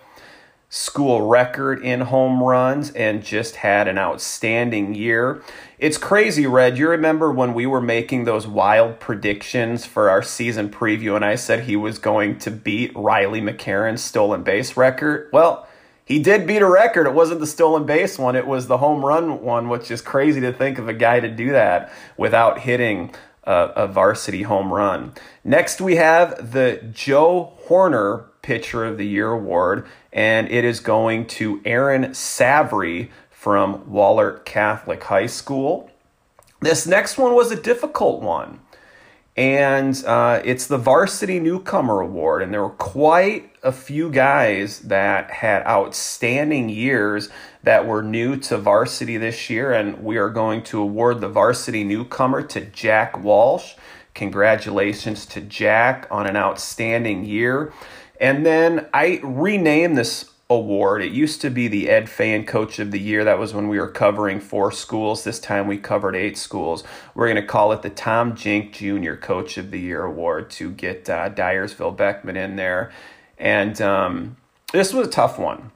school 0.69 1.27
record 1.27 1.81
in 1.81 2.01
home 2.01 2.43
runs, 2.43 2.91
and 2.91 3.23
just 3.23 3.57
had 3.57 3.87
an 3.87 3.97
outstanding 3.97 4.93
year. 4.93 5.41
It's 5.79 5.97
crazy, 5.97 6.45
Red. 6.45 6.77
You 6.77 6.89
remember 6.89 7.31
when 7.31 7.53
we 7.53 7.65
were 7.65 7.81
making 7.81 8.25
those 8.25 8.45
wild 8.47 8.99
predictions 8.99 9.85
for 9.85 10.09
our 10.09 10.21
season 10.21 10.69
preview, 10.69 11.15
and 11.15 11.23
I 11.23 11.35
said 11.35 11.63
he 11.63 11.75
was 11.75 11.99
going 11.99 12.37
to 12.39 12.51
beat 12.51 12.91
Riley 12.95 13.41
McCarron's 13.41 14.03
stolen 14.03 14.43
base 14.43 14.75
record? 14.75 15.29
Well, 15.31 15.67
he 16.07 16.19
did 16.19 16.47
beat 16.47 16.61
a 16.61 16.69
record. 16.69 17.05
It 17.05 17.13
wasn't 17.13 17.41
the 17.41 17.47
stolen 17.47 17.85
base 17.85 18.17
one, 18.17 18.37
it 18.37 18.47
was 18.47 18.67
the 18.67 18.77
home 18.77 19.03
run 19.03 19.41
one, 19.41 19.67
which 19.67 19.91
is 19.91 20.01
crazy 20.01 20.39
to 20.39 20.53
think 20.53 20.79
of 20.79 20.87
a 20.87 20.93
guy 20.93 21.19
to 21.19 21.29
do 21.29 21.51
that 21.51 21.91
without 22.15 22.59
hitting 22.59 23.13
a, 23.43 23.71
a 23.75 23.87
varsity 23.87 24.43
home 24.43 24.73
run. 24.73 25.11
Next, 25.43 25.81
we 25.81 25.97
have 25.97 26.53
the 26.53 26.81
Joe 26.93 27.53
Horner 27.65 28.25
Pitcher 28.41 28.85
of 28.85 28.97
the 28.97 29.05
Year 29.05 29.31
award, 29.31 29.85
and 30.13 30.49
it 30.49 30.63
is 30.63 30.79
going 30.79 31.27
to 31.27 31.61
Aaron 31.65 32.13
Savary 32.13 33.11
from 33.29 33.83
Wahlert 33.83 34.45
Catholic 34.45 35.03
High 35.03 35.25
School. 35.25 35.91
This 36.61 36.87
next 36.87 37.17
one 37.17 37.35
was 37.35 37.51
a 37.51 37.61
difficult 37.61 38.21
one. 38.21 38.61
And 39.37 40.03
uh, 40.05 40.41
it's 40.43 40.65
the 40.65 40.79
Varsity 40.79 41.39
Newcomer 41.39 42.01
Award. 42.01 42.41
And 42.41 42.51
there 42.51 42.63
were 42.63 42.71
quite 42.71 43.51
a 43.61 43.71
few 43.71 44.09
guys 44.09 44.79
that 44.79 45.29
had 45.29 45.63
outstanding 45.67 46.69
years 46.69 47.29
that 47.61 47.85
were 47.85 48.01
new 48.01 48.35
to 48.37 48.57
varsity 48.57 49.15
this 49.17 49.47
year. 49.47 49.71
And 49.71 50.03
we 50.03 50.17
are 50.17 50.29
going 50.29 50.63
to 50.63 50.81
award 50.81 51.21
the 51.21 51.29
Varsity 51.29 51.83
Newcomer 51.83 52.41
to 52.43 52.61
Jack 52.61 53.23
Walsh. 53.23 53.75
Congratulations 54.15 55.27
to 55.27 55.41
Jack 55.41 56.07
on 56.09 56.25
an 56.25 56.35
outstanding 56.35 57.23
year. 57.23 57.71
And 58.19 58.43
then 58.43 58.87
I 58.91 59.19
renamed 59.23 59.97
this 59.97 60.31
award. 60.49 61.01
It 61.03 61.11
used 61.11 61.41
to 61.41 61.49
be 61.49 61.67
the 61.67 61.89
Ed 61.89 62.09
Fan 62.09 62.45
Coach 62.45 62.79
of 62.79 62.91
the 62.91 62.99
Year. 62.99 63.23
That 63.23 63.39
was 63.39 63.53
when 63.53 63.67
we 63.67 63.79
were 63.79 63.89
covering 63.89 64.39
four 64.39 64.71
schools. 64.71 65.23
This 65.23 65.39
time 65.39 65.67
we 65.67 65.77
covered 65.77 66.15
eight 66.15 66.37
schools. 66.37 66.83
We're 67.13 67.27
going 67.27 67.41
to 67.41 67.47
call 67.47 67.73
it 67.73 67.81
the 67.81 67.89
Tom 67.89 68.35
Jink 68.35 68.73
Jr. 68.73 69.15
Coach 69.15 69.57
of 69.57 69.71
the 69.71 69.79
Year 69.79 70.03
Award 70.03 70.49
to 70.51 70.71
get 70.71 71.09
uh, 71.09 71.29
Dyersville 71.29 71.97
Beckman 71.97 72.37
in 72.37 72.55
there. 72.55 72.91
And 73.37 73.79
um, 73.81 74.37
this 74.71 74.93
was 74.93 75.07
a 75.07 75.11
tough 75.11 75.37
one. 75.37 75.71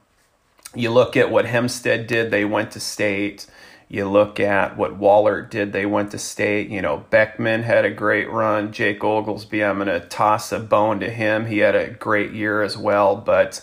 You 0.74 0.90
look 0.92 1.18
at 1.18 1.30
what 1.30 1.46
Hempstead 1.46 2.08
did, 2.08 2.32
they 2.32 2.46
went 2.46 2.72
to 2.72 2.80
state. 2.80 3.48
You 3.90 4.08
look 4.08 4.40
at 4.40 4.78
what 4.78 5.02
Wahlert 5.02 5.50
did, 5.50 5.74
they 5.74 5.86
went 5.86 6.12
to 6.12 6.18
state. 6.18 6.70
You 6.70 6.82
know, 6.82 7.04
Beckman 7.10 7.64
had 7.64 7.84
a 7.84 7.92
great 7.92 8.32
run. 8.32 8.72
Jake 8.72 9.04
Oglesby, 9.04 9.66
I'm 9.66 9.84
going 9.84 9.88
to 9.88 10.08
toss 10.08 10.54
a 10.54 10.62
bone 10.62 11.02
to 11.02 11.10
him. 11.10 11.48
He 11.48 11.58
had 11.58 11.76
a 11.76 11.90
great 11.90 12.32
year 12.32 12.64
as 12.64 12.78
well. 12.78 13.18
But 13.18 13.62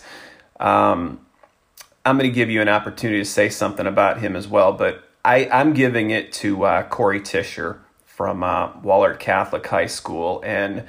um, 0.59 1.25
I'm 2.05 2.17
going 2.17 2.29
to 2.29 2.35
give 2.35 2.49
you 2.49 2.61
an 2.61 2.69
opportunity 2.69 3.19
to 3.19 3.25
say 3.25 3.49
something 3.49 3.85
about 3.85 4.19
him 4.19 4.35
as 4.35 4.47
well, 4.47 4.73
but 4.73 5.03
I, 5.23 5.47
am 5.51 5.73
giving 5.73 6.11
it 6.11 6.31
to 6.33 6.63
uh, 6.63 6.83
Corey 6.83 7.21
Tischer 7.21 7.81
from 8.05 8.43
uh, 8.43 9.13
Catholic 9.19 9.67
High 9.67 9.85
School. 9.85 10.41
And 10.45 10.85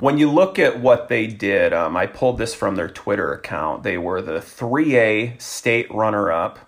when 0.00 0.18
you 0.18 0.30
look 0.30 0.58
at 0.58 0.80
what 0.80 1.08
they 1.08 1.26
did, 1.26 1.72
um, 1.72 1.96
I 1.96 2.06
pulled 2.06 2.38
this 2.38 2.54
from 2.54 2.76
their 2.76 2.88
Twitter 2.88 3.32
account. 3.32 3.82
They 3.82 3.96
were 3.96 4.20
the 4.20 4.38
3A 4.38 5.40
state 5.40 5.90
runner 5.94 6.32
up, 6.32 6.58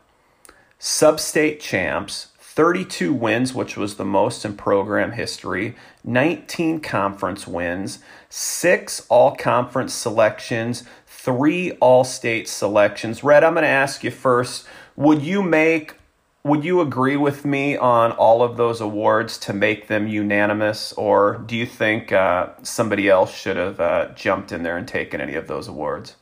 sub 0.78 1.20
state 1.20 1.60
champs, 1.60 2.28
32 2.38 3.12
wins, 3.12 3.52
which 3.52 3.76
was 3.76 3.96
the 3.96 4.04
most 4.04 4.44
in 4.44 4.56
program 4.56 5.12
history, 5.12 5.74
19 6.04 6.80
conference 6.80 7.46
wins, 7.46 7.98
six 8.30 9.04
all 9.10 9.36
conference 9.36 9.92
selections, 9.92 10.84
three 11.26 11.72
all 11.72 12.04
state 12.04 12.48
selections. 12.48 13.24
Red, 13.24 13.42
I'm 13.42 13.54
going 13.54 13.64
to 13.64 13.68
ask 13.68 14.04
you 14.04 14.12
first 14.12 14.64
would 14.94 15.22
you 15.22 15.42
make 15.42 15.96
would 16.44 16.64
you 16.64 16.80
agree 16.80 17.16
with 17.16 17.44
me 17.44 17.76
on 17.76 18.12
all 18.12 18.40
of 18.44 18.56
those 18.56 18.80
awards 18.80 19.36
to 19.38 19.52
make 19.52 19.88
them 19.88 20.06
unanimous, 20.06 20.92
or 20.92 21.38
do 21.44 21.56
you 21.56 21.66
think 21.66 22.12
uh, 22.12 22.50
somebody 22.62 23.08
else 23.08 23.34
should 23.34 23.56
have 23.56 23.80
uh, 23.80 24.08
jumped 24.14 24.52
in 24.52 24.62
there 24.62 24.76
and 24.76 24.86
taken 24.86 25.20
any 25.20 25.34
of 25.34 25.48
those 25.48 25.66
awards? 25.66 26.14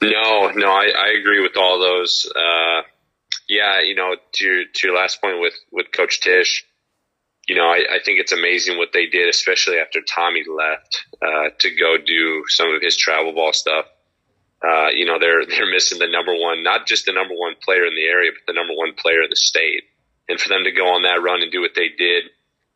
No, 0.00 0.50
no, 0.54 0.68
I, 0.68 0.90
I 0.96 1.14
agree 1.20 1.42
with 1.42 1.58
all 1.58 1.78
those. 1.78 2.26
Uh, 2.34 2.80
yeah, 3.46 3.82
you 3.82 3.94
know, 3.94 4.16
to 4.32 4.44
your, 4.44 4.64
to 4.72 4.86
your 4.86 4.96
last 4.96 5.20
point 5.20 5.38
with 5.38 5.54
with 5.70 5.92
Coach 5.92 6.22
Tisch, 6.22 6.64
you 7.48 7.56
know, 7.56 7.66
I, 7.66 7.96
I, 7.96 7.98
think 8.04 8.20
it's 8.20 8.32
amazing 8.32 8.78
what 8.78 8.92
they 8.92 9.06
did, 9.06 9.28
especially 9.28 9.78
after 9.78 10.00
Tommy 10.00 10.44
left, 10.48 11.04
uh, 11.20 11.50
to 11.58 11.74
go 11.74 11.96
do 11.98 12.44
some 12.48 12.72
of 12.72 12.80
his 12.80 12.96
travel 12.96 13.32
ball 13.32 13.52
stuff. 13.52 13.86
Uh, 14.62 14.88
you 14.94 15.04
know, 15.04 15.18
they're, 15.18 15.44
they're 15.48 15.70
missing 15.70 15.98
the 15.98 16.06
number 16.06 16.34
one, 16.34 16.62
not 16.62 16.86
just 16.86 17.06
the 17.06 17.12
number 17.12 17.34
one 17.34 17.54
player 17.62 17.84
in 17.84 17.94
the 17.94 18.04
area, 18.04 18.30
but 18.32 18.52
the 18.52 18.56
number 18.56 18.74
one 18.74 18.94
player 18.94 19.22
in 19.22 19.30
the 19.30 19.36
state. 19.36 19.84
And 20.28 20.40
for 20.40 20.48
them 20.48 20.64
to 20.64 20.72
go 20.72 20.86
on 20.94 21.02
that 21.02 21.20
run 21.22 21.42
and 21.42 21.50
do 21.50 21.60
what 21.60 21.74
they 21.74 21.88
did, 21.88 22.24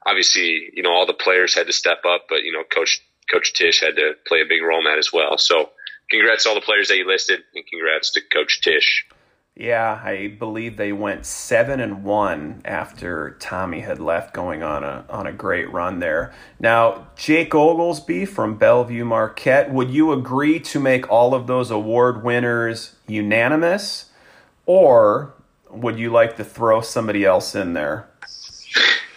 obviously, 0.05 0.71
you 0.75 0.83
know, 0.83 0.91
all 0.91 1.07
the 1.07 1.15
players 1.15 1.55
had 1.55 1.69
to 1.69 1.73
step 1.73 1.99
up, 2.05 2.27
but, 2.29 2.43
you 2.43 2.53
know, 2.53 2.65
coach, 2.65 3.01
coach 3.31 3.55
Tisch 3.55 3.81
had 3.81 3.97
to 3.97 4.15
play 4.27 4.41
a 4.41 4.49
big 4.49 4.63
role 4.63 4.79
in 4.79 4.85
that 4.85 4.99
as 4.99 5.13
well. 5.13 5.39
So 5.39 5.71
congrats 6.11 6.43
to 6.43 6.49
all 6.49 6.55
the 6.57 6.61
players 6.61 6.89
that 6.89 6.97
you 6.97 7.07
listed 7.07 7.41
and 7.55 7.65
congrats 7.67 8.13
to 8.13 8.21
coach 8.21 8.63
Tisch. 8.63 9.07
Yeah, 9.59 10.03
I 10.05 10.29
believe 10.39 10.77
they 10.77 10.93
went 10.93 11.25
seven 11.25 11.81
and 11.81 12.05
one 12.05 12.61
after 12.67 13.39
Tommy 13.41 13.81
had 13.81 13.99
left, 13.99 14.35
going 14.35 14.63
on 14.63 14.85
a 14.85 15.07
on 15.09 15.27
a 15.27 15.33
great 15.33 15.73
run 15.73 15.99
there. 15.99 16.35
Now, 16.61 17.07
Jake 17.17 17.55
Oglesby 17.55 18.27
from 18.27 18.59
Bellevue 18.59 19.07
Marquette, 19.07 19.73
would 19.73 19.91
you 19.91 20.13
agree 20.13 20.61
to 20.61 20.79
make 20.79 21.11
all 21.11 21.35
of 21.35 21.47
those 21.47 21.71
award 21.71 22.23
winners 22.23 22.97
unanimous, 23.07 24.11
or 24.67 25.33
would 25.71 25.99
you 25.99 26.11
like 26.11 26.37
to 26.37 26.45
throw 26.45 26.83
somebody 26.83 27.25
else 27.25 27.55
in 27.55 27.73
there? 27.73 28.11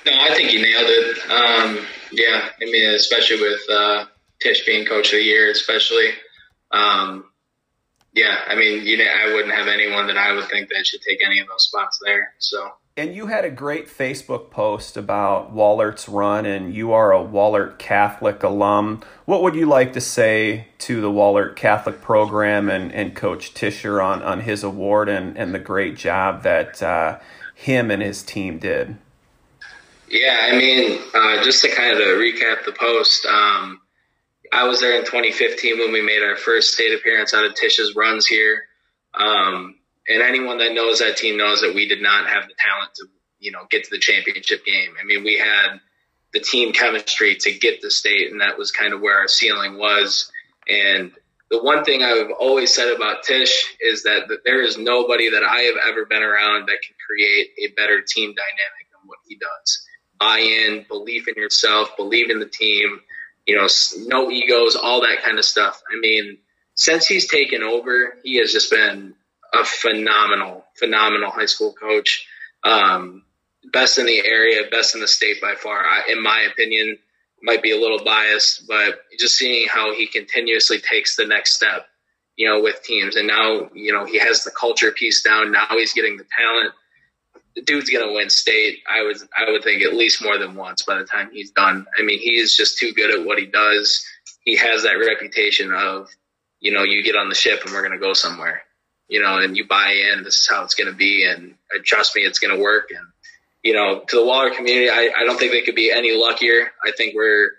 No, 0.06 0.14
I 0.14 0.34
think 0.36 0.54
you 0.54 0.62
nailed 0.62 0.88
it. 0.88 1.18
Um, 1.30 1.86
yeah, 2.14 2.48
I 2.62 2.66
mean, 2.66 2.90
especially 2.92 3.42
with 3.42 3.60
uh, 3.70 4.06
Tisch 4.42 4.66
being 4.66 4.86
coach 4.86 5.08
of 5.08 5.20
the 5.20 5.24
year, 5.24 5.52
especially. 5.52 6.12
Um, 6.72 7.26
yeah, 8.14 8.40
I 8.48 8.56
mean, 8.56 8.86
you 8.86 8.98
know, 8.98 9.06
I 9.06 9.34
wouldn't 9.34 9.54
have 9.54 9.68
anyone 9.68 10.08
that 10.08 10.18
I 10.18 10.34
would 10.34 10.48
think 10.50 10.70
that 10.70 10.86
should 10.86 11.02
take 11.02 11.20
any 11.24 11.40
of 11.40 11.48
those 11.48 11.66
spots 11.66 12.00
there. 12.04 12.34
So. 12.40 12.72
And 12.98 13.16
you 13.16 13.28
had 13.28 13.46
a 13.46 13.50
great 13.50 13.88
Facebook 13.88 14.50
post 14.50 14.98
about 14.98 15.56
Wahlert's 15.56 16.10
run, 16.10 16.46
and 16.46 16.74
you 16.74 16.92
are 16.92 17.14
a 17.14 17.24
Wahlert 17.24 17.78
Catholic 17.78 18.44
alum. 18.44 19.02
What 19.26 19.42
would 19.44 19.56
you 19.56 19.68
like 19.68 19.94
to 19.94 20.02
say 20.02 20.68
to 20.80 21.00
the 21.00 21.10
Wahlert 21.10 21.56
Catholic 21.56 22.02
program 22.02 22.70
and, 22.70 22.92
and 22.92 23.16
Coach 23.16 23.54
Tischer 23.54 24.02
on, 24.02 24.22
on 24.22 24.42
his 24.42 24.64
award 24.64 25.08
and, 25.08 25.38
and 25.38 25.54
the 25.54 25.60
great 25.60 25.96
job 25.96 26.44
that 26.44 26.84
uh, 26.84 27.20
him 27.56 27.90
and 27.90 28.02
his 28.02 28.22
team 28.22 28.58
did? 28.58 28.98
Yeah, 30.10 30.38
I 30.42 30.58
mean, 30.58 31.00
uh, 31.14 31.44
just 31.44 31.62
to 31.62 31.70
kind 31.70 31.94
of 31.94 32.00
recap 32.00 32.66
the 32.66 32.74
post, 32.78 33.26
um, 33.28 33.80
I 34.52 34.68
was 34.68 34.80
there 34.80 34.98
in 34.98 35.06
2015 35.06 35.80
when 35.80 35.92
we 35.92 36.02
made 36.02 36.24
our 36.24 36.36
first 36.36 36.74
state 36.74 36.94
appearance 36.94 37.34
out 37.34 37.46
of 37.46 37.54
Tisch's 37.56 37.96
runs 37.96 38.26
here. 38.26 38.64
Um, 39.14 39.76
and 40.08 40.22
anyone 40.22 40.58
that 40.58 40.74
knows 40.74 41.00
that 41.00 41.18
team 41.18 41.38
knows 41.38 41.62
that 41.62 41.76
we 41.76 41.88
did 41.88 42.02
not 42.02 42.28
have 42.28 42.48
the 42.48 42.56
talent 42.58 42.94
to, 42.96 43.08
you 43.40 43.52
know, 43.52 43.62
get 43.70 43.84
to 43.84 43.90
the 43.92 44.00
championship 44.00 44.66
game. 44.66 44.94
I 45.00 45.06
mean, 45.06 45.24
we 45.24 45.38
had 45.38 45.80
the 46.34 46.40
team 46.40 46.74
chemistry 46.74 47.36
to 47.36 47.52
get 47.52 47.82
the 47.82 47.92
state, 47.92 48.32
and 48.32 48.42
that 48.42 48.58
was 48.58 48.72
kind 48.72 48.94
of 48.94 49.02
where 49.02 49.18
our 49.18 49.28
ceiling 49.28 49.78
was. 49.78 50.32
And 50.68 51.12
the 51.52 51.62
one 51.62 51.84
thing 51.84 52.04
I've 52.04 52.32
always 52.40 52.74
said 52.74 52.94
about 52.94 53.24
Tisch 53.24 53.76
is 53.82 54.04
that, 54.04 54.28
that 54.30 54.44
there 54.46 54.62
is 54.62 54.78
nobody 54.78 55.30
that 55.30 55.44
I 55.44 55.62
have 55.62 55.76
ever 55.88 56.06
been 56.06 56.24
around 56.24 56.68
that 56.68 56.78
can 56.86 56.96
create 57.06 57.52
a 57.60 57.74
better 57.76 58.02
team 58.02 58.34
dynamic 58.34 58.86
than 58.92 59.08
what 59.08 59.20
he 59.28 59.36
does. 59.36 59.86
Buy 60.20 60.40
in, 60.40 60.86
belief 60.88 61.28
in 61.28 61.36
yourself, 61.36 61.96
believe 61.98 62.30
in 62.30 62.40
the 62.40 62.50
team 62.50 63.00
you 63.50 63.56
know, 63.56 63.68
no 64.06 64.30
egos, 64.30 64.76
all 64.76 65.02
that 65.02 65.24
kind 65.24 65.40
of 65.40 65.44
stuff. 65.44 65.82
I 65.92 66.00
mean, 66.00 66.38
since 66.76 67.08
he's 67.08 67.28
taken 67.28 67.64
over, 67.64 68.14
he 68.24 68.36
has 68.36 68.52
just 68.52 68.70
been 68.70 69.16
a 69.52 69.66
phenomenal, 69.66 70.66
phenomenal 70.78 71.32
high 71.32 71.48
school 71.48 71.74
coach. 71.74 72.28
Um, 72.64 73.24
best 73.74 73.98
in 73.98 74.06
the 74.06 74.20
area, 74.24 74.70
best 74.70 74.94
in 74.94 75.02
the 75.02 75.08
state 75.08 75.42
by 75.42 75.56
far. 75.56 75.80
I, 75.84 76.12
in 76.12 76.22
my 76.22 76.42
opinion, 76.42 77.00
might 77.42 77.64
be 77.64 77.72
a 77.72 77.80
little 77.80 78.04
biased, 78.06 78.68
but 78.68 79.00
just 79.20 79.36
seeing 79.36 79.68
how 79.68 79.96
he 79.96 80.06
continuously 80.06 80.78
takes 80.80 81.16
the 81.16 81.26
next 81.26 81.56
step, 81.56 81.88
you 82.36 82.48
know, 82.48 82.62
with 82.62 82.84
teams. 82.84 83.16
And 83.16 83.26
now, 83.26 83.72
you 83.74 83.92
know, 83.92 84.06
he 84.06 84.20
has 84.20 84.44
the 84.44 84.52
culture 84.52 84.92
piece 84.92 85.24
down. 85.24 85.52
Now 85.52 85.70
he's 85.72 85.94
getting 85.94 86.18
the 86.18 86.26
talent 86.38 86.76
dude's 87.66 87.90
gonna 87.90 88.14
win 88.14 88.30
state. 88.30 88.80
I 88.90 89.04
would 89.04 89.18
I 89.38 89.52
would 89.52 89.64
think 89.64 89.84
at 89.84 89.94
least 89.94 90.24
more 90.24 90.38
than 90.38 90.56
once 90.56 90.84
by 90.84 90.98
the 90.98 91.06
time 91.06 91.30
he's 91.32 91.52
done. 91.52 91.86
I 91.98 92.04
mean, 92.04 92.20
he 92.20 92.40
is 92.40 92.56
just 92.56 92.78
too 92.78 92.94
good 92.94 93.12
at 93.12 93.26
what 93.26 93.40
he 93.40 93.46
does. 93.46 94.06
He 94.42 94.56
has 94.58 94.84
that 94.84 94.94
reputation 94.94 95.74
of, 95.74 96.10
you 96.60 96.72
know, 96.72 96.84
you 96.84 97.04
get 97.04 97.16
on 97.16 97.30
the 97.30 97.36
ship 97.36 97.62
and 97.64 97.74
we're 97.74 97.82
gonna 97.82 98.00
go 98.00 98.14
somewhere, 98.14 98.62
you 99.08 99.22
know, 99.22 99.38
and 99.38 99.58
you 99.58 99.68
buy 99.68 99.92
in. 99.92 100.24
This 100.24 100.36
is 100.36 100.48
how 100.50 100.64
it's 100.64 100.76
gonna 100.76 100.94
be, 100.94 101.26
and 101.26 101.56
trust 101.84 102.16
me, 102.16 102.22
it's 102.24 102.40
gonna 102.40 102.60
work. 102.60 102.90
And 102.92 103.06
you 103.64 103.74
know, 103.74 104.04
to 104.08 104.16
the 104.16 104.22
Wahlert 104.22 104.56
community, 104.56 104.90
I, 104.90 105.12
I 105.18 105.26
don't 105.26 105.38
think 105.38 105.52
they 105.52 105.62
could 105.62 105.76
be 105.76 105.92
any 105.92 106.16
luckier. 106.16 106.72
I 106.86 106.92
think 106.92 107.16
we're 107.16 107.52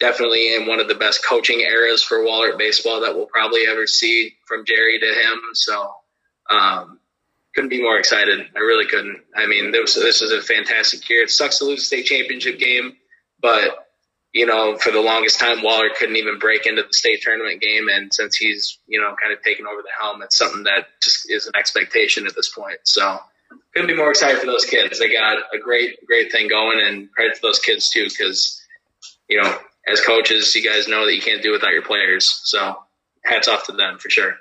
definitely 0.00 0.54
in 0.54 0.66
one 0.66 0.80
of 0.80 0.88
the 0.88 0.96
best 0.96 1.24
coaching 1.24 1.60
eras 1.60 2.02
for 2.02 2.18
Wahlert 2.18 2.58
baseball 2.58 3.02
that 3.02 3.14
we'll 3.14 3.26
probably 3.26 3.66
ever 3.68 3.86
see 3.86 4.34
from 4.46 4.64
Jerry 4.64 4.98
to 4.98 5.06
him. 5.06 5.40
So. 5.54 5.92
Um, 6.50 7.00
couldn't 7.54 7.70
be 7.70 7.82
more 7.82 7.98
excited. 7.98 8.46
I 8.54 8.58
really 8.58 8.86
couldn't. 8.86 9.20
I 9.34 9.46
mean, 9.46 9.70
this 9.70 9.94
this 9.94 10.20
was 10.20 10.32
a 10.32 10.42
fantastic 10.42 11.08
year. 11.08 11.22
It 11.22 11.30
sucks 11.30 11.58
to 11.58 11.64
lose 11.64 11.80
the 11.80 11.84
state 11.86 12.06
championship 12.06 12.58
game, 12.58 12.96
but 13.40 13.86
you 14.32 14.46
know, 14.46 14.76
for 14.76 14.90
the 14.90 15.00
longest 15.00 15.38
time, 15.38 15.58
Wahlert 15.58 15.94
couldn't 15.96 16.16
even 16.16 16.40
break 16.40 16.66
into 16.66 16.82
the 16.82 16.92
state 16.92 17.22
tournament 17.22 17.62
game. 17.62 17.88
And 17.88 18.12
since 18.12 18.36
he's 18.36 18.78
you 18.86 19.00
know 19.00 19.14
kind 19.22 19.32
of 19.32 19.42
taken 19.42 19.66
over 19.66 19.82
the 19.82 19.90
helm, 19.98 20.22
it's 20.22 20.36
something 20.36 20.64
that 20.64 20.86
just 21.02 21.30
is 21.30 21.46
an 21.46 21.52
expectation 21.56 22.26
at 22.26 22.34
this 22.34 22.52
point. 22.52 22.78
So 22.84 23.18
couldn't 23.72 23.88
be 23.88 23.96
more 23.96 24.10
excited 24.10 24.40
for 24.40 24.46
those 24.46 24.64
kids. 24.64 24.98
They 24.98 25.12
got 25.12 25.38
a 25.54 25.58
great 25.58 26.04
great 26.06 26.32
thing 26.32 26.48
going, 26.48 26.80
and 26.80 27.10
credit 27.12 27.36
to 27.36 27.40
those 27.42 27.60
kids 27.60 27.88
too, 27.88 28.08
because 28.08 28.60
you 29.28 29.40
know, 29.40 29.56
as 29.86 30.00
coaches, 30.00 30.54
you 30.54 30.68
guys 30.68 30.88
know 30.88 31.06
that 31.06 31.14
you 31.14 31.22
can't 31.22 31.42
do 31.42 31.52
without 31.52 31.72
your 31.72 31.82
players. 31.82 32.40
So 32.44 32.76
hats 33.24 33.46
off 33.46 33.66
to 33.66 33.72
them 33.72 33.98
for 33.98 34.10
sure. 34.10 34.34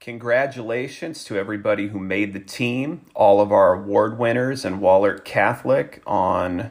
Congratulations 0.00 1.24
to 1.24 1.36
everybody 1.36 1.88
who 1.88 1.98
made 1.98 2.32
the 2.32 2.38
team, 2.38 3.00
all 3.16 3.40
of 3.40 3.50
our 3.50 3.74
award 3.74 4.16
winners 4.16 4.64
and 4.64 4.80
Wahlert 4.80 5.24
Catholic 5.24 6.00
on 6.06 6.70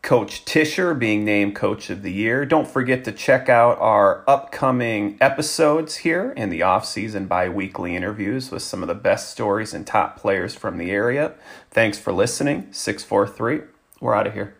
Coach 0.00 0.42
Tischer 0.46 0.94
being 0.94 1.22
named 1.22 1.54
Coach 1.54 1.90
of 1.90 2.02
the 2.02 2.12
Year. 2.12 2.46
Don't 2.46 2.66
forget 2.66 3.04
to 3.04 3.12
check 3.12 3.50
out 3.50 3.78
our 3.78 4.24
upcoming 4.26 5.18
episodes 5.20 5.96
here 5.96 6.32
in 6.32 6.48
the 6.48 6.62
off-season 6.62 7.26
bi-weekly 7.26 7.94
interviews 7.94 8.50
with 8.50 8.62
some 8.62 8.80
of 8.82 8.88
the 8.88 8.94
best 8.94 9.30
stories 9.30 9.74
and 9.74 9.86
top 9.86 10.18
players 10.18 10.54
from 10.54 10.78
the 10.78 10.90
area. 10.90 11.34
Thanks 11.70 11.98
for 11.98 12.10
listening. 12.10 12.68
643. 12.70 13.68
We're 14.00 14.14
out 14.14 14.28
of 14.28 14.32
here. 14.32 14.56